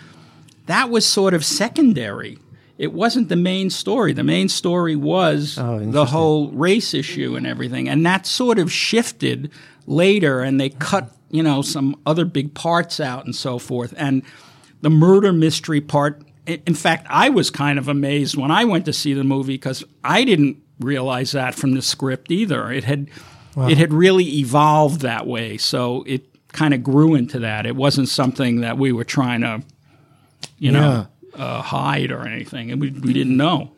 that 0.67 0.91
was 0.91 1.05
sort 1.05 1.35
of 1.35 1.45
secondary. 1.45 2.39
It 2.79 2.93
wasn't 2.93 3.29
the 3.29 3.37
main 3.37 3.71
story. 3.71 4.13
The 4.13 4.25
main 4.25 4.49
story 4.49 4.97
was 4.97 5.59
oh, 5.59 5.79
the 5.79 6.07
whole 6.07 6.51
race 6.51 6.95
issue 6.95 7.37
and 7.37 7.47
everything. 7.47 7.89
And 7.89 8.05
that 8.07 8.27
sort 8.27 8.59
of 8.59 8.73
shifted 8.73 9.53
later 9.87 10.41
and 10.41 10.61
they 10.61 10.71
cut, 10.71 11.11
you 11.31 11.43
know, 11.43 11.63
some 11.63 12.01
other 12.07 12.25
big 12.25 12.55
parts 12.55 12.99
out 12.99 13.25
and 13.25 13.37
so 13.37 13.59
forth. 13.59 13.95
And 13.97 14.23
the 14.81 14.91
murder 14.91 15.33
mystery 15.33 15.81
part, 15.81 16.23
in 16.47 16.75
fact, 16.75 17.07
I 17.09 17.29
was 17.29 17.51
kind 17.51 17.79
of 17.79 17.89
amazed 17.89 18.37
when 18.37 18.51
I 18.51 18.65
went 18.65 18.85
to 18.87 18.93
see 18.93 19.15
the 19.15 19.25
movie 19.25 19.55
because 19.55 19.85
I 20.03 20.25
didn't 20.25 20.61
realize 20.81 21.33
that 21.33 21.55
from 21.55 21.75
the 21.75 21.83
script 21.83 22.31
either. 22.31 22.73
It 22.73 22.85
had 22.85 23.09
it 23.57 23.77
had 23.77 23.93
really 23.93 24.39
evolved 24.39 25.03
that 25.03 25.27
way. 25.27 25.59
So 25.59 26.05
it 26.07 26.27
kind 26.53 26.75
of 26.75 26.83
grew 26.83 27.15
into 27.15 27.41
that. 27.41 27.67
It 27.67 27.77
wasn't 27.77 28.09
something 28.09 28.61
that 28.63 28.79
we 28.79 28.93
were 28.93 29.05
trying 29.05 29.43
to, 29.43 29.63
you 30.63 30.71
know, 30.71 31.07
uh, 31.35 31.61
hide 31.61 32.13
or 32.13 32.27
anything. 32.27 32.71
And 32.71 32.81
we, 32.81 32.91
we 32.91 33.13
didn't 33.13 33.37
know. 33.37 33.73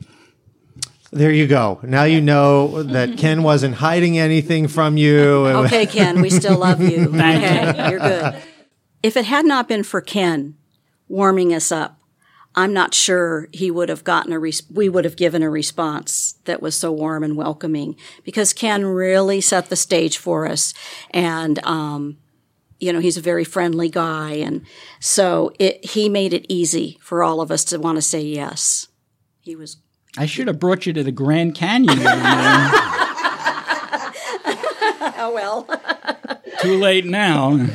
There 1.11 1.31
you 1.31 1.47
go. 1.47 1.81
Now 1.83 2.05
you 2.05 2.21
know 2.21 2.83
that 2.83 3.17
Ken 3.19 3.43
wasn't 3.43 3.77
hiding 3.77 4.19
anything 4.19 4.69
from 4.69 4.97
you. 4.97 5.47
Okay, 5.65 5.87
Ken, 5.87 6.21
we 6.21 6.29
still 6.29 6.59
love 6.59 6.83
you. 6.83 7.07
Thank 7.13 7.43
okay, 7.43 7.91
you're 7.91 8.01
good. 8.01 8.43
If 9.03 9.17
it 9.17 9.25
had 9.25 9.47
not 9.47 9.67
been 9.67 9.83
for 9.83 10.01
Ken 10.01 10.57
warming 11.09 11.55
us 11.55 11.73
up, 11.73 11.99
I'm 12.55 12.73
not 12.73 12.95
sure 12.95 13.49
he 13.53 13.71
would 13.71 13.89
have 13.89 14.05
gotten 14.05 14.33
a 14.33 14.39
res- 14.39 14.69
we 14.71 14.89
would 14.89 15.05
have 15.05 15.17
given 15.17 15.43
a 15.43 15.51
response 15.51 16.35
that 16.45 16.61
was 16.61 16.77
so 16.77 16.93
warm 16.93 17.25
and 17.25 17.37
welcoming 17.37 17.97
because 18.25 18.53
Ken 18.53 18.85
really 18.85 19.41
set 19.41 19.71
the 19.71 19.77
stage 19.77 20.19
for 20.19 20.47
us 20.47 20.75
and 21.11 21.65
um 21.65 22.19
you 22.81 22.93
know 22.93 23.01
he's 23.01 23.17
a 23.17 23.23
very 23.23 23.45
friendly 23.45 23.89
guy 23.89 24.33
and 24.33 24.65
so 25.01 25.53
it 25.59 25.85
he 25.85 26.09
made 26.09 26.33
it 26.33 26.47
easy 26.49 26.99
for 27.01 27.23
all 27.23 27.41
of 27.41 27.51
us 27.51 27.65
to 27.65 27.79
want 27.79 27.97
to 27.97 28.03
say 28.03 28.21
yes. 28.21 28.89
He 29.41 29.57
was 29.57 29.79
I 30.17 30.27
should 30.27 30.47
have 30.47 30.59
brought 30.61 30.87
you 30.87 30.93
to 30.93 31.03
the 31.03 31.13
Grand 31.13 31.55
Canyon. 31.55 31.99
Oh 35.17 35.33
well. 35.33 35.67
Too 36.61 36.77
late 36.79 37.07
now. 37.07 37.67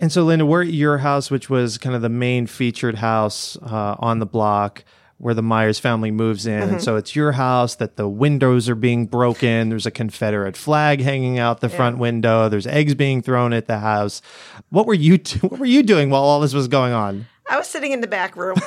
And 0.00 0.10
so, 0.10 0.24
Linda, 0.24 0.46
we're 0.46 0.62
at 0.62 0.68
your 0.68 0.98
house, 0.98 1.30
which 1.30 1.50
was 1.50 1.76
kind 1.76 1.94
of 1.94 2.00
the 2.00 2.08
main 2.08 2.46
featured 2.46 2.94
house 2.94 3.58
uh, 3.58 3.96
on 3.98 4.18
the 4.18 4.26
block 4.26 4.84
where 5.20 5.34
the 5.34 5.42
Myers 5.42 5.78
family 5.78 6.10
moves 6.10 6.46
in. 6.46 6.62
And 6.62 6.70
mm-hmm. 6.72 6.80
so 6.80 6.96
it's 6.96 7.14
your 7.14 7.32
house 7.32 7.74
that 7.74 7.96
the 7.96 8.08
windows 8.08 8.70
are 8.70 8.74
being 8.74 9.04
broken. 9.04 9.68
There's 9.68 9.84
a 9.84 9.90
Confederate 9.90 10.56
flag 10.56 11.02
hanging 11.02 11.38
out 11.38 11.60
the 11.60 11.68
front 11.68 11.98
window. 11.98 12.48
There's 12.48 12.66
eggs 12.66 12.94
being 12.94 13.20
thrown 13.20 13.52
at 13.52 13.66
the 13.66 13.80
house. 13.80 14.22
What 14.70 14.86
were 14.86 14.94
you 14.94 15.18
do- 15.18 15.38
What 15.48 15.60
were 15.60 15.66
you 15.66 15.82
doing 15.82 16.08
while 16.08 16.22
all 16.22 16.40
this 16.40 16.54
was 16.54 16.68
going 16.68 16.94
on? 16.94 17.26
I 17.50 17.58
was 17.58 17.66
sitting 17.66 17.92
in 17.92 18.00
the 18.00 18.06
back 18.06 18.36
room 18.36 18.54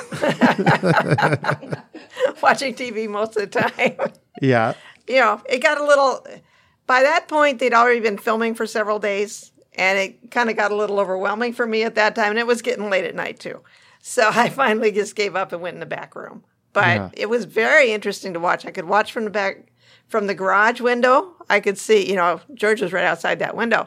watching 2.42 2.74
TV 2.74 3.08
most 3.08 3.36
of 3.36 3.50
the 3.50 3.60
time. 3.60 3.96
Yeah. 4.40 4.74
you 5.08 5.16
know, 5.16 5.40
it 5.48 5.60
got 5.60 5.80
a 5.80 5.84
little. 5.84 6.24
By 6.86 7.02
that 7.02 7.26
point, 7.26 7.58
they'd 7.58 7.72
already 7.72 8.00
been 8.00 8.18
filming 8.18 8.54
for 8.54 8.66
several 8.66 8.98
days, 8.98 9.52
and 9.72 9.98
it 9.98 10.30
kind 10.30 10.50
of 10.50 10.56
got 10.56 10.70
a 10.70 10.76
little 10.76 11.00
overwhelming 11.00 11.54
for 11.54 11.66
me 11.66 11.82
at 11.82 11.94
that 11.94 12.14
time. 12.14 12.30
And 12.30 12.38
it 12.38 12.46
was 12.46 12.62
getting 12.62 12.90
late 12.90 13.06
at 13.06 13.14
night 13.14 13.40
too, 13.40 13.60
so 14.06 14.28
I 14.34 14.50
finally 14.50 14.92
just 14.92 15.16
gave 15.16 15.34
up 15.34 15.52
and 15.52 15.62
went 15.62 15.74
in 15.74 15.80
the 15.80 15.86
back 15.86 16.14
room. 16.14 16.44
But 16.74 16.86
Yeah. 16.96 17.08
it 17.14 17.28
was 17.30 17.44
very 17.46 17.90
interesting 17.92 18.34
to 18.34 18.40
watch. 18.40 18.66
I 18.66 18.70
could 18.70 18.84
watch 18.84 19.12
from 19.12 19.24
the 19.24 19.30
back, 19.30 19.66
from 20.08 20.26
the 20.26 20.34
garage 20.34 20.80
window. 20.80 21.32
I 21.48 21.60
could 21.60 21.78
see, 21.78 22.08
you 22.08 22.16
know, 22.16 22.40
George 22.52 22.82
was 22.82 22.92
right 22.92 23.04
outside 23.04 23.38
that 23.38 23.56
window, 23.56 23.86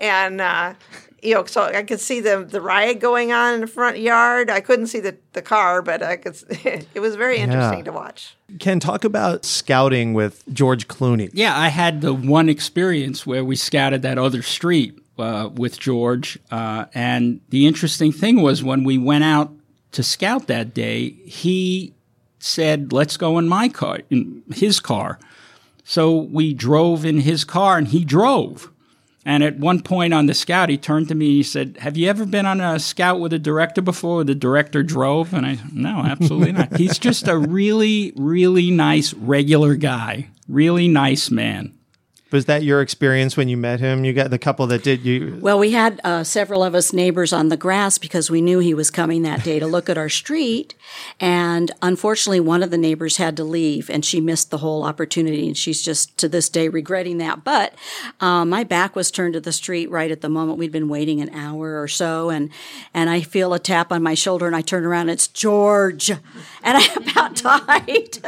and 0.00 0.40
uh, 0.40 0.74
you 1.22 1.32
know, 1.34 1.44
so 1.46 1.62
I 1.62 1.82
could 1.84 2.00
see 2.00 2.20
the 2.20 2.44
the 2.44 2.60
riot 2.60 2.98
going 3.00 3.32
on 3.32 3.54
in 3.54 3.60
the 3.62 3.66
front 3.66 3.98
yard. 4.00 4.50
I 4.50 4.60
couldn't 4.60 4.88
see 4.88 5.00
the 5.00 5.16
the 5.32 5.42
car, 5.42 5.80
but 5.80 6.02
I 6.02 6.16
could. 6.16 6.36
it 6.94 7.00
was 7.00 7.14
very 7.14 7.38
interesting 7.38 7.78
Yeah. 7.78 7.84
to 7.84 7.92
watch. 7.92 8.36
Ken, 8.58 8.80
talk 8.80 9.04
about 9.04 9.44
scouting 9.44 10.12
with 10.12 10.42
George 10.52 10.88
Clooney. 10.88 11.30
Yeah, 11.32 11.56
I 11.58 11.68
had 11.68 12.00
the 12.00 12.12
one 12.12 12.48
experience 12.48 13.24
where 13.26 13.44
we 13.44 13.54
scouted 13.56 14.02
that 14.02 14.18
other 14.18 14.42
street 14.42 14.98
uh, 15.18 15.50
with 15.54 15.78
George. 15.78 16.38
Uh, 16.50 16.86
and 16.94 17.40
the 17.50 17.66
interesting 17.66 18.12
thing 18.12 18.42
was 18.42 18.62
when 18.62 18.84
we 18.84 18.98
went 18.98 19.24
out 19.24 19.52
to 19.92 20.02
scout 20.02 20.46
that 20.48 20.74
day, 20.74 21.10
he 21.24 21.94
said, 22.38 22.92
let's 22.92 23.16
go 23.16 23.38
in 23.38 23.48
my 23.48 23.68
car, 23.68 24.00
in 24.10 24.42
his 24.52 24.80
car. 24.80 25.18
So 25.84 26.16
we 26.16 26.54
drove 26.54 27.04
in 27.04 27.20
his 27.20 27.44
car 27.44 27.78
and 27.78 27.88
he 27.88 28.04
drove. 28.04 28.70
And 29.26 29.42
at 29.42 29.58
one 29.58 29.80
point 29.80 30.12
on 30.12 30.26
the 30.26 30.34
scout, 30.34 30.68
he 30.68 30.76
turned 30.76 31.08
to 31.08 31.14
me 31.14 31.26
and 31.26 31.36
he 31.36 31.42
said, 31.42 31.78
Have 31.80 31.96
you 31.96 32.10
ever 32.10 32.26
been 32.26 32.44
on 32.44 32.60
a 32.60 32.78
scout 32.78 33.20
with 33.20 33.32
a 33.32 33.38
director 33.38 33.80
before? 33.80 34.22
The 34.22 34.34
director 34.34 34.82
drove? 34.82 35.32
And 35.32 35.46
I, 35.46 35.56
said, 35.56 35.74
no, 35.74 36.00
absolutely 36.00 36.52
not. 36.52 36.76
He's 36.76 36.98
just 36.98 37.26
a 37.26 37.38
really, 37.38 38.12
really 38.16 38.70
nice, 38.70 39.14
regular 39.14 39.76
guy. 39.76 40.28
Really 40.46 40.88
nice 40.88 41.30
man. 41.30 41.72
Was 42.34 42.46
that 42.46 42.64
your 42.64 42.80
experience 42.80 43.36
when 43.36 43.48
you 43.48 43.56
met 43.56 43.78
him? 43.78 44.04
You 44.04 44.12
got 44.12 44.30
the 44.30 44.40
couple 44.40 44.66
that 44.66 44.82
did 44.82 45.04
you. 45.04 45.38
Well, 45.40 45.56
we 45.56 45.70
had 45.70 46.00
uh, 46.02 46.24
several 46.24 46.64
of 46.64 46.74
us 46.74 46.92
neighbors 46.92 47.32
on 47.32 47.48
the 47.48 47.56
grass 47.56 47.96
because 47.96 48.28
we 48.28 48.40
knew 48.40 48.58
he 48.58 48.74
was 48.74 48.90
coming 48.90 49.22
that 49.22 49.44
day 49.44 49.60
to 49.60 49.68
look 49.68 49.88
at 49.88 49.96
our 49.96 50.08
street. 50.08 50.74
And 51.20 51.70
unfortunately, 51.80 52.40
one 52.40 52.64
of 52.64 52.72
the 52.72 52.76
neighbors 52.76 53.18
had 53.18 53.36
to 53.36 53.44
leave 53.44 53.88
and 53.88 54.04
she 54.04 54.20
missed 54.20 54.50
the 54.50 54.58
whole 54.58 54.82
opportunity. 54.82 55.46
And 55.46 55.56
she's 55.56 55.80
just 55.80 56.18
to 56.18 56.28
this 56.28 56.48
day 56.48 56.68
regretting 56.68 57.18
that. 57.18 57.44
But 57.44 57.72
um, 58.18 58.48
my 58.48 58.64
back 58.64 58.96
was 58.96 59.12
turned 59.12 59.34
to 59.34 59.40
the 59.40 59.52
street 59.52 59.88
right 59.88 60.10
at 60.10 60.20
the 60.20 60.28
moment. 60.28 60.58
We'd 60.58 60.72
been 60.72 60.88
waiting 60.88 61.20
an 61.20 61.32
hour 61.32 61.80
or 61.80 61.86
so. 61.86 62.30
And, 62.30 62.50
and 62.92 63.10
I 63.10 63.20
feel 63.20 63.54
a 63.54 63.60
tap 63.60 63.92
on 63.92 64.02
my 64.02 64.14
shoulder 64.14 64.48
and 64.48 64.56
I 64.56 64.60
turn 64.60 64.84
around 64.84 65.08
it's 65.08 65.28
George. 65.28 66.10
And 66.10 66.20
I 66.64 66.84
about 66.96 67.36
died. 67.44 68.18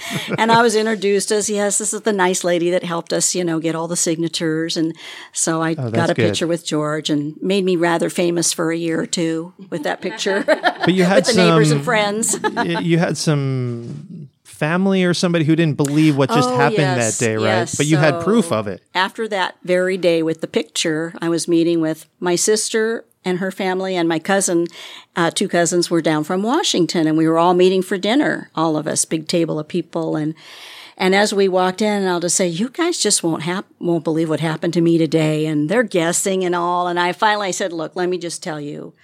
and 0.38 0.50
I 0.50 0.62
was 0.62 0.74
introduced 0.74 1.30
as, 1.30 1.50
yes, 1.50 1.76
this 1.76 1.92
is 1.92 2.00
the 2.00 2.14
nice 2.14 2.42
lady 2.42 2.70
that 2.70 2.82
helped 2.82 3.12
us, 3.12 3.25
you 3.34 3.44
know, 3.44 3.58
get 3.58 3.74
all 3.74 3.88
the 3.88 3.96
signatures. 3.96 4.76
And 4.76 4.94
so 5.32 5.62
I 5.62 5.74
got 5.74 5.86
Oh, 5.86 5.90
that's 5.90 6.10
a 6.10 6.14
good. 6.14 6.28
picture 6.28 6.46
with 6.46 6.64
George 6.64 7.10
and 7.10 7.36
made 7.42 7.64
me 7.64 7.76
rather 7.76 8.08
famous 8.10 8.52
for 8.52 8.70
a 8.70 8.76
year 8.76 9.00
or 9.00 9.06
two 9.06 9.52
with 9.70 9.82
that 9.84 10.00
picture 10.00 10.42
But 10.46 10.94
you 10.94 11.04
had 11.12 11.26
with 11.26 11.34
the 11.34 11.42
neighbors 11.42 11.68
some. 11.68 11.76
and 11.78 11.84
friends. 11.84 12.38
you 12.84 12.98
had 12.98 13.16
some 13.16 14.28
family 14.44 15.04
or 15.04 15.12
somebody 15.12 15.44
who 15.44 15.54
didn't 15.56 15.76
believe 15.76 16.16
what 16.16 16.30
just 16.30 16.48
Oh, 16.48 16.56
happened 16.56 16.78
yes, 16.78 17.18
that 17.18 17.24
day, 17.24 17.36
right? 17.36 17.42
yes. 17.42 17.74
But 17.76 17.86
you 17.86 17.96
had 17.98 18.22
proof 18.22 18.50
of 18.52 18.66
it. 18.68 18.82
After 18.94 19.28
that 19.28 19.56
very 19.64 19.96
day 19.98 20.22
with 20.22 20.40
the 20.40 20.46
picture, 20.46 21.12
I 21.20 21.28
was 21.28 21.46
meeting 21.46 21.80
with 21.80 22.06
my 22.20 22.36
sister 22.36 23.04
and 23.24 23.38
her 23.38 23.50
family 23.50 23.96
and 23.96 24.08
my 24.08 24.18
cousin. 24.18 24.66
Uh, 25.14 25.30
two 25.30 25.48
cousins 25.48 25.90
were 25.90 26.00
down 26.00 26.24
from 26.24 26.42
Washington 26.42 27.06
and 27.06 27.18
we 27.18 27.28
were 27.28 27.38
all 27.38 27.52
meeting 27.54 27.82
for 27.82 27.98
dinner, 27.98 28.50
all 28.54 28.76
of 28.76 28.86
us, 28.86 29.04
big 29.04 29.28
table 29.28 29.58
of 29.58 29.68
people. 29.68 30.16
And, 30.16 30.34
and 30.96 31.14
as 31.14 31.34
we 31.34 31.48
walked 31.48 31.82
in, 31.82 32.06
I'll 32.06 32.20
just 32.20 32.36
say, 32.36 32.48
you 32.48 32.70
guys 32.70 32.98
just 32.98 33.22
won't 33.22 33.42
hap- 33.42 33.66
won't 33.78 34.04
believe 34.04 34.28
what 34.30 34.40
happened 34.40 34.72
to 34.74 34.80
me 34.80 34.96
today. 34.96 35.46
And 35.46 35.68
they're 35.68 35.82
guessing 35.82 36.44
and 36.44 36.54
all. 36.54 36.88
And 36.88 36.98
I 36.98 37.12
finally 37.12 37.52
said, 37.52 37.72
look, 37.72 37.94
let 37.94 38.08
me 38.08 38.16
just 38.18 38.42
tell 38.42 38.60
you. 38.60 38.94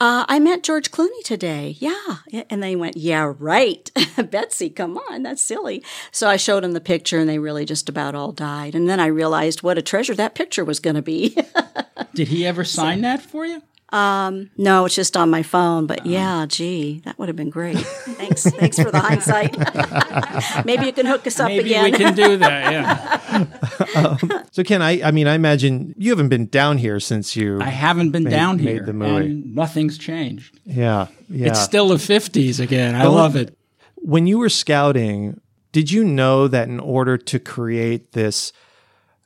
Uh, 0.00 0.24
I 0.28 0.40
met 0.40 0.64
George 0.64 0.90
Clooney 0.90 1.22
today. 1.24 1.76
Yeah. 1.78 2.16
And 2.50 2.62
they 2.62 2.74
went, 2.74 2.96
yeah, 2.96 3.32
right. 3.38 3.90
Betsy, 4.30 4.68
come 4.68 4.98
on. 4.98 5.22
That's 5.22 5.40
silly. 5.40 5.82
So 6.10 6.28
I 6.28 6.36
showed 6.36 6.64
them 6.64 6.72
the 6.72 6.80
picture 6.80 7.20
and 7.20 7.28
they 7.28 7.38
really 7.38 7.64
just 7.64 7.88
about 7.88 8.14
all 8.14 8.32
died. 8.32 8.74
And 8.74 8.88
then 8.88 8.98
I 8.98 9.06
realized 9.06 9.62
what 9.62 9.78
a 9.78 9.82
treasure 9.82 10.14
that 10.16 10.34
picture 10.34 10.64
was 10.64 10.80
going 10.80 10.96
to 10.96 11.02
be. 11.02 11.38
Did 12.14 12.28
he 12.28 12.44
ever 12.44 12.64
sign 12.64 13.02
that 13.02 13.22
for 13.22 13.46
you? 13.46 13.62
Um, 13.94 14.50
no, 14.56 14.84
it's 14.86 14.94
just 14.94 15.16
on 15.16 15.30
my 15.30 15.42
phone. 15.42 15.86
But 15.86 16.00
uh-huh. 16.00 16.08
yeah, 16.10 16.46
gee, 16.48 17.00
that 17.04 17.18
would 17.18 17.28
have 17.28 17.36
been 17.36 17.50
great. 17.50 17.78
Thanks. 17.78 18.42
Thanks 18.44 18.76
for 18.78 18.90
the 18.90 18.98
hindsight. 19.00 19.56
Maybe 20.66 20.86
you 20.86 20.92
can 20.92 21.06
hook 21.06 21.26
us 21.26 21.38
up 21.38 21.48
Maybe 21.48 21.70
again. 21.74 21.84
we 21.84 21.92
can 21.92 22.14
do 22.14 22.36
that, 22.38 22.72
yeah. 22.72 23.20
Um, 23.96 24.18
so 24.52 24.62
Ken, 24.64 24.82
I 24.82 25.02
I 25.02 25.10
mean, 25.10 25.26
I 25.26 25.34
imagine 25.34 25.94
you 25.96 26.10
haven't 26.10 26.28
been 26.28 26.46
down 26.46 26.78
here 26.78 26.98
since 27.00 27.36
you. 27.36 27.60
I 27.60 27.70
haven't 27.70 28.10
been 28.10 28.24
down 28.24 28.56
made 28.56 28.66
here. 28.66 28.82
the 28.84 28.92
movie. 28.92 29.26
And 29.26 29.54
nothing's 29.54 29.98
changed. 29.98 30.58
yeah, 30.64 31.06
yeah. 31.28 31.48
It's 31.48 31.60
still 31.60 31.88
the 31.88 31.96
50s 31.96 32.60
again. 32.60 32.94
I 32.94 33.04
Well, 33.04 33.12
love 33.12 33.36
it. 33.36 33.56
when 33.96 34.26
you 34.26 34.38
were 34.38 34.48
scouting, 34.48 35.40
did 35.72 35.90
you 35.92 36.04
know 36.04 36.48
that 36.48 36.68
in 36.68 36.80
order 36.80 37.16
to 37.16 37.38
create 37.38 38.12
this 38.12 38.52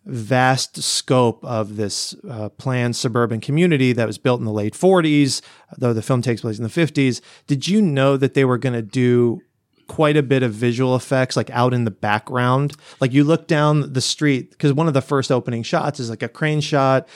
vast 0.08 0.82
scope 0.82 1.44
of 1.44 1.76
this 1.76 2.14
uh, 2.28 2.48
planned 2.50 2.96
suburban 2.96 3.40
community 3.40 3.92
that 3.92 4.06
was 4.06 4.18
built 4.18 4.40
in 4.40 4.46
the 4.46 4.52
late 4.52 4.74
40s, 4.74 5.42
though 5.76 5.92
the 5.92 6.02
film 6.02 6.22
takes 6.22 6.40
place 6.40 6.58
in 6.58 6.64
the 6.64 6.70
50s, 6.70 7.20
did 7.46 7.68
you 7.68 7.80
know 7.82 8.16
that 8.16 8.34
they 8.34 8.44
were 8.44 8.58
going 8.58 8.72
to 8.74 8.82
do 8.82 9.40
quite 9.86 10.16
a 10.16 10.22
bit 10.22 10.42
of 10.42 10.52
visual 10.52 10.94
effects 10.94 11.36
like 11.36 11.50
out 11.50 11.72
in 11.72 11.84
the 11.84 11.90
background? 11.90 12.74
Like 13.00 13.12
you 13.12 13.22
look 13.22 13.46
down 13.46 13.92
the 13.92 14.00
street 14.00 14.50
because 14.50 14.72
one 14.72 14.88
of 14.88 14.94
the 14.94 15.02
first 15.02 15.30
opening 15.30 15.62
shots 15.62 16.00
is 16.00 16.10
like 16.10 16.22
a 16.22 16.28
crane 16.28 16.60
shot 16.60 17.08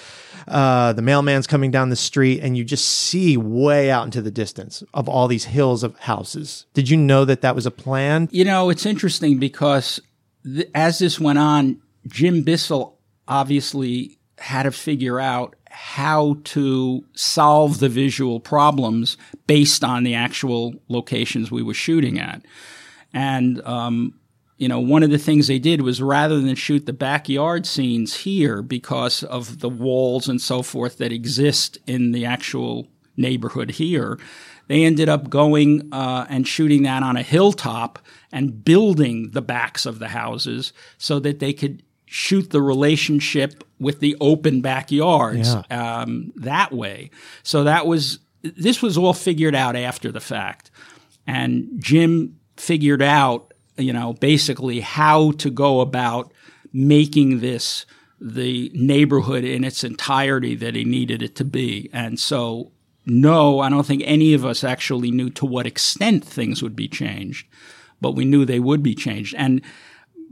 uh, 0.49 0.93
the 0.93 1.03
mailman's 1.03 1.47
coming 1.47 1.71
down 1.71 1.89
the 1.89 1.97
street 1.97 2.41
and 2.41 2.57
you 2.57 2.65
just 2.65 2.87
see 2.87 3.37
way 3.37 3.91
out 3.91 4.05
into 4.05 4.23
the 4.23 4.31
distance 4.31 4.83
of 4.95 5.09
all 5.09 5.29
these 5.29 5.45
hills 5.45 5.83
of 5.83 5.99
houses. 6.01 6.67
Did 6.75 6.89
you 6.89 6.97
know 6.97 7.25
that 7.25 7.43
that 7.43 7.55
was 7.55 7.67
a 7.67 7.71
plan? 7.71 8.29
You 8.33 8.45
know, 8.45 8.71
it's 8.71 8.87
interesting 8.87 9.39
because 9.39 10.01
as 10.75 10.99
this 10.99 11.21
went 11.21 11.39
on, 11.39 11.81
Jim 12.07 12.43
Bissell 12.43 12.99
obviously 13.29 14.19
had 14.39 14.65
to 14.65 14.73
figure 14.73 15.21
out 15.21 15.55
how 15.71 16.37
to 16.45 17.05
solve 17.15 17.79
the 17.79 17.89
visual 17.89 18.41
problems 18.41 19.17
based 19.47 19.83
on 19.83 20.05
the 20.05 20.15
actual 20.15 20.75
locations 20.89 21.51
we 21.51 21.63
were 21.63 21.75
shooting 21.75 22.19
at. 22.19 22.45
And, 23.15 23.61
um, 23.63 24.19
you 24.59 24.69
know, 24.69 24.81
one 24.81 25.03
of 25.03 25.11
the 25.11 25.19
things 25.19 25.47
they 25.47 25.59
did 25.59 25.81
was 25.81 26.03
rather 26.03 26.41
than 26.41 26.55
shoot 26.55 26.87
the 26.87 26.93
backyard 26.93 27.67
scenes 27.67 28.15
here 28.15 28.63
because 28.63 29.23
of 29.25 29.61
the 29.61 29.69
walls 29.69 30.29
and 30.29 30.41
so 30.41 30.63
forth 30.63 30.99
that 30.99 31.13
exist 31.13 31.79
in 31.87 32.13
the 32.13 32.25
actual 32.25 32.89
neighborhood 33.17 33.73
here, 33.73 34.19
they 34.69 34.85
ended 34.85 35.09
up 35.09 35.31
going 35.31 35.89
uh, 35.93 36.27
and 36.29 36.47
shooting 36.47 36.83
that 36.83 37.03
on 37.03 37.17
a 37.17 37.23
hilltop 37.23 37.99
and 38.31 38.65
building 38.65 39.31
the 39.33 39.43
backs 39.43 39.85
of 39.87 39.99
the 39.99 40.09
houses 40.09 40.73
so 40.99 41.19
that 41.19 41.39
they 41.39 41.53
could 41.53 41.83
shoot 42.13 42.51
the 42.51 42.61
relationship 42.61 43.65
with 43.81 44.01
the 44.01 44.15
open 44.21 44.61
backyards 44.61 45.57
um, 45.71 46.31
that 46.37 46.71
way. 46.71 47.11
So 47.43 47.65
that 47.65 47.87
was 47.87 48.19
this 48.43 48.83
was 48.83 48.99
all 48.99 49.15
figured 49.15 49.55
out 49.55 49.77
after 49.77 50.13
the 50.13 50.21
fact, 50.21 50.71
and 51.27 51.69
Jim 51.79 52.39
figured 52.59 53.01
out, 53.01 53.55
you 53.79 53.95
know, 53.95 54.13
basically 54.13 54.81
how 54.81 55.33
to 55.33 55.49
go 55.49 55.81
about 55.81 56.33
making 56.73 57.41
this 57.41 57.87
the 58.21 58.71
neighborhood 58.75 59.43
in 59.43 59.65
its 59.65 59.83
entirety 59.83 60.55
that 60.55 60.75
he 60.75 60.85
needed 60.85 61.23
it 61.23 61.35
to 61.37 61.45
be. 61.45 61.89
And 61.95 62.21
so, 62.21 62.73
no, 63.07 63.59
I 63.61 63.71
don't 63.71 63.87
think 63.87 64.03
any 64.05 64.35
of 64.35 64.45
us 64.45 64.63
actually 64.63 65.11
knew 65.11 65.31
to 65.31 65.47
what 65.47 65.67
extent 65.67 66.25
things 66.25 66.63
would 66.63 66.77
be 66.77 66.89
changed, 66.89 67.49
but 68.01 68.13
we 68.13 68.27
knew 68.27 68.45
they 68.45 68.61
would 68.61 68.83
be 68.83 68.95
changed. 68.95 69.35
And 69.37 69.63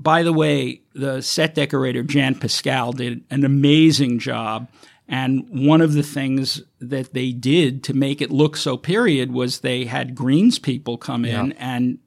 by 0.03 0.23
the 0.23 0.33
way, 0.33 0.81
the 0.95 1.21
set 1.21 1.55
decorator 1.55 2.03
Jan 2.03 2.35
Pascale 2.35 2.93
did 2.97 3.23
an 3.31 3.45
amazing 3.45 4.19
job. 4.19 4.69
And 5.07 5.47
one 5.67 5.81
of 5.81 5.93
the 5.95 6.03
things 6.05 6.63
that 6.81 7.13
they 7.15 7.33
did 7.33 7.83
to 7.85 7.95
make 7.95 8.21
it 8.23 8.31
look 8.31 8.57
so 8.57 8.77
period 8.77 9.33
was 9.33 9.61
they 9.61 9.85
had 9.85 10.15
greens 10.15 10.59
people 10.59 10.97
come 10.97 11.25
in 11.25 11.53
and 11.53 11.99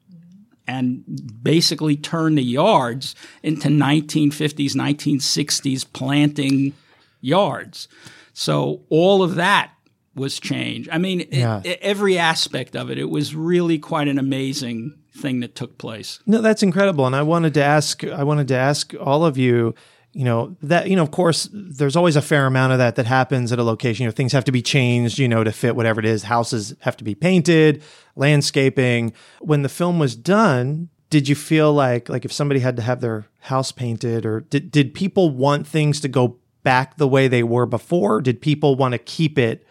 and 0.66 1.04
basically 1.44 1.98
turn 1.98 2.36
the 2.36 2.44
yards 2.44 3.16
into 3.44 3.68
1950s, 3.68 4.74
1960s 4.76 5.84
planting 5.92 6.72
yards. 7.20 7.90
So 8.32 8.82
all 8.90 9.22
of 9.22 9.36
that 9.36 9.72
was 10.16 10.40
changed. 10.40 10.88
I 10.90 10.98
mean, 11.00 11.26
Yeah. 11.30 11.60
it- 11.66 11.80
every 11.82 12.18
aspect 12.18 12.78
of 12.78 12.90
it. 12.90 12.98
It 12.98 13.10
was 13.10 13.36
really 13.36 13.78
quite 13.78 14.08
an 14.08 14.18
amazing 14.18 14.94
thing 15.16 15.40
that 15.42 15.56
took 15.56 15.78
place. 15.78 16.20
No, 16.26 16.42
that's 16.42 16.64
incredible. 16.64 17.06
And 17.06 17.16
I 17.16 17.22
wanted 17.22 17.54
to 17.56 17.64
ask, 17.64 18.04
I 18.04 18.24
wanted 18.24 18.48
to 18.50 18.56
ask 18.56 18.94
all 19.00 19.26
of 19.26 19.38
you, 19.38 19.76
you 20.12 20.26
know, 20.26 20.56
that, 20.62 20.90
you 20.90 20.96
know, 20.96 21.02
of 21.02 21.12
course, 21.12 21.50
there's 21.52 21.96
always 21.96 22.16
a 22.16 22.22
fair 22.22 22.46
amount 22.46 22.72
of 22.72 22.78
that 22.80 22.96
that 22.96 23.06
happens 23.06 23.52
at 23.52 23.60
a 23.60 23.64
location. 23.64 24.04
You 24.04 24.08
know, 24.10 24.14
things 24.14 24.32
have 24.32 24.46
to 24.46 24.52
be 24.52 24.62
changed, 24.62 25.18
you 25.18 25.28
know, 25.28 25.44
to 25.44 25.52
fit 25.52 25.76
whatever 25.76 26.00
it 26.00 26.06
is. 26.06 26.24
Houses 26.24 26.76
have 26.80 26.98
to 26.98 27.04
be 27.04 27.16
painted, 27.16 27.82
landscaping. 28.16 29.14
When 29.40 29.62
the 29.64 29.70
film 29.70 30.00
was 30.00 30.16
done, 30.16 30.90
did 31.10 31.28
you 31.28 31.36
feel 31.36 31.74
like, 31.74 32.10
like 32.10 32.26
if 32.26 32.34
somebody 32.34 32.60
had 32.60 32.76
to 32.76 32.82
have 32.82 33.02
their 33.02 33.26
house 33.40 33.72
painted 33.72 34.26
or 34.26 34.42
did, 34.42 34.72
did 34.72 34.94
people 34.94 35.30
want 35.30 35.68
things 35.68 36.00
to 36.02 36.08
go 36.08 36.38
back 36.64 36.98
the 36.98 37.08
way 37.08 37.28
they 37.28 37.44
were 37.44 37.66
before? 37.66 38.22
Did 38.22 38.42
people 38.42 38.76
want 38.76 38.94
to 38.94 39.00
keep 39.00 39.38
it 39.38 39.66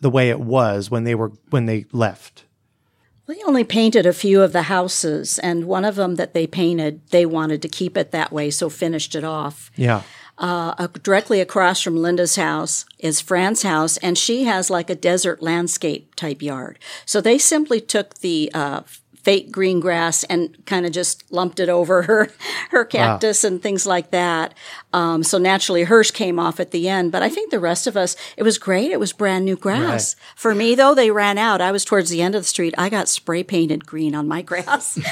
the 0.00 0.10
way 0.10 0.30
it 0.30 0.40
was 0.40 0.90
when 0.90 1.04
they 1.04 1.14
were, 1.14 1.32
when 1.50 1.66
they 1.66 1.86
left? 1.92 2.43
They 3.26 3.42
only 3.46 3.64
painted 3.64 4.04
a 4.06 4.12
few 4.12 4.42
of 4.42 4.52
the 4.52 4.62
houses, 4.62 5.38
and 5.38 5.64
one 5.64 5.84
of 5.84 5.94
them 5.96 6.16
that 6.16 6.34
they 6.34 6.46
painted, 6.46 7.00
they 7.10 7.24
wanted 7.24 7.62
to 7.62 7.68
keep 7.68 7.96
it 7.96 8.10
that 8.10 8.32
way, 8.32 8.50
so 8.50 8.68
finished 8.68 9.14
it 9.14 9.24
off. 9.24 9.70
Yeah. 9.76 10.02
uh, 10.38 10.74
uh, 10.78 10.88
directly 11.02 11.40
across 11.40 11.80
from 11.80 11.96
Linda's 11.96 12.36
house 12.36 12.84
is 12.98 13.20
Fran's 13.20 13.62
house, 13.62 13.96
and 13.98 14.18
she 14.18 14.44
has 14.44 14.68
like 14.68 14.90
a 14.90 14.94
desert 14.94 15.42
landscape 15.42 16.14
type 16.16 16.42
yard. 16.42 16.78
So 17.06 17.20
they 17.20 17.38
simply 17.38 17.80
took 17.80 18.14
the 18.16 18.50
uh, 18.52 18.82
fake 19.24 19.50
green 19.50 19.80
grass 19.80 20.22
and 20.24 20.54
kind 20.66 20.84
of 20.86 20.92
just 20.92 21.32
lumped 21.32 21.58
it 21.58 21.68
over 21.68 22.02
her 22.08 22.28
her 22.70 22.84
cactus 22.84 23.42
wow. 23.42 23.48
and 23.48 23.62
things 23.62 23.86
like 23.86 24.10
that. 24.10 24.54
Um, 24.92 25.24
so 25.24 25.38
naturally, 25.38 25.82
hers 25.82 26.12
came 26.12 26.38
off 26.38 26.60
at 26.60 26.70
the 26.70 26.88
end. 26.88 27.10
But 27.10 27.22
I 27.22 27.28
think 27.28 27.50
the 27.50 27.58
rest 27.58 27.88
of 27.88 27.96
us, 27.96 28.14
it 28.36 28.44
was 28.44 28.58
great. 28.58 28.92
It 28.92 29.00
was 29.00 29.12
brand 29.12 29.44
new 29.44 29.56
grass. 29.56 30.14
Right. 30.14 30.24
For 30.36 30.54
me, 30.54 30.76
though, 30.76 30.94
they 30.94 31.10
ran 31.10 31.36
out. 31.36 31.60
I 31.60 31.72
was 31.72 31.84
towards 31.84 32.10
the 32.10 32.22
end 32.22 32.36
of 32.36 32.42
the 32.42 32.46
street. 32.46 32.74
I 32.78 32.88
got 32.88 33.08
spray 33.08 33.42
painted 33.42 33.86
green 33.86 34.14
on 34.14 34.28
my 34.28 34.40
grass. 34.40 34.94
they 34.94 35.02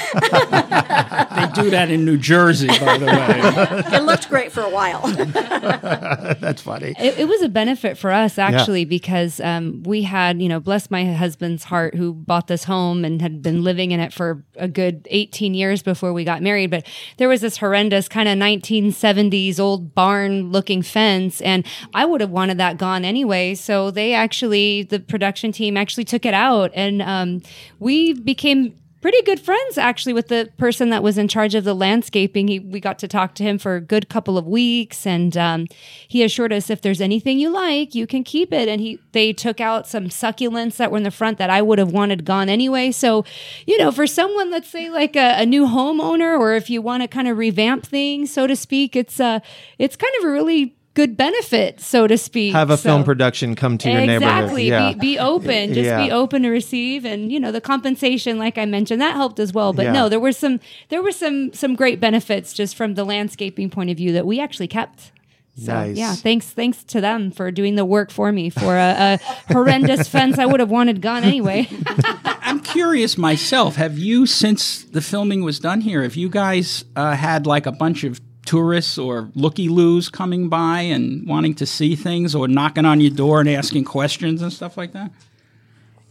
do 1.53 1.69
that 1.71 1.89
in 1.89 2.05
New 2.05 2.17
Jersey, 2.17 2.67
by 2.67 2.97
the 2.97 3.05
way. 3.07 3.97
it 3.97 4.03
looked 4.03 4.29
great 4.29 4.53
for 4.53 4.61
a 4.61 4.69
while. 4.69 5.01
That's 5.07 6.61
funny. 6.61 6.93
It, 6.97 7.19
it, 7.19 7.27
was 7.27 7.41
a 7.41 7.49
benefit 7.49 7.97
for 7.97 8.11
us 8.11 8.37
actually 8.37 8.81
yeah. 8.81 8.89
because 8.89 9.41
um, 9.41 9.83
we 9.83 10.03
had, 10.03 10.41
you 10.41 10.47
know, 10.47 10.61
bless 10.61 10.89
my 10.89 11.13
husband's 11.13 11.65
heart, 11.65 11.95
who 11.95 12.13
bought 12.13 12.47
this 12.47 12.63
home 12.63 13.03
and 13.03 13.21
had 13.21 13.41
been 13.41 13.63
living 13.63 13.91
in 13.91 13.99
it 14.03 14.13
for 14.13 14.43
a 14.55 14.67
good 14.67 15.07
18 15.09 15.53
years 15.53 15.81
before 15.81 16.13
we 16.13 16.23
got 16.23 16.41
married. 16.41 16.69
But 16.69 16.85
there 17.17 17.29
was 17.29 17.41
this 17.41 17.57
horrendous 17.57 18.07
kind 18.07 18.29
of 18.29 18.37
1970s 18.37 19.59
old 19.59 19.95
barn 19.95 20.51
looking 20.51 20.81
fence. 20.81 21.41
And 21.41 21.65
I 21.93 22.05
would 22.05 22.21
have 22.21 22.29
wanted 22.29 22.57
that 22.59 22.77
gone 22.77 23.05
anyway. 23.05 23.55
So 23.55 23.91
they 23.91 24.13
actually, 24.13 24.83
the 24.83 24.99
production 24.99 25.51
team 25.51 25.77
actually 25.77 26.05
took 26.05 26.25
it 26.25 26.33
out. 26.33 26.71
And 26.73 27.01
um, 27.01 27.41
we 27.79 28.13
became 28.13 28.75
pretty 29.03 29.21
good 29.23 29.39
friends 29.39 29.77
actually 29.77 30.13
with 30.13 30.29
the 30.29 30.49
person 30.57 30.89
that 30.89 31.03
was 31.03 31.17
in 31.17 31.27
charge 31.27 31.55
of 31.55 31.65
the 31.65 31.75
landscaping. 31.75 32.47
He, 32.47 32.59
we 32.59 32.79
got 32.79 32.97
to 32.99 33.07
talk 33.07 33.35
to 33.35 33.43
him 33.43 33.57
for 33.57 33.75
a 33.75 33.81
good 33.81 34.07
couple 34.07 34.37
of 34.37 34.47
weeks, 34.47 35.05
and 35.05 35.35
um, 35.35 35.67
he 36.07 36.23
assured 36.23 36.53
us 36.53 36.69
if 36.69 36.81
there's 36.81 37.01
anything 37.01 37.37
you 37.37 37.49
like, 37.49 37.93
you 37.93 38.07
can 38.07 38.23
keep 38.23 38.53
it. 38.53 38.69
And 38.69 38.79
he 38.79 38.99
they 39.11 39.33
took 39.33 39.59
out 39.59 39.87
some 39.87 40.05
succulents 40.05 40.77
that 40.77 40.89
were 40.89 40.97
in 40.97 41.03
the 41.03 41.11
front 41.11 41.37
that 41.37 41.49
I 41.49 41.61
would 41.61 41.79
have 41.79 41.91
wanted 41.91 42.23
gone 42.23 42.47
anyway. 42.47 42.93
So, 42.93 43.25
you 43.67 43.77
know, 43.77 43.91
for 43.91 44.07
someone, 44.07 44.49
let's 44.49 44.69
say 44.69 44.89
like 44.89 45.17
a, 45.17 45.41
a 45.41 45.45
new 45.45 45.65
homeowner, 45.65 46.39
or 46.39 46.53
if 46.53 46.69
you 46.69 46.81
want 46.81 47.03
to 47.03 47.09
kind 47.09 47.27
of 47.27 47.37
revamp 47.37 47.85
things, 47.85 48.31
so 48.31 48.47
to 48.47 48.55
speak, 48.55 48.95
it's 48.95 49.19
uh 49.19 49.41
it's 49.77 49.97
kind 49.97 50.13
of 50.19 50.29
a 50.29 50.31
really 50.31 50.77
good 50.93 51.17
benefit, 51.17 51.79
so 51.81 52.07
to 52.07 52.17
speak. 52.17 52.53
Have 52.53 52.69
a 52.69 52.77
so, 52.77 52.89
film 52.89 53.03
production 53.03 53.55
come 53.55 53.77
to 53.79 53.89
your 53.89 54.01
exactly. 54.01 54.19
neighborhood. 54.19 54.43
Exactly. 54.43 54.67
Yeah. 54.67 54.93
Be, 54.93 54.99
be 54.99 55.19
open. 55.19 55.73
Just 55.73 55.85
yeah. 55.85 56.05
be 56.05 56.11
open 56.11 56.43
to 56.43 56.49
receive, 56.49 57.05
and 57.05 57.31
you 57.31 57.39
know 57.39 57.51
the 57.51 57.61
compensation, 57.61 58.37
like 58.37 58.57
I 58.57 58.65
mentioned, 58.65 59.01
that 59.01 59.15
helped 59.15 59.39
as 59.39 59.53
well. 59.53 59.73
But 59.73 59.85
yeah. 59.85 59.93
no, 59.93 60.09
there 60.09 60.19
were 60.19 60.33
some 60.33 60.59
there 60.89 61.01
were 61.01 61.11
some 61.11 61.53
some 61.53 61.75
great 61.75 61.99
benefits 61.99 62.53
just 62.53 62.75
from 62.75 62.95
the 62.95 63.03
landscaping 63.03 63.69
point 63.69 63.89
of 63.89 63.97
view 63.97 64.11
that 64.13 64.25
we 64.25 64.39
actually 64.39 64.67
kept. 64.67 65.11
So 65.55 65.71
nice. 65.71 65.95
yeah, 65.95 66.15
thanks 66.15 66.49
thanks 66.49 66.83
to 66.85 67.01
them 67.01 67.29
for 67.29 67.51
doing 67.51 67.75
the 67.75 67.85
work 67.85 68.09
for 68.09 68.31
me 68.31 68.49
for 68.49 68.75
a, 68.75 69.19
a 69.19 69.53
horrendous 69.53 70.07
fence 70.07 70.39
I 70.39 70.47
would 70.47 70.59
have 70.59 70.71
wanted 70.71 70.99
gone 70.99 71.23
anyway. 71.23 71.69
I'm 72.25 72.59
curious 72.59 73.19
myself. 73.19 73.75
Have 73.75 73.99
you, 73.99 74.25
since 74.25 74.83
the 74.83 75.01
filming 75.01 75.43
was 75.43 75.59
done 75.59 75.81
here, 75.81 76.01
have 76.01 76.15
you 76.15 76.27
guys 76.27 76.85
uh, 76.95 77.15
had 77.15 77.45
like 77.45 77.67
a 77.67 77.71
bunch 77.71 78.03
of 78.03 78.19
tourists 78.45 78.97
or 78.97 79.29
looky 79.35 79.69
loos 79.69 80.09
coming 80.09 80.49
by 80.49 80.81
and 80.81 81.27
wanting 81.27 81.55
to 81.55 81.65
see 81.65 81.95
things 81.95 82.35
or 82.35 82.47
knocking 82.47 82.85
on 82.85 82.99
your 82.99 83.11
door 83.11 83.39
and 83.39 83.49
asking 83.49 83.85
questions 83.85 84.41
and 84.41 84.51
stuff 84.51 84.77
like 84.77 84.93
that? 84.93 85.11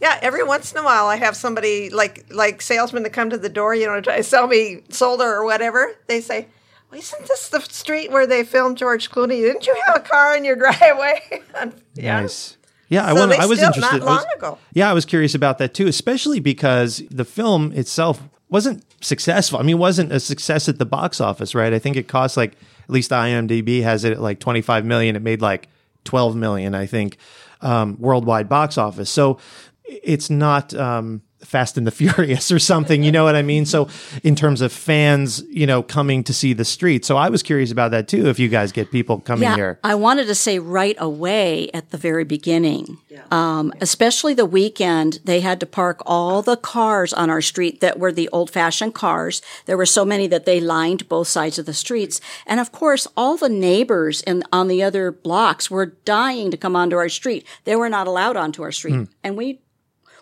Yeah, 0.01 0.19
every 0.21 0.43
once 0.43 0.73
in 0.73 0.79
a 0.79 0.83
while 0.83 1.05
I 1.05 1.15
have 1.15 1.35
somebody 1.35 1.89
like 1.89 2.25
like 2.29 2.61
salesmen 2.61 3.03
that 3.03 3.13
come 3.13 3.29
to 3.29 3.37
the 3.37 3.47
door, 3.47 3.73
you 3.73 3.85
know, 3.85 3.95
to 3.95 4.01
try 4.01 4.17
to 4.17 4.23
sell 4.23 4.47
me 4.47 4.81
solder 4.89 5.23
or 5.23 5.45
whatever. 5.45 5.95
They 6.07 6.19
say, 6.19 6.47
well, 6.91 6.99
"Isn't 6.99 7.25
this 7.25 7.47
the 7.47 7.61
street 7.61 8.11
where 8.11 8.27
they 8.27 8.43
filmed 8.43 8.77
George 8.77 9.09
Clooney? 9.09 9.41
Didn't 9.41 9.65
you 9.65 9.75
have 9.85 9.95
a 9.95 9.99
car 10.01 10.35
in 10.35 10.43
your 10.43 10.55
driveway?" 10.63 11.41
yeah. 11.93 12.19
Nice. 12.19 12.57
Yeah, 12.89 13.07
I, 13.07 13.15
so 13.15 13.31
I 13.31 13.45
was 13.45 13.61
interested. 13.61 13.99
Not 13.99 14.01
long 14.01 14.17
was, 14.17 14.25
ago. 14.35 14.57
Yeah, 14.73 14.89
I 14.89 14.93
was 14.93 15.05
curious 15.05 15.33
about 15.33 15.57
that 15.59 15.73
too, 15.73 15.87
especially 15.87 16.41
because 16.41 17.01
the 17.09 17.25
film 17.25 17.71
itself 17.71 18.21
wasn't 18.49 18.83
successful. 19.03 19.59
I 19.59 19.63
mean, 19.63 19.75
it 19.75 19.79
wasn't 19.79 20.11
a 20.11 20.19
success 20.19 20.67
at 20.69 20.79
the 20.79 20.85
box 20.85 21.21
office, 21.21 21.53
right? 21.53 21.73
I 21.73 21.79
think 21.79 21.95
it 21.95 22.07
cost 22.07 22.37
like 22.37 22.53
at 22.83 22.89
least 22.89 23.11
IMDb 23.11 23.83
has 23.83 24.03
it 24.03 24.13
at 24.13 24.21
like 24.21 24.39
25 24.39 24.85
million. 24.85 25.15
It 25.15 25.21
made 25.21 25.41
like 25.41 25.67
12 26.03 26.35
million, 26.35 26.75
I 26.75 26.85
think, 26.85 27.17
um, 27.61 27.97
worldwide 27.99 28.49
box 28.49 28.77
office. 28.77 29.09
So 29.09 29.39
it's 29.85 30.29
not 30.29 30.73
um, 30.73 31.21
Fast 31.43 31.77
and 31.77 31.85
the 31.85 31.91
Furious 32.03 32.51
or 32.51 32.59
something. 32.59 33.03
You 33.03 33.11
know 33.11 33.23
what 33.23 33.35
I 33.35 33.41
mean? 33.41 33.65
So, 33.65 33.87
in 34.23 34.35
terms 34.35 34.61
of 34.61 34.71
fans, 34.71 35.43
you 35.49 35.65
know, 35.65 35.83
coming 35.83 36.23
to 36.25 36.33
see 36.33 36.53
the 36.53 36.65
street. 36.65 37.05
So, 37.05 37.17
I 37.17 37.29
was 37.29 37.43
curious 37.43 37.71
about 37.71 37.91
that 37.91 38.07
too. 38.07 38.27
If 38.27 38.39
you 38.39 38.49
guys 38.49 38.71
get 38.71 38.91
people 38.91 39.19
coming 39.19 39.43
yeah, 39.43 39.55
here, 39.55 39.79
I 39.83 39.95
wanted 39.95 40.27
to 40.27 40.35
say 40.35 40.59
right 40.59 40.95
away 40.99 41.69
at 41.73 41.91
the 41.91 41.97
very 41.97 42.23
beginning, 42.23 42.97
yeah. 43.09 43.23
um, 43.31 43.73
especially 43.81 44.33
the 44.33 44.45
weekend, 44.45 45.19
they 45.23 45.39
had 45.39 45.59
to 45.59 45.65
park 45.65 46.01
all 46.05 46.41
the 46.41 46.57
cars 46.57 47.13
on 47.13 47.29
our 47.29 47.41
street 47.41 47.81
that 47.81 47.99
were 47.99 48.11
the 48.11 48.29
old 48.29 48.49
fashioned 48.49 48.93
cars. 48.93 49.41
There 49.65 49.77
were 49.77 49.85
so 49.85 50.05
many 50.05 50.27
that 50.27 50.45
they 50.45 50.59
lined 50.59 51.07
both 51.09 51.27
sides 51.27 51.59
of 51.59 51.65
the 51.65 51.73
streets. 51.73 52.21
And 52.45 52.59
of 52.59 52.71
course, 52.71 53.07
all 53.15 53.37
the 53.37 53.49
neighbors 53.49 54.21
in, 54.21 54.43
on 54.51 54.67
the 54.67 54.83
other 54.83 55.11
blocks 55.11 55.69
were 55.69 55.87
dying 56.05 56.51
to 56.51 56.57
come 56.57 56.75
onto 56.75 56.95
our 56.95 57.09
street. 57.09 57.45
They 57.63 57.75
were 57.75 57.89
not 57.89 58.07
allowed 58.07 58.37
onto 58.37 58.63
our 58.63 58.71
street. 58.71 58.95
Mm. 58.95 59.07
And 59.23 59.37
we 59.37 59.59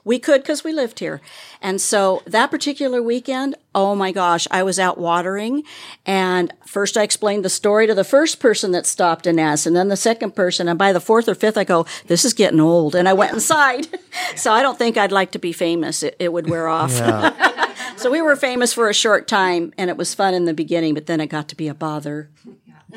we 0.04 0.20
could 0.20 0.42
because 0.42 0.64
we 0.64 0.74
lived 0.74 1.00
here. 1.00 1.22
And 1.62 1.80
so 1.80 2.22
that 2.26 2.52
particular 2.52 3.02
weekend, 3.02 3.56
oh 3.76 3.96
my 3.96 4.12
gosh, 4.12 4.48
I 4.52 4.64
was 4.64 4.80
out 4.80 4.98
watering. 4.98 5.64
And 6.06 6.54
first 6.66 6.98
I 6.98 7.04
explained 7.04 7.46
the 7.46 7.50
story 7.50 7.88
to 7.88 7.94
the 7.94 8.04
first 8.04 8.40
person 8.40 8.72
that 8.72 8.86
stopped 8.86 9.28
and 9.28 9.40
asked, 9.40 9.66
and 9.66 9.76
then 9.76 9.90
the 9.90 9.98
second 9.98 10.36
person. 10.36 10.68
And 10.68 10.80
by 10.80 10.94
the 10.94 11.00
fourth 11.00 11.28
or 11.28 11.36
fifth, 11.36 11.58
I 11.58 11.64
go, 11.64 11.86
this 12.08 12.26
is 12.26 12.34
getting 12.34 12.60
old. 12.60 12.96
And 12.96 13.08
I 13.08 13.14
went 13.14 13.34
inside. 13.34 13.88
so 14.36 14.52
I 14.52 14.62
don't 14.62 14.78
think 14.78 14.98
I'd 14.98 15.12
like 15.12 15.32
to 15.32 15.40
be 15.40 15.54
famous. 15.54 16.04
It, 16.04 16.16
it 16.20 16.34
would 16.34 16.50
wear 16.50 16.68
off. 16.68 16.92
So 18.02 18.10
we 18.10 18.22
were 18.24 18.36
famous 18.36 18.74
for 18.74 18.90
a 18.90 18.96
short 18.96 19.28
time 19.28 19.74
and 19.78 19.88
it 19.88 19.96
was 19.96 20.16
fun 20.16 20.34
in 20.34 20.46
the 20.46 20.56
beginning, 20.56 20.96
but 20.96 21.06
then 21.06 21.22
it 21.22 21.28
got 21.28 21.48
to 21.50 21.56
be 21.56 21.68
a 21.68 21.76
bother. 21.76 22.32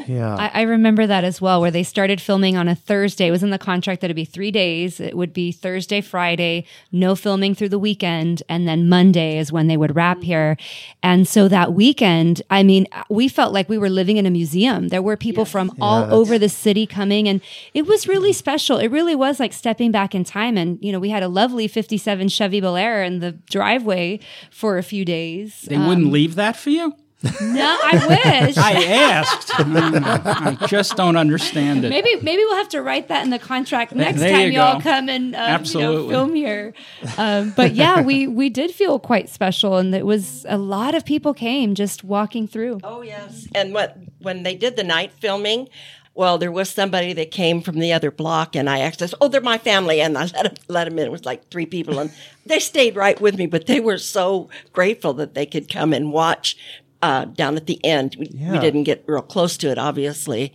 Yeah. 0.06 0.34
I, 0.36 0.60
I, 0.60 0.62
remember 0.62 1.06
that 1.06 1.24
as 1.24 1.40
well, 1.40 1.60
where 1.60 1.70
they 1.70 1.82
started 1.82 2.20
filming 2.20 2.56
on 2.56 2.68
a 2.68 2.74
Thursday. 2.74 3.28
It 3.28 3.30
was 3.30 3.42
in 3.42 3.50
the 3.50 3.58
contract 3.58 4.00
that 4.00 4.06
it'd 4.06 4.16
be 4.16 4.24
three 4.24 4.50
days. 4.50 5.00
It 5.00 5.16
would 5.16 5.32
be 5.32 5.52
Thursday, 5.52 6.00
Friday, 6.00 6.66
no 6.92 7.14
filming 7.14 7.54
through 7.54 7.70
the 7.70 7.78
weekend. 7.78 8.42
And 8.48 8.66
then 8.66 8.88
Monday 8.88 9.38
is 9.38 9.52
when 9.52 9.66
they 9.66 9.76
would 9.76 9.94
wrap 9.94 10.22
here. 10.22 10.56
And 11.02 11.26
so 11.26 11.48
that 11.48 11.72
weekend, 11.72 12.42
I 12.50 12.62
mean, 12.62 12.86
we 13.08 13.28
felt 13.28 13.52
like 13.52 13.68
we 13.68 13.78
were 13.78 13.90
living 13.90 14.16
in 14.16 14.26
a 14.26 14.30
museum. 14.30 14.88
There 14.88 15.02
were 15.02 15.16
people 15.16 15.42
yes. 15.42 15.52
from 15.52 15.68
yeah, 15.68 15.84
all 15.84 16.14
over 16.14 16.38
the 16.38 16.48
city 16.48 16.86
coming, 16.86 17.28
and 17.28 17.40
it 17.72 17.86
was 17.86 18.08
really 18.08 18.32
special. 18.32 18.78
It 18.78 18.88
really 18.88 19.14
was 19.14 19.40
like 19.40 19.52
stepping 19.52 19.90
back 19.90 20.14
in 20.14 20.24
time. 20.24 20.56
And, 20.56 20.78
you 20.82 20.92
know, 20.92 21.00
we 21.00 21.10
had 21.10 21.22
a 21.22 21.28
lovely 21.28 21.68
57 21.68 22.28
Chevy 22.28 22.60
Bel 22.60 22.76
Air 22.76 23.02
in 23.02 23.20
the 23.20 23.32
driveway 23.32 24.20
for 24.50 24.78
a 24.78 24.82
few 24.82 25.04
days. 25.04 25.62
They 25.62 25.76
um, 25.76 25.86
wouldn't 25.86 26.12
leave 26.12 26.34
that 26.34 26.56
for 26.56 26.70
you? 26.70 26.94
No, 27.40 27.78
I 27.82 28.06
wish. 28.44 28.56
I 28.56 28.84
asked. 28.84 29.52
I 29.58 30.66
just 30.66 30.96
don't 30.96 31.16
understand 31.16 31.84
it. 31.84 31.88
Maybe 31.88 32.16
maybe 32.16 32.42
we'll 32.44 32.56
have 32.56 32.68
to 32.70 32.82
write 32.82 33.08
that 33.08 33.24
in 33.24 33.30
the 33.30 33.38
contract 33.38 33.94
next 33.94 34.20
there 34.20 34.30
time 34.30 34.52
you 34.52 34.60
all 34.60 34.80
come 34.80 35.08
and 35.08 35.34
um, 35.34 35.40
Absolutely. 35.40 35.96
You 35.96 36.02
know, 36.02 36.08
film 36.08 36.34
here. 36.34 36.74
Um, 37.16 37.52
but 37.56 37.74
yeah, 37.74 38.02
we 38.02 38.26
we 38.26 38.50
did 38.50 38.72
feel 38.72 38.98
quite 38.98 39.28
special, 39.28 39.76
and 39.76 39.94
it 39.94 40.06
was 40.06 40.44
a 40.48 40.58
lot 40.58 40.94
of 40.94 41.04
people 41.04 41.34
came 41.34 41.74
just 41.74 42.04
walking 42.04 42.46
through. 42.46 42.80
Oh 42.84 43.02
yes, 43.02 43.46
and 43.54 43.72
what 43.72 43.96
when 44.20 44.42
they 44.42 44.54
did 44.54 44.76
the 44.76 44.84
night 44.84 45.12
filming. 45.12 45.68
Well, 46.16 46.38
there 46.38 46.52
was 46.52 46.70
somebody 46.70 47.12
that 47.14 47.32
came 47.32 47.60
from 47.60 47.80
the 47.80 47.92
other 47.92 48.12
block, 48.12 48.54
and 48.54 48.70
I 48.70 48.78
asked, 48.78 49.02
us, 49.02 49.14
"Oh, 49.20 49.26
they're 49.26 49.40
my 49.40 49.58
family," 49.58 50.00
and 50.00 50.16
I 50.16 50.22
let 50.26 50.44
them, 50.44 50.54
let 50.68 50.84
them 50.84 50.96
in. 51.00 51.06
It 51.06 51.10
was 51.10 51.24
like 51.24 51.50
three 51.50 51.66
people, 51.66 51.98
and 51.98 52.12
they 52.46 52.60
stayed 52.60 52.94
right 52.94 53.20
with 53.20 53.36
me. 53.36 53.46
But 53.46 53.66
they 53.66 53.80
were 53.80 53.98
so 53.98 54.48
grateful 54.72 55.12
that 55.14 55.34
they 55.34 55.44
could 55.44 55.68
come 55.68 55.92
and 55.92 56.12
watch 56.12 56.56
uh, 57.04 57.26
down 57.26 57.56
at 57.56 57.66
the 57.66 57.84
end. 57.84 58.16
We, 58.18 58.30
yeah. 58.32 58.52
we, 58.52 58.58
didn't 58.58 58.84
get 58.84 59.04
real 59.06 59.20
close 59.20 59.58
to 59.58 59.70
it, 59.70 59.76
obviously. 59.76 60.54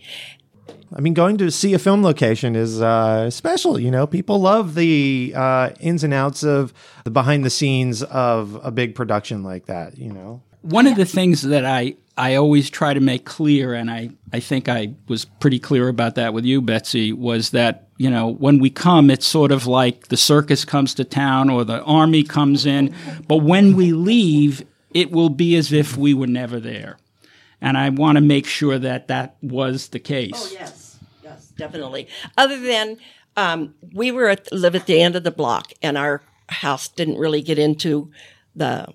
I 0.92 1.00
mean, 1.00 1.14
going 1.14 1.38
to 1.38 1.48
see 1.52 1.74
a 1.74 1.78
film 1.78 2.02
location 2.02 2.56
is 2.56 2.82
uh, 2.82 3.30
special. 3.30 3.78
You 3.78 3.92
know, 3.92 4.08
people 4.08 4.40
love 4.40 4.74
the 4.74 5.32
uh, 5.36 5.70
ins 5.78 6.02
and 6.02 6.12
outs 6.12 6.42
of 6.42 6.74
the 7.04 7.10
behind 7.10 7.44
the 7.44 7.50
scenes 7.50 8.02
of 8.02 8.58
a 8.64 8.72
big 8.72 8.96
production 8.96 9.44
like 9.44 9.66
that. 9.66 9.96
You 9.96 10.12
know, 10.12 10.42
one 10.62 10.88
of 10.88 10.96
the 10.96 11.04
things 11.04 11.42
that 11.42 11.64
I 11.64 11.94
I 12.16 12.34
always 12.34 12.68
try 12.68 12.94
to 12.94 13.00
make 13.00 13.24
clear, 13.24 13.72
and 13.72 13.88
I 13.88 14.10
I 14.32 14.40
think 14.40 14.68
I 14.68 14.94
was 15.06 15.24
pretty 15.24 15.60
clear 15.60 15.86
about 15.86 16.16
that 16.16 16.34
with 16.34 16.44
you, 16.44 16.60
Betsy, 16.60 17.12
was 17.12 17.50
that 17.50 17.86
you 17.96 18.10
know 18.10 18.26
when 18.26 18.58
we 18.58 18.70
come, 18.70 19.08
it's 19.08 19.26
sort 19.26 19.52
of 19.52 19.68
like 19.68 20.08
the 20.08 20.16
circus 20.16 20.64
comes 20.64 20.94
to 20.94 21.04
town 21.04 21.48
or 21.48 21.62
the 21.62 21.80
army 21.84 22.24
comes 22.24 22.66
in, 22.66 22.92
but 23.28 23.36
when 23.36 23.76
we 23.76 23.92
leave, 23.92 24.64
it 24.92 25.10
will 25.10 25.28
be 25.28 25.56
as 25.56 25.72
if 25.72 25.96
we 25.96 26.14
were 26.14 26.26
never 26.26 26.60
there. 26.60 26.98
And 27.60 27.76
I 27.76 27.90
want 27.90 28.16
to 28.16 28.22
make 28.22 28.46
sure 28.46 28.78
that 28.78 29.08
that 29.08 29.36
was 29.42 29.88
the 29.88 29.98
case. 29.98 30.32
Oh, 30.34 30.48
yes. 30.52 30.98
Yes, 31.22 31.48
definitely. 31.48 32.08
Other 32.36 32.58
than 32.58 32.96
um, 33.36 33.74
we 33.92 34.10
were 34.10 34.28
at, 34.28 34.50
live 34.52 34.74
at 34.74 34.86
the 34.86 35.00
end 35.00 35.16
of 35.16 35.24
the 35.24 35.30
block, 35.30 35.72
and 35.82 35.98
our 35.98 36.22
house 36.48 36.88
didn't 36.88 37.18
really 37.18 37.42
get 37.42 37.58
into 37.58 38.10
the, 38.56 38.86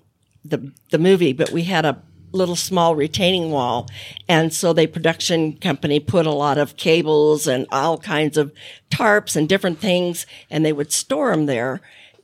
the, 0.44 0.72
the 0.90 0.98
movie, 0.98 1.32
but 1.32 1.50
we 1.50 1.62
had 1.62 1.84
a 1.84 2.02
little 2.32 2.56
small 2.56 2.94
retaining 2.94 3.50
wall. 3.50 3.88
And 4.28 4.52
so 4.52 4.72
the 4.72 4.86
production 4.86 5.56
company 5.56 6.00
put 6.00 6.26
a 6.26 6.32
lot 6.32 6.58
of 6.58 6.76
cables 6.76 7.46
and 7.46 7.66
all 7.72 7.96
kinds 7.98 8.36
of 8.36 8.52
tarps 8.90 9.36
and 9.36 9.48
different 9.48 9.78
things, 9.78 10.26
and 10.50 10.64
they 10.64 10.72
would 10.72 10.92
store 10.92 11.30
them 11.30 11.46
there. 11.46 11.80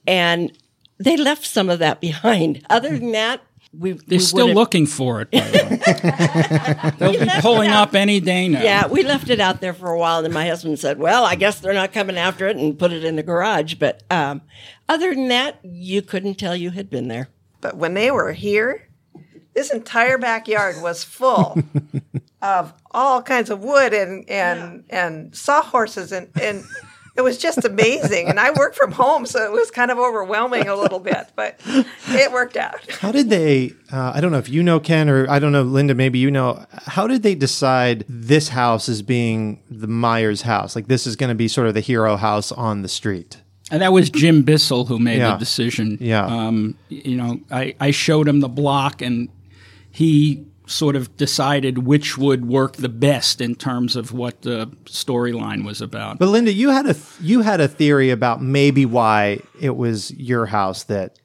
And 0.07 0.53
they 0.99 1.17
left 1.17 1.47
some 1.47 1.71
of 1.71 1.79
that 1.79 2.01
behind. 2.01 2.67
Other 2.69 2.99
than 2.99 3.13
that, 3.13 3.41
we 3.77 3.93
They're 3.93 4.19
we 4.19 4.19
still 4.19 4.53
looking 4.53 4.87
for 4.87 5.23
it. 5.23 5.31
By 5.31 5.41
the 5.41 6.93
way. 6.93 6.97
They'll 6.99 7.25
be 7.25 7.31
pulling 7.41 7.71
up 7.71 7.95
any 7.95 8.21
day 8.21 8.49
now. 8.49 8.63
Yeah, 8.63 8.87
we 8.87 9.03
left 9.03 9.31
it 9.31 9.41
out 9.41 9.61
there 9.61 9.73
for 9.73 9.91
a 9.91 9.99
while, 9.99 10.25
and 10.25 10.35
my 10.35 10.47
husband 10.47 10.79
said, 10.79 10.99
"Well, 10.99 11.25
I 11.25 11.37
guess 11.37 11.61
they're 11.61 11.73
not 11.73 11.93
coming 11.93 12.19
after 12.19 12.49
it," 12.49 12.57
and 12.57 12.79
put 12.79 12.93
it 12.93 13.05
in 13.05 13.17
the 13.17 13.23
garage. 13.23 13.75
But 13.75 14.03
um, 14.11 14.43
other 14.89 15.15
than 15.15 15.29
that, 15.29 15.59
you 15.63 16.03
couldn't 16.03 16.35
tell 16.35 16.55
you 16.55 16.71
had 16.71 16.91
been 16.91 17.09
there. 17.09 17.29
But 17.63 17.77
when 17.77 17.95
they 17.95 18.11
were 18.11 18.33
here, 18.33 18.89
this 19.55 19.71
entire 19.73 20.19
backyard 20.19 20.77
was 20.83 21.05
full 21.05 21.57
of 22.43 22.75
all 22.91 23.23
kinds 23.23 23.49
of 23.51 23.61
wood 23.61 23.95
and 23.95 24.29
and 24.29 24.85
and 24.91 25.35
sawhorses 25.35 26.13
and 26.13 26.29
and 26.41 26.65
it 27.17 27.21
was 27.23 27.37
just 27.39 27.65
amazing. 27.65 28.29
And 28.29 28.41
I 28.41 28.51
work 28.53 28.75
from 28.75 28.93
home, 28.93 29.27
so 29.27 29.43
it 29.45 29.53
was 29.53 29.71
kind 29.71 29.91
of 29.91 29.99
overwhelming 29.99 30.69
a 30.69 30.75
little 30.77 30.99
bit, 31.01 31.27
but 31.37 31.61
it 32.09 32.33
worked 32.33 32.57
out. 32.57 32.91
How 33.01 33.13
did 33.13 33.29
they? 33.31 33.73
Uh, 33.93 34.13
I 34.15 34.21
don't 34.21 34.33
know 34.33 34.39
if 34.39 34.49
you 34.49 34.63
know 34.63 34.81
Ken 34.81 35.09
or 35.09 35.29
I 35.31 35.39
don't 35.39 35.53
know 35.53 35.63
Linda. 35.63 35.95
Maybe 35.95 36.19
you 36.19 36.31
know. 36.31 36.65
How 36.87 37.07
did 37.07 37.23
they 37.23 37.35
decide 37.35 38.05
this 38.09 38.49
house 38.49 38.89
is 38.89 39.03
being 39.03 39.63
the 39.71 39.87
Myers 39.89 40.43
house? 40.43 40.75
Like 40.75 40.89
this 40.89 41.07
is 41.07 41.17
going 41.17 41.29
to 41.29 41.35
be 41.35 41.49
sort 41.49 41.67
of 41.67 41.75
the 41.75 41.81
hero 41.81 42.17
house 42.17 42.51
on 42.53 42.83
the 42.83 42.89
street. 42.89 43.39
And 43.71 43.81
that 43.81 43.93
was 43.93 44.11
Jim 44.11 44.43
Bissell 44.43 44.85
who 44.85 44.99
made 44.99 45.19
Yeah. 45.19 45.33
the 45.33 45.39
decision. 45.39 45.97
Yeah. 46.01 46.27
Um, 46.27 46.77
you 46.91 47.17
know, 47.17 47.41
I, 47.51 47.75
I 47.81 47.91
showed 47.91 48.29
him 48.29 48.41
the 48.41 48.49
block 48.49 49.01
and 49.01 49.29
he 49.91 50.45
sort 50.73 50.97
of 50.97 51.17
decided 51.17 51.79
which 51.79 52.19
would 52.19 52.47
work 52.47 52.77
the 52.77 52.89
best 52.89 53.41
in 53.41 53.55
terms 53.55 53.97
of 53.97 54.13
what 54.13 54.43
the 54.43 54.67
storyline 54.85 55.65
was 55.65 55.81
about. 55.81 56.19
But 56.19 56.29
Linda, 56.29 56.53
you 56.53 56.71
had 56.71 56.87
a 56.87 56.97
you 57.21 57.43
had 57.43 57.61
a 57.61 57.69
theory 57.69 58.11
about 58.11 58.43
maybe 58.43 58.87
why 58.87 59.41
it 59.61 59.77
was 59.77 60.11
your 60.13 60.47
house 60.47 60.85
that 60.85 61.19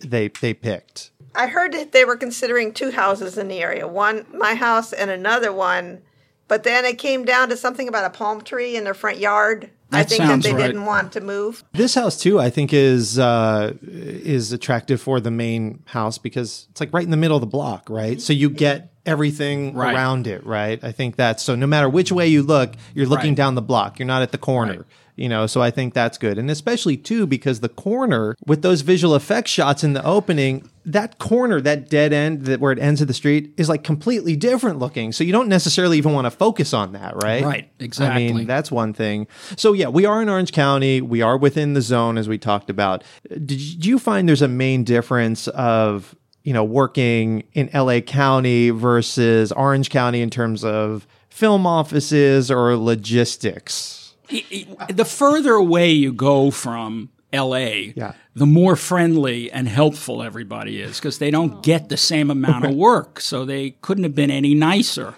they 0.00 0.28
they 0.28 0.54
picked. 0.54 1.10
I 1.34 1.48
heard 1.48 1.72
that 1.72 1.92
they 1.92 2.04
were 2.04 2.16
considering 2.16 2.72
two 2.72 2.92
houses 2.92 3.36
in 3.36 3.48
the 3.48 3.60
area, 3.60 3.88
one 3.88 4.26
my 4.32 4.54
house 4.54 4.92
and 4.92 5.10
another 5.10 5.52
one. 5.52 6.02
But 6.46 6.62
then 6.62 6.84
it 6.84 6.98
came 6.98 7.24
down 7.24 7.48
to 7.48 7.56
something 7.56 7.88
about 7.88 8.04
a 8.04 8.16
palm 8.16 8.42
tree 8.42 8.76
in 8.76 8.84
their 8.84 8.94
front 8.94 9.18
yard. 9.18 9.70
I 9.94 10.02
think 10.04 10.22
that 10.22 10.42
they 10.42 10.52
right. 10.52 10.66
didn't 10.66 10.84
want 10.84 11.12
to 11.12 11.20
move. 11.20 11.64
This 11.72 11.94
house 11.94 12.20
too, 12.20 12.40
I 12.40 12.50
think, 12.50 12.72
is 12.72 13.18
uh, 13.18 13.72
is 13.82 14.52
attractive 14.52 15.00
for 15.00 15.20
the 15.20 15.30
main 15.30 15.82
house 15.86 16.18
because 16.18 16.66
it's 16.70 16.80
like 16.80 16.92
right 16.92 17.04
in 17.04 17.10
the 17.10 17.16
middle 17.16 17.36
of 17.36 17.40
the 17.40 17.46
block, 17.46 17.88
right? 17.88 18.20
So 18.20 18.32
you 18.32 18.50
get 18.50 18.92
everything 19.06 19.74
Right. 19.74 19.94
around 19.94 20.26
it, 20.26 20.44
right? 20.46 20.82
I 20.82 20.92
think 20.92 21.16
that's 21.16 21.42
so. 21.42 21.54
No 21.54 21.66
matter 21.66 21.88
which 21.88 22.10
way 22.10 22.26
you 22.28 22.42
look, 22.42 22.72
you're 22.94 23.06
looking 23.06 23.30
Right. 23.30 23.36
down 23.36 23.54
the 23.54 23.62
block. 23.62 23.98
You're 23.98 24.06
not 24.06 24.22
at 24.22 24.32
the 24.32 24.38
corner. 24.38 24.86
You 25.16 25.28
know, 25.28 25.46
so 25.46 25.62
I 25.62 25.70
think 25.70 25.94
that's 25.94 26.18
good. 26.18 26.38
And 26.38 26.50
especially 26.50 26.96
too, 26.96 27.24
because 27.24 27.60
the 27.60 27.68
corner 27.68 28.34
with 28.46 28.62
those 28.62 28.80
visual 28.80 29.14
effects 29.14 29.52
shots 29.52 29.84
in 29.84 29.92
the 29.92 30.04
opening, 30.04 30.68
that 30.84 31.20
corner, 31.20 31.60
that 31.60 31.88
dead 31.88 32.12
end 32.12 32.46
that 32.46 32.58
where 32.58 32.72
it 32.72 32.80
ends 32.80 33.00
of 33.00 33.06
the 33.06 33.14
street 33.14 33.54
is 33.56 33.68
like 33.68 33.84
completely 33.84 34.34
different 34.34 34.80
looking. 34.80 35.12
So 35.12 35.22
you 35.22 35.30
don't 35.30 35.48
necessarily 35.48 35.98
even 35.98 36.14
want 36.14 36.24
to 36.24 36.32
focus 36.32 36.74
on 36.74 36.94
that, 36.94 37.14
right? 37.22 37.44
Right, 37.44 37.70
exactly. 37.78 38.28
I 38.28 38.32
mean, 38.32 38.46
that's 38.48 38.72
one 38.72 38.92
thing. 38.92 39.28
So 39.56 39.72
yeah, 39.72 39.86
we 39.86 40.04
are 40.04 40.20
in 40.20 40.28
Orange 40.28 40.50
County. 40.50 41.00
We 41.00 41.22
are 41.22 41.36
within 41.36 41.74
the 41.74 41.82
zone 41.82 42.18
as 42.18 42.28
we 42.28 42.36
talked 42.36 42.68
about. 42.68 43.04
Did 43.30 43.86
you 43.86 44.00
find 44.00 44.28
there's 44.28 44.42
a 44.42 44.48
main 44.48 44.82
difference 44.82 45.46
of, 45.46 46.16
you 46.42 46.52
know, 46.52 46.64
working 46.64 47.44
in 47.52 47.70
LA 47.72 48.00
County 48.00 48.70
versus 48.70 49.52
Orange 49.52 49.90
County 49.90 50.22
in 50.22 50.30
terms 50.30 50.64
of 50.64 51.06
film 51.28 51.68
offices 51.68 52.50
or 52.50 52.76
logistics? 52.76 54.03
The 54.28 55.04
further 55.04 55.52
away 55.54 55.90
you 55.90 56.12
go 56.12 56.50
from 56.50 57.10
LA, 57.32 57.92
Yeah. 57.96 58.12
the 58.34 58.46
more 58.46 58.76
friendly 58.76 59.50
and 59.50 59.68
helpful 59.68 60.22
everybody 60.22 60.80
is 60.80 60.98
because 60.98 61.18
they 61.18 61.30
don't 61.30 61.62
get 61.62 61.88
the 61.88 61.96
same 61.96 62.30
amount 62.30 62.64
of 62.64 62.74
work. 62.74 63.20
So 63.20 63.44
they 63.44 63.70
couldn't 63.82 64.04
have 64.04 64.14
been 64.14 64.30
any 64.30 64.54
nicer. 64.54 65.14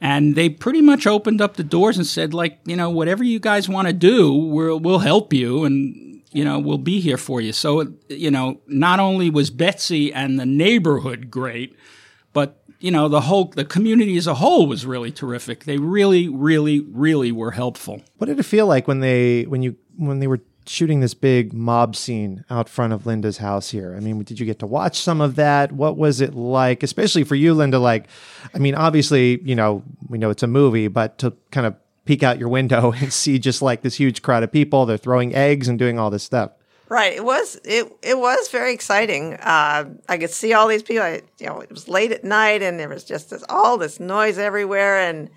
And 0.00 0.34
they 0.34 0.48
pretty 0.48 0.80
much 0.82 1.06
opened 1.06 1.40
up 1.40 1.54
the 1.56 1.62
doors 1.62 1.96
and 1.96 2.04
said, 2.06 2.34
like, 2.34 2.58
you 2.64 2.74
know, 2.74 2.90
whatever 2.90 3.22
you 3.22 3.38
guys 3.38 3.68
want 3.68 3.86
to 3.86 3.94
do, 3.94 4.32
we'll, 4.32 4.80
we'll 4.80 4.98
help 4.98 5.32
you 5.32 5.64
and, 5.64 6.20
you 6.32 6.44
know, 6.44 6.58
we'll 6.58 6.78
be 6.78 6.98
here 6.98 7.16
for 7.16 7.40
you. 7.40 7.52
So, 7.52 7.86
you 8.08 8.30
know, 8.32 8.60
not 8.66 8.98
only 8.98 9.30
was 9.30 9.50
Betsy 9.50 10.12
and 10.12 10.40
the 10.40 10.46
neighborhood 10.46 11.30
great, 11.30 11.76
you 12.82 12.90
know 12.90 13.08
the 13.08 13.22
whole 13.22 13.46
the 13.46 13.64
community 13.64 14.16
as 14.16 14.26
a 14.26 14.34
whole 14.34 14.66
was 14.66 14.84
really 14.84 15.12
terrific. 15.12 15.64
They 15.64 15.78
really, 15.78 16.28
really, 16.28 16.80
really 16.80 17.30
were 17.30 17.52
helpful. 17.52 18.02
What 18.18 18.26
did 18.26 18.38
it 18.38 18.42
feel 18.42 18.66
like 18.66 18.88
when 18.88 19.00
they 19.00 19.44
when 19.44 19.62
you 19.62 19.76
when 19.96 20.18
they 20.18 20.26
were 20.26 20.40
shooting 20.66 21.00
this 21.00 21.14
big 21.14 21.52
mob 21.52 21.96
scene 21.96 22.44
out 22.50 22.68
front 22.68 22.92
of 22.92 23.06
Linda's 23.06 23.38
house 23.38 23.70
here? 23.70 23.94
I 23.96 24.00
mean, 24.00 24.22
did 24.24 24.40
you 24.40 24.46
get 24.46 24.58
to 24.60 24.66
watch 24.66 24.98
some 24.98 25.20
of 25.20 25.36
that? 25.36 25.72
What 25.72 25.96
was 25.96 26.20
it 26.20 26.34
like, 26.34 26.82
especially 26.82 27.24
for 27.24 27.34
you, 27.34 27.54
Linda? 27.54 27.78
Like, 27.78 28.06
I 28.54 28.58
mean, 28.58 28.74
obviously, 28.74 29.40
you 29.42 29.54
know, 29.54 29.84
we 30.08 30.18
know 30.18 30.30
it's 30.30 30.42
a 30.42 30.48
movie, 30.48 30.88
but 30.88 31.18
to 31.18 31.32
kind 31.50 31.66
of 31.66 31.76
peek 32.04 32.22
out 32.22 32.38
your 32.38 32.48
window 32.48 32.92
and 32.96 33.12
see 33.12 33.38
just 33.38 33.62
like 33.62 33.82
this 33.82 33.94
huge 33.94 34.22
crowd 34.22 34.42
of 34.42 34.50
people, 34.50 34.86
they're 34.86 34.96
throwing 34.96 35.34
eggs 35.34 35.68
and 35.68 35.78
doing 35.78 35.98
all 35.98 36.10
this 36.10 36.24
stuff. 36.24 36.50
Right. 36.92 37.14
It 37.14 37.24
was 37.24 37.58
it 37.64 37.90
it 38.02 38.18
was 38.18 38.50
very 38.50 38.74
exciting. 38.74 39.32
Uh, 39.36 39.94
I 40.10 40.18
could 40.18 40.28
see 40.28 40.52
all 40.52 40.68
these 40.68 40.82
people. 40.82 41.02
I, 41.02 41.22
you 41.38 41.46
know, 41.46 41.60
it 41.60 41.70
was 41.70 41.88
late 41.88 42.12
at 42.12 42.22
night, 42.22 42.60
and 42.60 42.78
there 42.78 42.90
was 42.90 43.02
just 43.02 43.30
this, 43.30 43.42
all 43.48 43.78
this 43.78 43.98
noise 43.98 44.36
everywhere, 44.36 44.98
and 44.98 45.30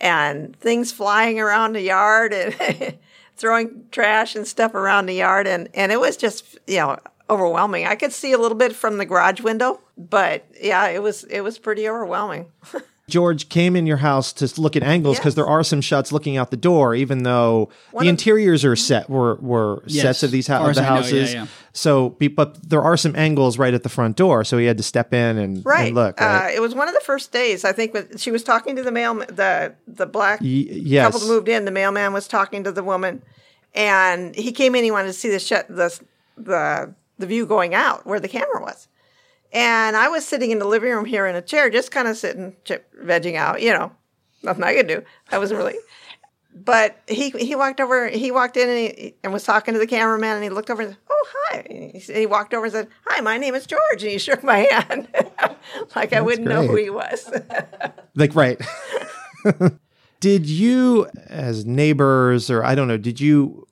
and 0.00 0.54
things 0.60 0.92
flying 0.92 1.40
around 1.40 1.72
the 1.72 1.80
yard, 1.80 2.32
and 2.32 2.96
throwing 3.36 3.86
trash 3.90 4.36
and 4.36 4.46
stuff 4.46 4.72
around 4.72 5.06
the 5.06 5.14
yard, 5.14 5.48
and 5.48 5.68
and 5.74 5.90
it 5.90 5.98
was 5.98 6.16
just 6.16 6.60
you 6.68 6.76
know 6.76 6.96
overwhelming. 7.28 7.86
I 7.86 7.96
could 7.96 8.12
see 8.12 8.30
a 8.30 8.38
little 8.38 8.56
bit 8.56 8.76
from 8.76 8.98
the 8.98 9.04
garage 9.04 9.40
window, 9.40 9.80
but 9.98 10.46
yeah, 10.62 10.86
it 10.90 11.02
was 11.02 11.24
it 11.24 11.40
was 11.40 11.58
pretty 11.58 11.88
overwhelming. 11.88 12.46
George 13.10 13.48
came 13.48 13.76
in 13.76 13.86
your 13.86 13.98
house 13.98 14.32
to 14.34 14.48
look 14.60 14.76
at 14.76 14.82
angles 14.82 15.18
because 15.18 15.32
Yes. 15.32 15.36
there 15.36 15.46
are 15.46 15.62
some 15.62 15.80
shots 15.80 16.12
looking 16.12 16.36
out 16.36 16.50
the 16.50 16.56
door, 16.56 16.94
even 16.94 17.22
though 17.24 17.68
One 17.90 18.04
the 18.04 18.08
of- 18.08 18.14
interiors 18.14 18.64
are 18.64 18.76
set 18.76 19.10
were 19.10 19.34
were 19.42 19.82
Yes, 19.86 20.02
sets 20.02 20.22
of 20.22 20.30
these 20.30 20.48
as 20.48 20.56
far 20.56 20.64
hou- 20.64 20.70
of 20.70 20.74
the 20.76 20.80
I 20.82 20.84
know, 20.84 20.90
yeah, 20.90 20.96
houses. 20.96 21.34
yeah. 21.34 21.46
So, 21.72 22.16
but 22.34 22.68
there 22.68 22.82
are 22.82 22.96
some 22.96 23.14
angles 23.16 23.58
right 23.58 23.74
at 23.74 23.82
the 23.82 23.88
front 23.88 24.16
door, 24.16 24.42
so 24.44 24.56
he 24.58 24.66
had 24.66 24.76
to 24.78 24.82
step 24.82 25.12
in 25.14 25.38
and, 25.38 25.64
Right. 25.64 25.86
and 25.88 25.94
look. 25.94 26.18
Right? 26.20 26.46
Uh, 26.48 26.54
it 26.56 26.60
was 26.60 26.74
one 26.74 26.88
of 26.88 26.94
the 26.94 27.00
first 27.00 27.30
days. 27.32 27.64
I 27.64 27.72
think 27.72 27.94
when 27.94 28.16
she 28.16 28.30
was 28.30 28.42
talking 28.42 28.74
to 28.76 28.82
the 28.82 28.90
mail, 28.92 29.14
the 29.14 29.74
the 29.86 30.06
black 30.06 30.40
Y- 30.40 30.46
yes. 30.70 31.12
couple 31.12 31.28
moved 31.28 31.48
in. 31.48 31.64
The 31.66 31.70
mailman 31.70 32.12
was 32.12 32.26
talking 32.26 32.64
to 32.64 32.72
the 32.72 32.82
woman, 32.82 33.22
and 33.74 34.34
he 34.34 34.52
came 34.52 34.74
in. 34.74 34.84
He 34.84 34.90
wanted 34.90 35.08
to 35.08 35.12
see 35.14 35.30
the 35.30 35.38
sh- 35.38 35.66
the 35.68 35.98
the 36.36 36.94
the 37.18 37.26
view 37.26 37.46
going 37.46 37.74
out 37.74 38.06
where 38.06 38.18
the 38.20 38.28
camera 38.28 38.60
was. 38.62 38.88
And 39.52 39.96
I 39.96 40.08
was 40.08 40.26
sitting 40.26 40.50
in 40.50 40.58
the 40.58 40.66
living 40.66 40.90
room 40.90 41.04
here 41.04 41.26
in 41.26 41.34
a 41.34 41.42
chair, 41.42 41.70
just 41.70 41.90
kind 41.90 42.06
of 42.06 42.16
sitting, 42.16 42.54
ch- 42.64 42.80
vegging 43.02 43.36
out. 43.36 43.60
You 43.62 43.72
know, 43.72 43.92
nothing 44.42 44.62
I 44.62 44.74
could 44.74 44.86
do. 44.86 45.02
I 45.30 45.38
wasn't 45.38 45.58
really. 45.58 45.76
But 46.54 47.00
he 47.06 47.30
he 47.30 47.54
walked 47.54 47.80
over. 47.80 48.08
He 48.08 48.30
walked 48.30 48.56
in 48.56 48.68
and, 48.68 48.78
he, 48.78 49.14
and 49.22 49.32
was 49.32 49.44
talking 49.44 49.74
to 49.74 49.80
the 49.80 49.86
cameraman. 49.86 50.36
And 50.36 50.44
he 50.44 50.50
looked 50.50 50.70
over 50.70 50.82
and 50.82 50.92
said, 50.92 50.98
"Oh 51.08 51.26
hi." 51.32 51.66
And 51.68 51.92
he, 51.92 51.98
he 51.98 52.26
walked 52.26 52.54
over 52.54 52.64
and 52.64 52.72
said, 52.72 52.88
"Hi, 53.06 53.20
my 53.20 53.38
name 53.38 53.54
is 53.54 53.66
George." 53.66 54.02
And 54.02 54.10
he 54.10 54.18
shook 54.18 54.42
my 54.42 54.58
hand, 54.70 55.08
like 55.94 56.12
I 56.12 56.20
wouldn't 56.20 56.48
know 56.48 56.66
who 56.66 56.76
he 56.76 56.90
was. 56.90 57.30
like 58.16 58.34
right. 58.34 58.60
did 60.20 60.46
you, 60.46 61.06
as 61.28 61.64
neighbors, 61.64 62.50
or 62.50 62.64
I 62.64 62.74
don't 62.74 62.88
know, 62.88 62.98
did 62.98 63.20
you 63.20 63.66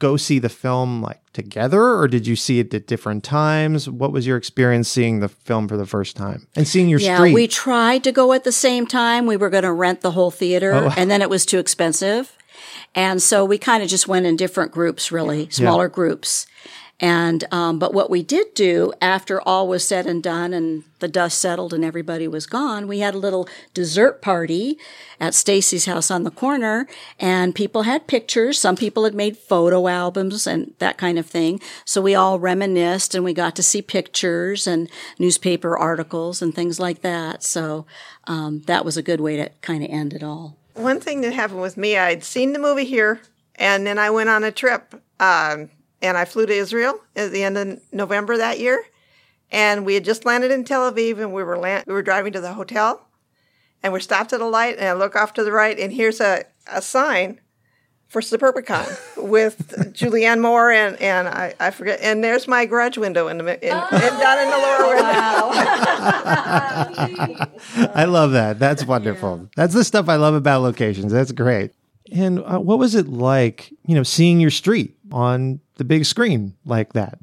go 0.00 0.16
see 0.16 0.40
the 0.40 0.48
film 0.48 1.00
like 1.00 1.20
together, 1.32 1.80
or 1.96 2.08
did 2.08 2.26
you 2.26 2.34
see 2.34 2.58
it 2.58 2.74
at 2.74 2.88
different 2.88 3.22
times? 3.22 3.88
What 3.88 4.10
was 4.10 4.26
your 4.26 4.36
experience 4.36 4.88
seeing 4.88 5.20
the 5.20 5.28
film 5.28 5.68
for 5.68 5.76
the 5.76 5.86
first 5.86 6.16
time 6.16 6.48
and 6.56 6.66
seeing 6.66 6.88
your 6.88 6.98
Yeah, 6.98 7.16
street? 7.18 7.34
we 7.34 7.46
tried 7.46 8.02
to 8.04 8.10
go 8.10 8.32
at 8.32 8.42
the 8.42 8.50
same 8.50 8.86
time. 8.86 9.26
We 9.26 9.36
were 9.36 9.50
going 9.50 9.62
to 9.62 9.72
rent 9.72 10.00
the 10.00 10.10
whole 10.10 10.32
theater, 10.32 10.74
Oh. 10.74 10.92
and 10.96 11.08
then 11.08 11.22
it 11.22 11.30
was 11.30 11.46
too 11.46 11.58
expensive. 11.60 12.36
And 12.94 13.22
so 13.22 13.44
we 13.44 13.56
kind 13.58 13.82
of 13.84 13.88
just 13.88 14.08
went 14.08 14.26
in 14.26 14.34
different 14.34 14.72
groups, 14.72 15.12
really, 15.12 15.48
smaller 15.50 15.88
groups. 15.88 16.46
And, 17.00 17.44
um, 17.50 17.78
but 17.78 17.94
what 17.94 18.10
we 18.10 18.22
did 18.22 18.52
do 18.54 18.92
after 19.00 19.40
all 19.40 19.66
was 19.66 19.88
said 19.88 20.06
and 20.06 20.22
done 20.22 20.52
and 20.52 20.84
the 20.98 21.08
dust 21.08 21.38
settled 21.38 21.72
and 21.72 21.82
everybody 21.82 22.28
was 22.28 22.46
gone, 22.46 22.86
we 22.86 22.98
had 22.98 23.14
a 23.14 23.18
little 23.18 23.48
dessert 23.72 24.20
party 24.20 24.78
at 25.18 25.32
Stacy's 25.32 25.86
house 25.86 26.10
on 26.10 26.24
the 26.24 26.30
corner 26.30 26.86
and 27.18 27.54
people 27.54 27.82
had 27.84 28.06
pictures. 28.06 28.58
Some 28.58 28.76
people 28.76 29.04
had 29.04 29.14
made 29.14 29.38
photo 29.38 29.88
albums 29.88 30.46
and 30.46 30.74
that 30.78 30.98
kind 30.98 31.18
of 31.18 31.24
thing. 31.24 31.58
So 31.86 32.02
we 32.02 32.14
all 32.14 32.38
reminisced 32.38 33.14
and 33.14 33.24
we 33.24 33.32
got 33.32 33.56
to 33.56 33.62
see 33.62 33.80
pictures 33.80 34.66
and 34.66 34.90
newspaper 35.18 35.78
articles 35.78 36.42
and 36.42 36.54
things 36.54 36.78
like 36.78 37.00
that. 37.00 37.42
So, 37.42 37.86
um, 38.26 38.60
that 38.66 38.84
was 38.84 38.98
a 38.98 39.02
good 39.02 39.20
way 39.20 39.36
to 39.36 39.48
kind 39.62 39.82
of 39.82 39.90
end 39.90 40.12
it 40.12 40.22
all. 40.22 40.58
one 40.74 41.00
thing 41.00 41.22
that 41.22 41.32
happened 41.32 41.62
with 41.62 41.76
me, 41.76 41.96
I'd 41.96 42.22
seen 42.24 42.52
the 42.52 42.58
movie 42.58 42.84
here, 42.84 43.20
and 43.56 43.86
then 43.86 43.98
I 43.98 44.10
went 44.10 44.28
on 44.28 44.44
a 44.44 44.52
trip, 44.52 44.94
um, 45.18 45.70
and 46.02 46.16
I 46.16 46.24
flew 46.24 46.46
to 46.46 46.52
Israel 46.52 46.98
at 47.16 47.32
the 47.32 47.42
end 47.42 47.58
of 47.58 47.80
November 47.92 48.36
that 48.38 48.58
year, 48.58 48.82
And 49.50 49.84
we 49.84 49.94
had 49.94 50.04
just 50.04 50.24
landed 50.24 50.50
in 50.50 50.64
Tel 50.64 50.90
Aviv 50.90 51.18
and 51.18 51.32
we 51.32 51.42
were 51.42 51.58
land- 51.58 51.84
we 51.86 51.92
were 51.92 52.02
driving 52.02 52.32
to 52.34 52.40
the 52.40 52.54
hotel 52.54 53.06
and 53.82 53.92
we're 53.92 54.00
stopped 54.00 54.32
at 54.32 54.40
a 54.40 54.46
light 54.46 54.76
and 54.78 54.88
I 54.88 54.92
look 54.92 55.16
off 55.16 55.32
to 55.34 55.44
the 55.44 55.52
right 55.52 55.78
and 55.78 55.92
here's 55.92 56.20
a, 56.20 56.44
a 56.70 56.80
sign 56.82 57.40
for 58.08 58.20
Suburbicon 58.22 58.88
with 59.28 59.68
Julianne 59.94 60.40
Moore 60.40 60.70
and, 60.70 60.96
and 61.00 61.28
I, 61.28 61.54
I 61.60 61.70
forget 61.70 62.00
and 62.00 62.22
there's 62.24 62.48
my 62.48 62.64
garage 62.66 62.96
window 62.96 63.28
in 63.28 63.38
the 63.38 63.44
mi- 63.44 63.58
in, 63.62 63.72
and 63.72 64.20
down 64.20 64.38
in 64.38 64.50
the 64.50 64.58
lower 64.58 64.94
window. 64.94 65.04
I 67.94 68.04
love 68.08 68.32
that. 68.32 68.58
That's 68.58 68.84
wonderful. 68.84 69.48
That's 69.56 69.74
the 69.74 69.84
stuff 69.84 70.08
I 70.08 70.16
love 70.16 70.34
about 70.34 70.62
locations. 70.62 71.12
That's 71.12 71.32
great. 71.32 71.72
And 72.12 72.40
uh, 72.40 72.58
what 72.58 72.78
was 72.78 72.94
it 72.94 73.08
like, 73.08 73.72
you 73.86 73.94
know, 73.94 74.02
seeing 74.02 74.40
your 74.40 74.50
street 74.50 74.96
on 75.12 75.60
the 75.76 75.84
big 75.84 76.04
screen 76.04 76.56
like 76.64 76.92
that? 76.92 77.18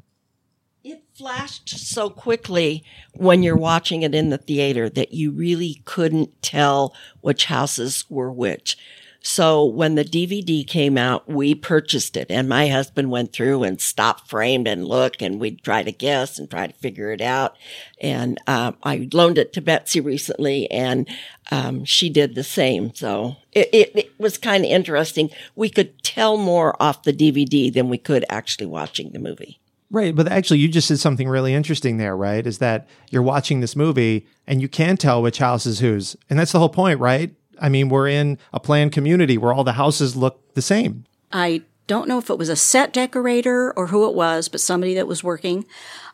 It 0.84 1.02
flashed 1.14 1.68
so 1.68 2.10
quickly 2.10 2.84
when 3.14 3.42
you're 3.42 3.56
watching 3.56 4.02
it 4.02 4.14
in 4.14 4.30
the 4.30 4.38
theater 4.38 4.88
that 4.90 5.12
you 5.12 5.30
really 5.32 5.82
couldn't 5.84 6.42
tell 6.42 6.94
which 7.20 7.46
houses 7.46 8.04
were 8.08 8.32
which. 8.32 8.76
So 9.20 9.64
when 9.64 9.96
the 9.96 10.04
DVD 10.04 10.66
came 10.66 10.96
out, 10.96 11.28
we 11.28 11.54
purchased 11.54 12.16
it 12.16 12.28
and 12.30 12.48
my 12.48 12.68
husband 12.68 13.10
went 13.10 13.32
through 13.32 13.64
and 13.64 13.80
stopped 13.80 14.30
framed 14.30 14.68
and 14.68 14.86
looked 14.86 15.22
and 15.22 15.40
we'd 15.40 15.62
try 15.62 15.82
to 15.82 15.92
guess 15.92 16.38
and 16.38 16.48
try 16.48 16.68
to 16.68 16.72
figure 16.74 17.10
it 17.10 17.20
out. 17.20 17.56
And, 18.00 18.38
um, 18.46 18.76
I 18.82 19.08
loaned 19.12 19.38
it 19.38 19.52
to 19.54 19.60
Betsy 19.60 20.00
recently 20.00 20.70
and, 20.70 21.08
um, 21.50 21.84
she 21.84 22.10
did 22.10 22.34
the 22.34 22.44
same. 22.44 22.94
So 22.94 23.36
it, 23.52 23.68
it, 23.72 23.96
it 23.96 24.12
was 24.18 24.38
kind 24.38 24.64
of 24.64 24.70
interesting. 24.70 25.30
We 25.56 25.68
could 25.68 26.02
tell 26.02 26.36
more 26.36 26.80
off 26.80 27.02
the 27.02 27.12
DVD 27.12 27.72
than 27.72 27.88
we 27.88 27.98
could 27.98 28.24
actually 28.30 28.66
watching 28.66 29.10
the 29.10 29.18
movie. 29.18 29.58
Right. 29.90 30.14
But 30.14 30.28
actually, 30.28 30.58
you 30.58 30.68
just 30.68 30.88
said 30.88 30.98
something 30.98 31.28
really 31.28 31.54
interesting 31.54 31.96
there, 31.96 32.14
right? 32.16 32.46
Is 32.46 32.58
that 32.58 32.88
you're 33.10 33.22
watching 33.22 33.60
this 33.60 33.74
movie 33.74 34.26
and 34.46 34.60
you 34.60 34.68
can 34.68 34.98
tell 34.98 35.22
which 35.22 35.38
house 35.38 35.64
is 35.64 35.80
whose. 35.80 36.14
And 36.28 36.38
that's 36.38 36.52
the 36.52 36.58
whole 36.58 36.68
point, 36.68 37.00
right? 37.00 37.34
I 37.60 37.68
mean, 37.68 37.88
we're 37.88 38.08
in 38.08 38.38
a 38.52 38.60
planned 38.60 38.92
community 38.92 39.38
where 39.38 39.52
all 39.52 39.64
the 39.64 39.72
houses 39.72 40.16
look 40.16 40.54
the 40.54 40.62
same. 40.62 41.04
I 41.32 41.62
don't 41.86 42.08
know 42.08 42.18
if 42.18 42.30
it 42.30 42.38
was 42.38 42.48
a 42.48 42.56
set 42.56 42.92
decorator 42.92 43.72
or 43.72 43.88
who 43.88 44.08
it 44.08 44.14
was, 44.14 44.48
but 44.48 44.60
somebody 44.60 44.94
that 44.94 45.06
was 45.06 45.24
working. 45.24 45.66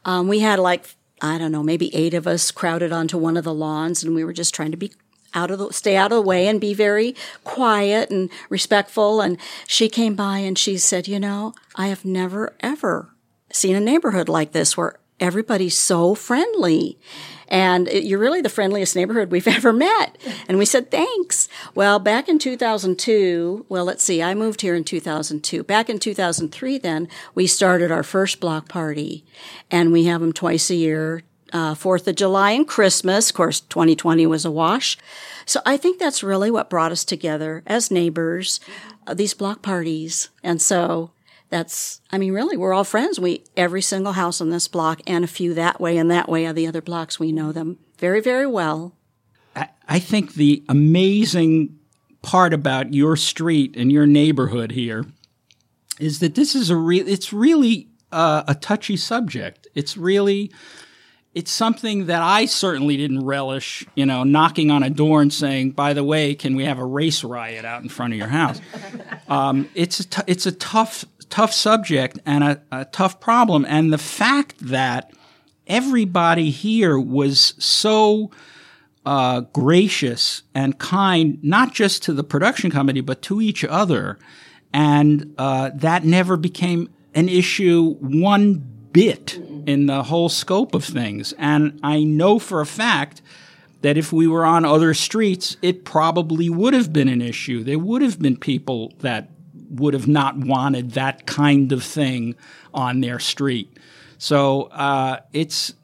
Um, 0.05 0.29
we 0.29 0.41
had 0.41 0.59
like, 0.59 0.95
I 1.21 1.39
don't 1.39 1.53
know, 1.53 1.63
maybe 1.63 1.95
eight 1.95 2.15
of 2.15 2.27
us 2.27 2.51
crowded 2.51 2.93
onto 2.93 3.19
one 3.19 3.37
of 3.37 3.45
the 3.45 3.55
lawns 3.55 4.03
and 4.03 4.15
we 4.15 4.25
were 4.25 4.33
just 4.33 4.55
trying 4.55 4.71
to 4.71 4.77
be 4.77 4.93
out 5.35 5.51
of 5.51 5.59
the, 5.59 5.73
stay 5.73 5.97
out 5.97 6.13
of 6.13 6.17
the 6.17 6.23
way 6.23 6.47
and 6.47 6.61
be 6.61 6.75
very 6.75 7.15
quiet 7.43 8.11
and 8.11 8.31
respectful. 8.49 9.21
And 9.21 9.37
she 9.67 9.89
came 9.89 10.15
by 10.15 10.39
and 10.39 10.57
she 10.57 10.79
said, 10.79 11.09
you 11.09 11.19
know, 11.19 11.55
I 11.75 11.89
have 11.89 12.05
never 12.05 12.55
ever 12.61 13.11
seen 13.51 13.75
a 13.75 13.81
neighborhood 13.81 14.29
like 14.29 14.53
this 14.53 14.77
where 14.77 14.99
everybody's 15.21 15.77
so 15.77 16.15
friendly. 16.15 16.99
And 17.49 17.89
it, 17.89 18.05
you're 18.05 18.19
really 18.19 18.41
the 18.41 18.49
friendliest 18.49 18.97
neighborhood 18.97 19.31
we've 19.31 19.49
ever 19.59 19.73
met. 19.73 20.17
And 20.49 20.59
we 20.59 20.65
said, 20.65 20.91
thanks. 20.91 21.49
Well, 21.75 21.99
back 21.99 22.29
in 22.29 22.39
2002, 22.39 23.67
well, 23.69 23.85
let's 23.85 24.05
see, 24.05 24.23
I 24.23 24.35
moved 24.35 24.61
here 24.61 24.75
in 24.75 24.85
2002. 24.85 25.63
Back 25.65 25.89
in 25.89 25.99
2003, 25.99 26.79
then, 26.79 27.09
we 27.35 27.47
started 27.47 27.91
our 27.91 28.03
first 28.03 28.41
block 28.41 28.69
party. 28.69 29.25
And 29.71 29.93
we 29.93 30.05
have 30.05 30.21
them 30.21 30.33
twice 30.33 30.71
a 30.71 30.75
year, 30.75 31.23
uh, 31.53 31.75
4th 31.75 32.07
of 32.09 32.17
July 32.17 32.51
and 32.51 32.67
Christmas. 32.67 33.31
Of 33.31 33.37
course, 33.37 33.61
2020 33.61 34.27
was 34.27 34.45
a 34.45 34.51
wash. 34.51 34.99
So 35.47 35.61
I 35.65 35.77
think 35.77 35.99
that's 35.99 36.23
really 36.23 36.51
what 36.51 36.71
brought 36.71 36.93
us 36.93 37.05
together 37.05 37.63
as 37.67 37.91
neighbors, 37.91 38.61
uh, 39.07 39.15
these 39.15 39.35
block 39.35 39.63
parties. 39.63 40.31
And 40.43 40.61
so 40.61 41.13
that's, 41.51 42.01
I 42.11 42.19
mean, 42.19 42.33
really, 42.33 42.57
we're 42.57 42.73
all 42.73 42.85
friends. 42.85 43.21
We, 43.21 43.45
every 43.57 43.83
single 43.83 44.13
house 44.13 44.41
on 44.41 44.51
this 44.51 44.69
block 44.69 45.01
and 45.07 45.25
a 45.25 45.29
few 45.29 45.55
that 45.55 45.81
way 45.81 45.97
and 45.99 46.11
that 46.11 46.29
way 46.29 46.47
of 46.47 46.57
the 46.57 46.67
other 46.67 46.83
blocks, 46.83 47.21
we 47.21 47.33
know 47.33 47.53
them 47.53 47.79
very, 47.99 48.21
very 48.21 48.47
well. 48.47 48.95
I, 49.55 49.69
I 49.89 49.99
think 49.99 50.35
the 50.35 50.65
amazing 50.69 51.79
part 52.23 52.53
about 52.53 52.95
your 52.95 53.17
street 53.17 53.77
and 53.77 53.93
your 53.93 54.07
neighborhood 54.07 54.73
here 54.73 55.05
is 56.01 56.19
that 56.21 56.35
this 56.35 56.55
is 56.55 56.71
a 56.71 56.77
real, 56.77 57.07
it's 57.07 57.33
really 57.33 57.89
uh, 58.11 58.45
a 58.49 58.55
touchy 58.55 58.97
subject. 58.97 59.67
It's 59.75 59.97
really, 59.97 60.51
it's 61.35 61.51
something 61.51 62.07
that 62.07 62.23
I 62.23 62.47
certainly 62.47 62.97
didn't 62.97 63.25
relish, 63.25 63.85
you 63.95 64.07
know, 64.07 64.25
knocking 64.25 64.71
on 64.71 64.83
a 64.83 64.91
door 64.91 65.21
and 65.21 65.33
saying, 65.33 65.73
"By 65.73 65.93
the 65.93 66.05
way, 66.05 66.35
can 66.35 66.55
we 66.55 66.65
have 66.65 66.79
a 66.79 66.85
race 66.85 67.25
riot 67.25 67.65
out 67.65 67.83
in 67.83 67.89
front 67.89 68.13
of 68.13 68.19
your 68.19 68.29
house?" 68.29 68.61
um, 69.29 69.69
it's 69.75 70.01
a 70.01 70.09
t- 70.09 70.23
it's 70.27 70.47
a 70.47 70.53
tough 70.53 71.05
tough 71.25 71.53
subject 71.53 72.19
and 72.25 72.45
a, 72.45 72.63
a 72.71 72.85
tough 72.87 73.21
problem, 73.21 73.65
and 73.69 73.93
the 73.93 73.99
fact 73.99 74.55
that 74.61 75.13
everybody 75.67 76.51
here 76.51 76.99
was 76.99 77.55
so 77.59 78.31
uh, 79.07 79.41
gracious 79.53 80.43
and 80.55 80.79
kind, 80.79 81.43
not 81.43 81.73
just 81.73 82.03
to 82.05 82.13
the 82.13 82.25
production 82.25 82.71
company, 82.71 83.01
but 83.01 83.23
to 83.23 83.41
each 83.41 83.65
other. 83.65 84.19
And 84.73 85.35
uh, 85.39 85.71
that 85.75 86.05
never 86.05 86.37
became 86.37 86.91
an 87.15 87.29
issue 87.29 87.95
one 88.01 88.55
bit 88.93 89.39
in 89.67 89.87
the 89.87 90.05
whole 90.05 90.29
scope 90.29 90.75
of 90.75 90.85
things. 90.85 91.35
And 91.39 91.79
I 91.83 92.03
know 92.03 92.39
for 92.39 92.61
a 92.61 92.67
fact 92.67 93.23
that 93.83 93.99
if 93.99 94.13
we 94.13 94.27
were 94.27 94.45
on 94.45 94.65
other 94.65 94.95
streets, 94.95 95.57
it 95.61 95.85
probably 95.85 96.49
would 96.49 96.75
have 96.75 96.93
been 96.93 97.09
an 97.09 97.21
issue. 97.21 97.63
There 97.63 97.79
would 97.79 98.03
have 98.03 98.21
been 98.21 98.37
people 98.37 98.95
that 99.01 99.29
would 99.81 99.95
have 99.95 100.09
not 100.09 100.37
wanted 100.37 100.93
that 100.93 101.27
kind 101.27 101.73
of 101.73 101.83
thing 101.83 102.35
on 102.73 103.01
their 103.01 103.19
street. 103.19 103.79
So 104.19 104.65
uh, 104.65 105.21
it's 105.33 105.75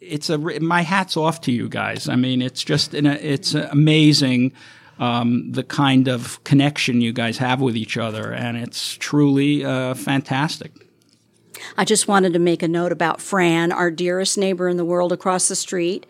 it's 0.00 0.30
a 0.30 0.38
my 0.38 0.82
hats 0.82 1.16
off 1.16 1.40
to 1.42 1.52
you 1.52 1.68
guys. 1.68 2.08
I 2.08 2.16
mean, 2.16 2.42
it's 2.42 2.64
just 2.64 2.94
an, 2.94 3.06
it's 3.06 3.54
amazing 3.54 4.52
um, 4.98 5.50
the 5.52 5.62
kind 5.64 6.08
of 6.08 6.42
connection 6.44 7.00
you 7.00 7.12
guys 7.12 7.38
have 7.38 7.60
with 7.60 7.76
each 7.76 7.96
other, 7.96 8.32
and 8.32 8.56
it's 8.56 8.94
truly 8.94 9.64
uh, 9.64 9.94
fantastic. 9.94 10.72
I 11.76 11.84
just 11.84 12.08
wanted 12.08 12.32
to 12.32 12.38
make 12.38 12.62
a 12.62 12.68
note 12.68 12.92
about 12.92 13.20
Fran, 13.20 13.72
our 13.72 13.90
dearest 13.90 14.38
neighbor 14.38 14.68
in 14.68 14.76
the 14.76 14.84
world 14.84 15.12
across 15.12 15.48
the 15.48 15.56
street. 15.56 16.06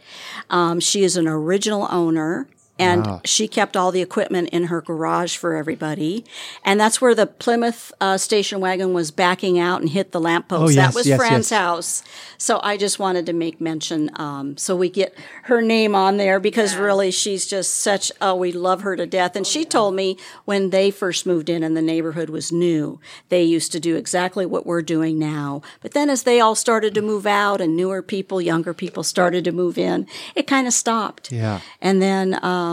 Um, 0.48 0.80
she 0.80 1.02
is 1.02 1.16
an 1.16 1.26
original 1.26 1.86
owner. 1.90 2.48
And 2.80 3.06
wow. 3.06 3.20
she 3.24 3.48
kept 3.48 3.76
all 3.76 3.92
the 3.92 4.02
equipment 4.02 4.48
in 4.50 4.64
her 4.64 4.80
garage 4.80 5.36
for 5.36 5.54
everybody. 5.54 6.24
And 6.64 6.80
that's 6.80 7.00
where 7.00 7.14
the 7.14 7.26
Plymouth 7.26 7.92
uh, 8.00 8.18
station 8.18 8.60
wagon 8.60 8.92
was 8.92 9.10
backing 9.10 9.58
out 9.58 9.80
and 9.80 9.90
hit 9.90 10.12
the 10.12 10.20
lamppost. 10.20 10.62
Oh, 10.62 10.68
yes, 10.68 10.76
that 10.76 10.94
was 10.94 11.06
yes, 11.06 11.18
Fran's 11.18 11.50
yes. 11.50 11.60
house. 11.60 12.02
So 12.38 12.60
I 12.62 12.76
just 12.76 12.98
wanted 12.98 13.26
to 13.26 13.32
make 13.32 13.60
mention 13.60 14.10
um, 14.14 14.56
so 14.56 14.76
we 14.76 14.88
get 14.88 15.14
her 15.44 15.62
name 15.62 15.94
on 15.94 16.16
there 16.16 16.40
because 16.40 16.76
really 16.76 17.10
she's 17.10 17.46
just 17.46 17.74
such, 17.74 18.12
oh, 18.20 18.34
we 18.34 18.52
love 18.52 18.82
her 18.82 18.96
to 18.96 19.06
death. 19.06 19.36
And 19.36 19.46
she 19.46 19.64
told 19.64 19.94
me 19.94 20.16
when 20.44 20.70
they 20.70 20.90
first 20.90 21.26
moved 21.26 21.48
in 21.48 21.62
and 21.62 21.76
the 21.76 21.82
neighborhood 21.82 22.30
was 22.30 22.52
new, 22.52 23.00
they 23.28 23.42
used 23.42 23.72
to 23.72 23.80
do 23.80 23.96
exactly 23.96 24.46
what 24.46 24.66
we're 24.66 24.82
doing 24.82 25.18
now. 25.18 25.62
But 25.80 25.92
then 25.92 26.10
as 26.10 26.22
they 26.22 26.40
all 26.40 26.54
started 26.54 26.94
to 26.94 27.02
move 27.02 27.26
out 27.26 27.60
and 27.60 27.76
newer 27.76 28.02
people, 28.02 28.40
younger 28.40 28.74
people 28.74 29.02
started 29.02 29.44
to 29.44 29.52
move 29.52 29.78
in, 29.78 30.06
it 30.34 30.46
kind 30.46 30.66
of 30.66 30.72
stopped. 30.72 31.32
Yeah. 31.32 31.60
And 31.80 32.00
then, 32.00 32.42
um, 32.44 32.69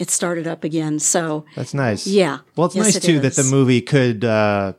it 0.00 0.10
started 0.10 0.46
up 0.46 0.64
again. 0.64 0.98
So 0.98 1.44
That's 1.54 1.72
nice. 1.74 2.06
Yeah. 2.06 2.38
Well, 2.56 2.66
it's 2.66 2.76
Yes, 2.76 2.84
nice 2.86 2.96
it 2.96 3.02
too 3.02 3.20
that 3.20 3.34
the 3.36 3.44
movie 3.44 3.80
could, 3.80 4.24
uh, 4.24 4.74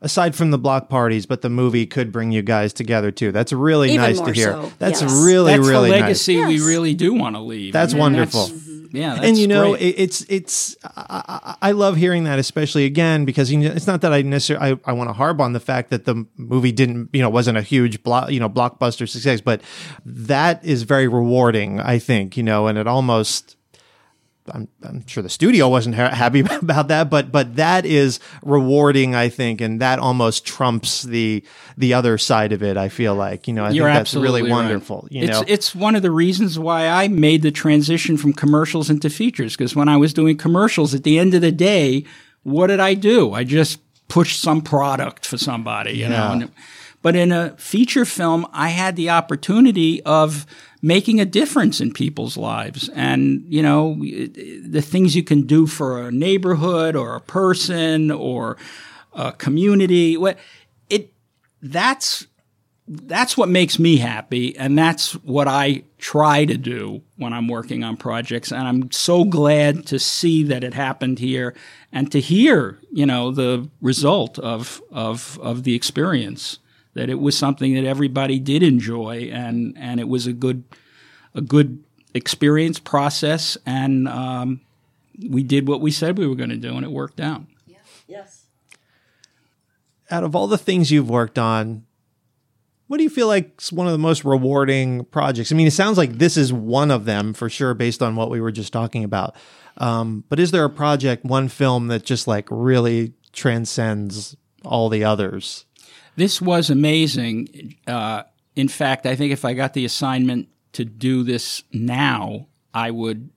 aside 0.00 0.34
from 0.34 0.50
the 0.50 0.58
block 0.58 0.88
parties, 0.88 1.26
but 1.26 1.42
the 1.42 1.48
movie 1.48 1.86
could 1.86 2.10
bring 2.12 2.32
you 2.32 2.42
guys 2.42 2.72
together 2.72 3.10
too. 3.10 3.32
That's 3.32 3.52
really 3.52 3.92
Even 3.92 4.02
nice 4.02 4.16
more 4.18 4.26
to 4.26 4.32
hear. 4.32 4.52
so, 4.52 4.72
That's 4.78 5.00
yes. 5.00 5.12
really, 5.24 5.52
That's 5.56 5.68
really 5.68 5.90
the 5.90 5.96
nice. 5.96 6.02
legacy 6.28 6.44
we 6.44 6.60
really 6.60 6.92
do 6.94 7.14
want 7.14 7.36
to 7.36 7.40
leave. 7.40 7.72
That's 7.72 7.92
I 7.92 7.96
mean, 7.96 8.00
wonderful. 8.00 8.46
that's- 8.46 8.68
yeah, 8.94 9.14
that's 9.14 9.26
and 9.26 9.38
you 9.38 9.46
know, 9.46 9.70
great. 9.70 9.80
it, 9.80 9.94
it's 10.02 10.20
it's 10.28 10.76
I, 10.84 11.56
I, 11.62 11.68
I 11.68 11.72
love 11.72 11.96
hearing 11.96 12.24
that, 12.24 12.38
especially 12.38 12.84
again 12.84 13.24
because 13.24 13.50
you 13.50 13.56
know, 13.58 13.70
it's 13.70 13.86
not 13.86 14.02
that 14.02 14.12
I 14.12 14.20
necessarily 14.20 14.78
I, 14.84 14.90
I 14.90 14.92
want 14.92 15.08
to 15.08 15.14
harp 15.14 15.40
on 15.40 15.54
the 15.54 15.60
fact 15.60 15.88
that 15.88 16.04
the 16.04 16.26
movie 16.36 16.72
didn't 16.72 17.08
you 17.14 17.22
know 17.22 17.30
wasn't 17.30 17.56
a 17.56 17.62
huge 17.62 18.02
block 18.02 18.30
you 18.30 18.38
know 18.38 18.50
blockbuster 18.50 19.08
success, 19.08 19.40
but 19.40 19.62
that 20.04 20.62
is 20.62 20.82
very 20.82 21.08
rewarding. 21.08 21.80
I 21.80 21.98
think 21.98 22.36
you 22.36 22.42
know, 22.42 22.66
and 22.66 22.76
it 22.76 22.86
almost. 22.86 23.56
I'm, 24.52 24.68
I'm 24.82 25.06
sure 25.06 25.22
the 25.22 25.28
studio 25.28 25.68
wasn't 25.68 25.94
ha- 25.94 26.14
happy 26.14 26.40
about 26.62 26.88
that, 26.88 27.10
but 27.10 27.30
but 27.30 27.56
that 27.56 27.86
is 27.86 28.18
rewarding, 28.42 29.14
I 29.14 29.28
think, 29.28 29.60
and 29.60 29.80
that 29.80 29.98
almost 29.98 30.44
trumps 30.44 31.02
the 31.02 31.44
the 31.76 31.94
other 31.94 32.18
side 32.18 32.52
of 32.52 32.62
it. 32.62 32.76
I 32.76 32.88
feel 32.88 33.14
like 33.14 33.46
you 33.46 33.54
know, 33.54 33.64
I 33.64 33.70
You're 33.70 33.86
think 33.86 33.98
that's 33.98 34.14
really 34.14 34.42
right. 34.42 34.50
wonderful. 34.50 35.06
You 35.10 35.22
it's, 35.22 35.30
know, 35.30 35.44
it's 35.46 35.74
one 35.74 35.94
of 35.94 36.02
the 36.02 36.10
reasons 36.10 36.58
why 36.58 36.88
I 36.88 37.08
made 37.08 37.42
the 37.42 37.52
transition 37.52 38.16
from 38.16 38.32
commercials 38.32 38.90
into 38.90 39.08
features. 39.08 39.56
Because 39.56 39.76
when 39.76 39.88
I 39.88 39.96
was 39.96 40.12
doing 40.12 40.36
commercials, 40.36 40.94
at 40.94 41.04
the 41.04 41.18
end 41.18 41.34
of 41.34 41.40
the 41.40 41.52
day, 41.52 42.04
what 42.42 42.66
did 42.66 42.80
I 42.80 42.94
do? 42.94 43.32
I 43.32 43.44
just 43.44 43.78
pushed 44.08 44.40
some 44.40 44.60
product 44.60 45.24
for 45.24 45.38
somebody, 45.38 45.92
you 45.92 46.08
know. 46.08 46.14
Yeah. 46.14 46.32
And, 46.32 46.52
but 47.00 47.16
in 47.16 47.32
a 47.32 47.56
feature 47.56 48.04
film, 48.04 48.46
I 48.52 48.68
had 48.68 48.94
the 48.96 49.10
opportunity 49.10 50.02
of 50.04 50.46
making 50.82 51.20
a 51.20 51.24
difference 51.24 51.80
in 51.80 51.92
people's 51.92 52.36
lives, 52.36 52.88
and 52.90 53.44
you 53.46 53.62
know, 53.62 53.94
the 53.94 54.82
things 54.82 55.14
you 55.14 55.22
can 55.22 55.46
do 55.46 55.66
for 55.66 56.08
a 56.08 56.10
neighborhood 56.10 56.96
or 56.96 57.14
a 57.14 57.20
person 57.20 58.10
or 58.10 58.56
a 59.12 59.32
community. 59.32 60.16
What 60.16 60.38
it 60.90 61.14
that's 61.62 62.26
that's 62.88 63.36
what 63.36 63.48
makes 63.48 63.78
me 63.78 63.98
happy, 63.98 64.56
and 64.56 64.76
that's 64.76 65.12
what 65.12 65.46
I 65.46 65.84
try 65.98 66.44
to 66.44 66.58
do 66.58 67.02
when 67.16 67.32
I'm 67.32 67.46
working 67.46 67.84
on 67.84 67.96
projects. 67.96 68.50
And 68.50 68.66
I'm 68.66 68.90
so 68.90 69.24
glad 69.24 69.86
to 69.86 70.00
see 70.00 70.42
that 70.44 70.64
it 70.64 70.74
happened 70.74 71.20
here, 71.20 71.54
and 71.92 72.10
to 72.10 72.20
hear, 72.20 72.80
you 72.90 73.06
know, 73.06 73.30
the 73.30 73.68
result 73.80 74.38
of 74.40 74.82
of 74.90 75.38
of 75.40 75.62
the 75.62 75.76
experience. 75.76 76.58
That 76.94 77.08
it 77.08 77.20
was 77.20 77.36
something 77.36 77.74
that 77.74 77.84
everybody 77.84 78.38
did 78.38 78.62
enjoy, 78.62 79.30
and 79.32 79.74
and 79.78 79.98
it 79.98 80.08
was 80.08 80.26
a 80.26 80.32
good 80.32 80.64
a 81.34 81.40
good 81.40 81.82
experience 82.14 82.78
process, 82.78 83.56
and 83.64 84.06
um, 84.08 84.60
we 85.28 85.42
did 85.42 85.66
what 85.68 85.80
we 85.80 85.90
said 85.90 86.18
we 86.18 86.26
were 86.26 86.34
going 86.34 86.50
to 86.50 86.56
do, 86.56 86.74
and 86.76 86.84
it 86.84 86.90
worked 86.90 87.20
out. 87.20 87.44
Yes. 88.06 88.46
Out 90.10 90.24
of 90.24 90.36
all 90.36 90.46
the 90.46 90.58
things 90.58 90.90
you've 90.90 91.08
worked 91.08 91.38
on, 91.38 91.86
what 92.88 92.98
do 92.98 93.04
you 93.04 93.10
feel 93.10 93.26
like 93.26 93.58
is 93.58 93.72
one 93.72 93.86
of 93.86 93.92
the 93.92 93.98
most 93.98 94.22
rewarding 94.22 95.06
projects? 95.06 95.50
I 95.50 95.54
mean, 95.54 95.66
it 95.66 95.72
sounds 95.72 95.96
like 95.96 96.18
this 96.18 96.36
is 96.36 96.52
one 96.52 96.90
of 96.90 97.06
them 97.06 97.32
for 97.32 97.48
sure, 97.48 97.72
based 97.72 98.02
on 98.02 98.16
what 98.16 98.28
we 98.28 98.38
were 98.38 98.52
just 98.52 98.70
talking 98.70 99.02
about. 99.02 99.34
Um, 99.78 100.24
but 100.28 100.38
is 100.38 100.50
there 100.50 100.64
a 100.64 100.70
project, 100.70 101.24
one 101.24 101.48
film 101.48 101.88
that 101.88 102.04
just 102.04 102.28
like 102.28 102.46
really 102.50 103.14
transcends 103.32 104.36
all 104.62 104.90
the 104.90 105.04
others? 105.04 105.64
This 106.16 106.40
was 106.40 106.70
amazing. 106.70 107.76
Uh, 107.86 108.24
in 108.54 108.68
fact, 108.68 109.06
I 109.06 109.16
think 109.16 109.32
if 109.32 109.44
I 109.44 109.54
got 109.54 109.74
the 109.74 109.84
assignment 109.84 110.48
to 110.72 110.84
do 110.84 111.22
this 111.22 111.62
now, 111.72 112.46
I 112.74 112.90
would 112.90 113.30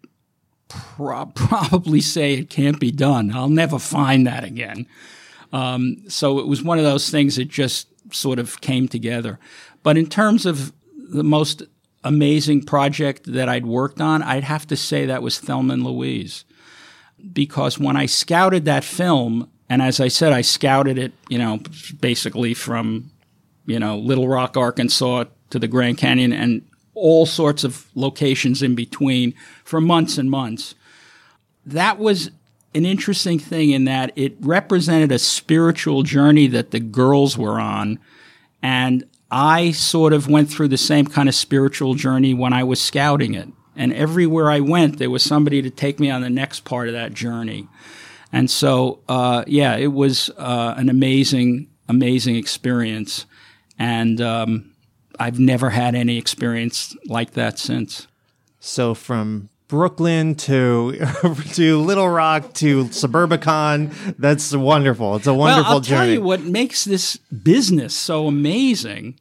pro- 0.67 1.26
probably 1.36 2.01
say 2.01 2.34
it 2.34 2.49
can't 2.49 2.80
be 2.80 2.91
done. 2.91 3.34
I'll 3.34 3.49
never 3.49 3.80
find 3.80 4.28
that 4.28 4.43
again. 4.43 4.88
Um, 5.53 6.03
so 6.09 6.39
it 6.39 6.47
was 6.47 6.63
one 6.63 6.78
of 6.78 6.84
those 6.84 7.09
things 7.09 7.38
that 7.38 7.45
just 7.45 7.88
sort 8.13 8.39
of 8.39 8.59
came 8.61 8.88
together. 8.88 9.39
But 9.84 9.97
in 9.97 10.07
terms 10.07 10.45
of 10.45 10.73
the 10.95 11.23
most 11.23 11.63
amazing 12.03 12.63
project 12.63 13.32
that 13.32 13.47
I'd 13.47 13.65
worked 13.65 14.01
on, 14.01 14.21
I'd 14.21 14.43
have 14.43 14.67
to 14.67 14.76
say 14.76 15.05
that 15.05 15.23
was 15.23 15.39
Thelma 15.39 15.73
and 15.73 15.84
Louise. 15.84 16.43
Because 17.34 17.80
when 17.80 17.95
I 17.95 18.05
scouted 18.05 18.65
that 18.65 18.84
film, 18.84 19.49
and 19.70 19.82
as 19.82 19.99
I 19.99 20.07
said, 20.07 20.32
I 20.32 20.41
scouted 20.41 20.97
it, 20.97 21.13
you 21.28 21.38
know, 21.38 21.59
basically 21.99 22.53
from, 22.53 23.11
you 23.66 23.80
know, 23.80 23.97
Little 23.97 24.28
Rock, 24.28 24.57
Arkansas 24.57 25.26
to 25.49 25.59
the 25.59 25.68
Grand 25.68 25.97
Canyon 25.97 26.32
and 26.32 26.66
all 26.93 27.26
sorts 27.26 27.63
of 27.63 27.88
locations 27.95 28.61
in 28.61 28.76
between 28.76 29.34
for 29.63 29.82
months 29.82 30.18
and 30.18 30.30
months. 30.30 30.76
That 31.66 31.97
was 31.97 32.30
an 32.76 32.86
interesting 32.86 33.39
thing 33.39 33.72
in 33.72 33.86
that 33.86 34.11
it 34.16 34.36
represented 34.39 35.11
a 35.11 35.20
spiritual 35.20 36.03
journey 36.03 36.47
that 36.47 36.72
the 36.72 36.80
girls 36.80 37.38
were 37.38 37.59
on. 37.59 37.99
And 38.61 39.05
I 39.32 39.72
sort 39.72 40.13
of 40.13 40.30
went 40.30 40.49
through 40.49 40.68
the 40.68 40.78
same 40.78 41.07
kind 41.07 41.28
of 41.28 41.36
spiritual 41.36 41.95
journey 41.95 42.34
when 42.34 42.53
I 42.53 42.63
was 42.63 42.82
scouting 42.82 43.34
it. 43.34 43.49
And 43.76 43.91
everywhere 43.93 44.49
I 44.49 44.59
went, 44.59 44.99
there 44.99 45.09
was 45.09 45.24
somebody 45.24 45.61
to 45.61 45.70
take 45.70 45.99
me 45.99 46.09
on 46.09 46.22
the 46.22 46.30
next 46.30 46.61
part 46.61 46.88
of 46.88 46.93
that 46.93 47.13
journey. 47.13 47.68
And 48.36 48.51
so, 48.51 48.99
uh, 49.07 49.45
yeah, 49.47 49.77
it 49.77 49.93
was 49.93 50.29
uh, 50.38 50.73
an 50.75 50.89
amazing, 50.89 51.69
amazing 51.88 52.36
experience. 52.36 53.25
And 53.79 54.19
um, 54.19 54.73
I've 55.17 55.39
never 55.39 55.69
had 55.69 55.95
any 55.95 56.17
experience 56.17 56.97
like 57.05 57.31
that 57.31 57.57
since. 57.57 58.07
So 58.59 58.93
from 58.93 59.47
Brooklyn 59.69 60.36
to 60.36 60.99
to 61.53 61.79
Little 61.79 62.09
Rock 62.09 62.53
to 62.55 62.83
Suburbicon, 62.88 64.15
that's 64.19 64.53
wonderful. 64.53 65.15
It's 65.15 65.27
a 65.27 65.33
wonderful 65.33 65.63
well, 65.63 65.73
I'll 65.75 65.79
journey. 65.79 65.99
tell 65.99 66.13
you 66.15 66.21
what 66.21 66.41
makes 66.41 66.83
this 66.83 67.15
business 67.15 67.95
so 67.95 68.27
amazing 68.27 69.17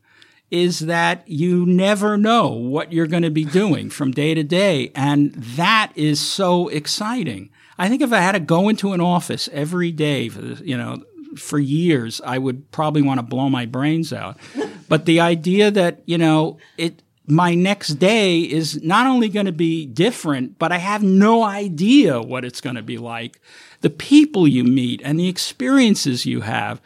is 0.51 0.81
that 0.81 1.23
you 1.29 1.65
never 1.67 2.17
know 2.17 2.49
what 2.49 2.93
you're 2.93 3.07
going 3.07 3.23
to 3.23 3.31
be 3.31 3.45
doing 3.45 3.91
from 3.91 4.11
day 4.11 4.35
to 4.35 4.43
day, 4.43 4.91
and 4.97 5.33
that 5.35 5.93
is 5.95 6.19
so 6.19 6.67
exciting. 6.67 7.51
I 7.79 7.89
think 7.89 8.03
if 8.03 8.13
I 8.13 8.21
had 8.21 8.33
to 8.33 8.41
go 8.41 8.69
into 8.69 8.93
an 8.93 9.01
office 9.01 9.49
every 9.53 9.93
day, 9.93 10.29
for 10.29 10.41
you 10.41 10.77
know, 10.77 11.03
for 11.37 11.59
years, 11.59 12.21
I 12.25 12.39
would 12.39 12.71
probably 12.71 13.03
want 13.03 13.19
to 13.19 13.23
blow 13.23 13.49
my 13.49 13.67
brains 13.67 14.13
out. 14.13 14.39
but 14.89 15.07
the 15.07 15.21
idea 15.21 15.71
that 15.71 16.03
you 16.07 16.19
know 16.19 16.59
it 16.79 17.03
my 17.27 17.55
next 17.55 17.95
day 17.95 18.41
is 18.41 18.83
not 18.83 19.07
only 19.07 19.29
going 19.29 19.47
to 19.47 19.53
be 19.53 19.87
different, 19.87 20.59
but 20.59 20.73
I 20.73 20.79
have 20.79 21.03
no 21.03 21.43
idea 21.43 22.21
what 22.21 22.45
it's 22.45 22.61
going 22.61 22.77
to 22.77 22.83
be 22.83 22.99
like. 22.99 23.41
The 23.81 23.91
people 23.91 24.47
you 24.47 24.63
meet 24.65 25.01
and 25.03 25.19
the 25.19 25.29
experiences 25.29 26.27
you 26.27 26.43
have, 26.43 26.81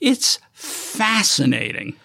it's 0.00 0.40
fascinating. 0.52 1.96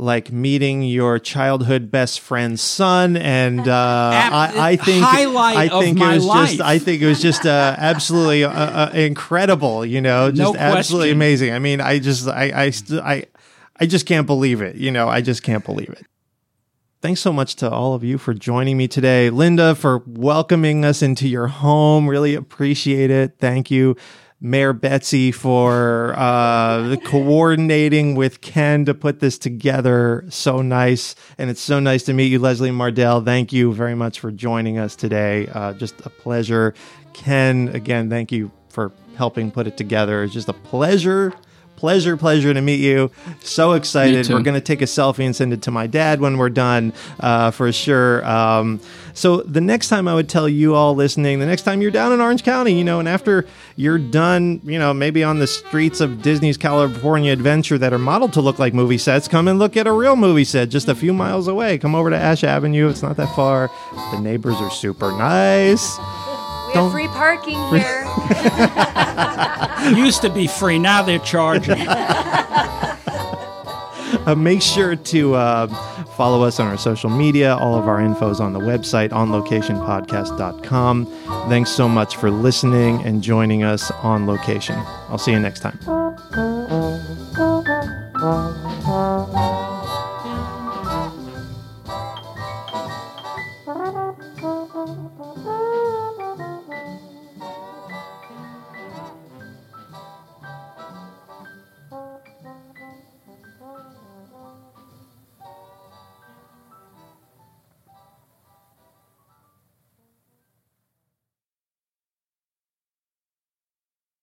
Like 0.00 0.32
meeting 0.32 0.82
your 0.82 1.18
childhood 1.18 1.90
best 1.90 2.20
friend's 2.20 2.62
son, 2.62 3.16
and 3.16 3.68
uh, 3.68 4.10
I, 4.14 4.52
I 4.56 4.76
think 4.76 5.04
I 5.04 5.68
think 5.68 6.00
it 6.00 6.06
was 6.06 6.24
life. 6.24 6.48
just 6.50 6.60
I 6.62 6.78
think 6.78 7.02
it 7.02 7.06
was 7.06 7.20
just 7.20 7.44
uh, 7.46 7.74
absolutely 7.76 8.44
uh, 8.44 8.50
uh, 8.50 8.90
incredible. 8.94 9.84
You 9.84 10.00
know, 10.00 10.30
just 10.30 10.54
No 10.54 10.58
absolutely 10.58 11.10
amazing. 11.10 11.52
I 11.52 11.58
mean, 11.58 11.80
I 11.80 11.98
just 11.98 12.26
I 12.26 12.50
I, 12.54 12.70
st- 12.70 13.00
I 13.00 13.26
I 13.78 13.86
just 13.86 14.06
can't 14.06 14.26
believe 14.26 14.62
it. 14.62 14.76
You 14.76 14.90
know, 14.90 15.08
I 15.08 15.20
just 15.20 15.42
can't 15.42 15.64
believe 15.64 15.90
it. 15.90 16.06
Thanks 17.02 17.20
so 17.20 17.32
much 17.32 17.56
to 17.56 17.70
all 17.70 17.94
of 17.94 18.04
you 18.04 18.18
for 18.18 18.34
joining 18.34 18.76
me 18.76 18.86
today. 18.86 19.30
Linda, 19.30 19.74
for 19.74 20.02
welcoming 20.06 20.84
us 20.84 21.00
into 21.00 21.28
your 21.28 21.46
home. 21.46 22.08
Really 22.08 22.34
appreciate 22.34 23.10
it. 23.10 23.36
Thank 23.38 23.70
you. 23.70 23.96
Mayor 24.40 24.72
Betsy 24.72 25.32
for 25.32 26.14
uh, 26.16 26.96
coordinating 27.04 28.14
with 28.14 28.40
Ken 28.40 28.86
to 28.86 28.94
put 28.94 29.20
this 29.20 29.36
together. 29.36 30.24
So 30.30 30.62
nice. 30.62 31.14
And 31.36 31.50
it's 31.50 31.60
so 31.60 31.78
nice 31.78 32.04
to 32.04 32.14
meet 32.14 32.26
you, 32.26 32.38
Leslie 32.38 32.70
Mardell. 32.70 33.24
Thank 33.24 33.52
you 33.52 33.72
very 33.72 33.94
much 33.94 34.18
for 34.20 34.30
joining 34.30 34.78
us 34.78 34.96
today. 34.96 35.48
Uh, 35.48 35.74
just 35.74 36.00
a 36.06 36.10
pleasure. 36.10 36.74
Ken, 37.12 37.68
again, 37.74 38.08
thank 38.08 38.32
you 38.32 38.50
for 38.70 38.92
helping 39.16 39.50
put 39.50 39.66
it 39.66 39.76
together. 39.76 40.22
It's 40.22 40.32
just 40.32 40.48
a 40.48 40.54
pleasure 40.54 41.34
pleasure, 41.80 42.14
pleasure 42.14 42.52
to 42.52 42.60
meet 42.60 42.78
you. 42.80 43.10
So 43.42 43.72
excited. 43.72 44.28
We're 44.28 44.42
going 44.42 44.54
to 44.54 44.60
take 44.60 44.82
a 44.82 44.84
selfie 44.84 45.24
and 45.24 45.34
send 45.34 45.54
it 45.54 45.62
to 45.62 45.70
my 45.70 45.86
dad 45.86 46.20
when 46.20 46.36
we're 46.36 46.50
done 46.50 46.92
uh, 47.18 47.50
for 47.52 47.72
sure. 47.72 48.22
Um, 48.24 48.80
so 49.14 49.38
the 49.38 49.62
next 49.62 49.88
time 49.88 50.06
I 50.06 50.14
would 50.14 50.28
tell 50.28 50.46
you 50.46 50.74
all 50.74 50.94
listening, 50.94 51.40
the 51.40 51.46
next 51.46 51.62
time 51.62 51.80
you're 51.80 51.90
down 51.90 52.12
in 52.12 52.20
Orange 52.20 52.44
County, 52.44 52.76
you 52.76 52.84
know, 52.84 53.00
and 53.00 53.08
after 53.08 53.46
you're 53.76 53.98
done, 53.98 54.60
you 54.62 54.78
know, 54.78 54.92
maybe 54.92 55.24
on 55.24 55.38
the 55.38 55.46
streets 55.46 56.00
of 56.02 56.20
Disney's 56.20 56.58
California 56.58 57.32
Adventure 57.32 57.78
that 57.78 57.94
are 57.94 57.98
modeled 57.98 58.34
to 58.34 58.42
look 58.42 58.58
like 58.58 58.74
movie 58.74 58.98
sets, 58.98 59.26
come 59.26 59.48
and 59.48 59.58
look 59.58 59.74
at 59.76 59.86
a 59.86 59.92
real 59.92 60.16
movie 60.16 60.44
set 60.44 60.68
just 60.68 60.86
a 60.88 60.94
few 60.94 61.14
miles 61.14 61.48
away. 61.48 61.78
Come 61.78 61.94
over 61.94 62.10
to 62.10 62.16
Ash 62.16 62.44
Avenue. 62.44 62.88
It's 62.90 63.02
not 63.02 63.16
that 63.16 63.34
far. 63.34 63.70
The 64.12 64.20
neighbors 64.20 64.56
are 64.56 64.70
super 64.70 65.10
nice. 65.12 65.96
We 65.98 66.74
Don't- 66.74 66.84
have 66.84 66.92
free 66.92 67.08
parking 67.08 67.58
here. 67.70 67.99
Used 69.96 70.22
to 70.22 70.30
be 70.30 70.46
free, 70.46 70.78
now 70.78 71.02
they're 71.02 71.18
charging. 71.18 71.78
Uh, 74.26 74.34
make 74.34 74.60
sure 74.60 74.96
to 74.96 75.34
uh, 75.34 75.66
follow 76.16 76.42
us 76.42 76.60
on 76.60 76.66
our 76.66 76.76
social 76.76 77.08
media. 77.08 77.56
All 77.56 77.74
of 77.74 77.88
our 77.88 78.00
info 78.00 78.28
is 78.28 78.38
on 78.40 78.52
the 78.52 78.60
website, 78.60 79.10
onlocationpodcast.com. 79.10 81.06
Thanks 81.48 81.70
so 81.70 81.88
much 81.88 82.16
for 82.16 82.30
listening 82.30 83.02
and 83.02 83.22
joining 83.22 83.62
us 83.62 83.90
on 84.02 84.26
location. 84.26 84.76
I'll 85.08 85.16
see 85.18 85.32
you 85.32 85.40
next 85.40 85.60
time. 85.60 85.78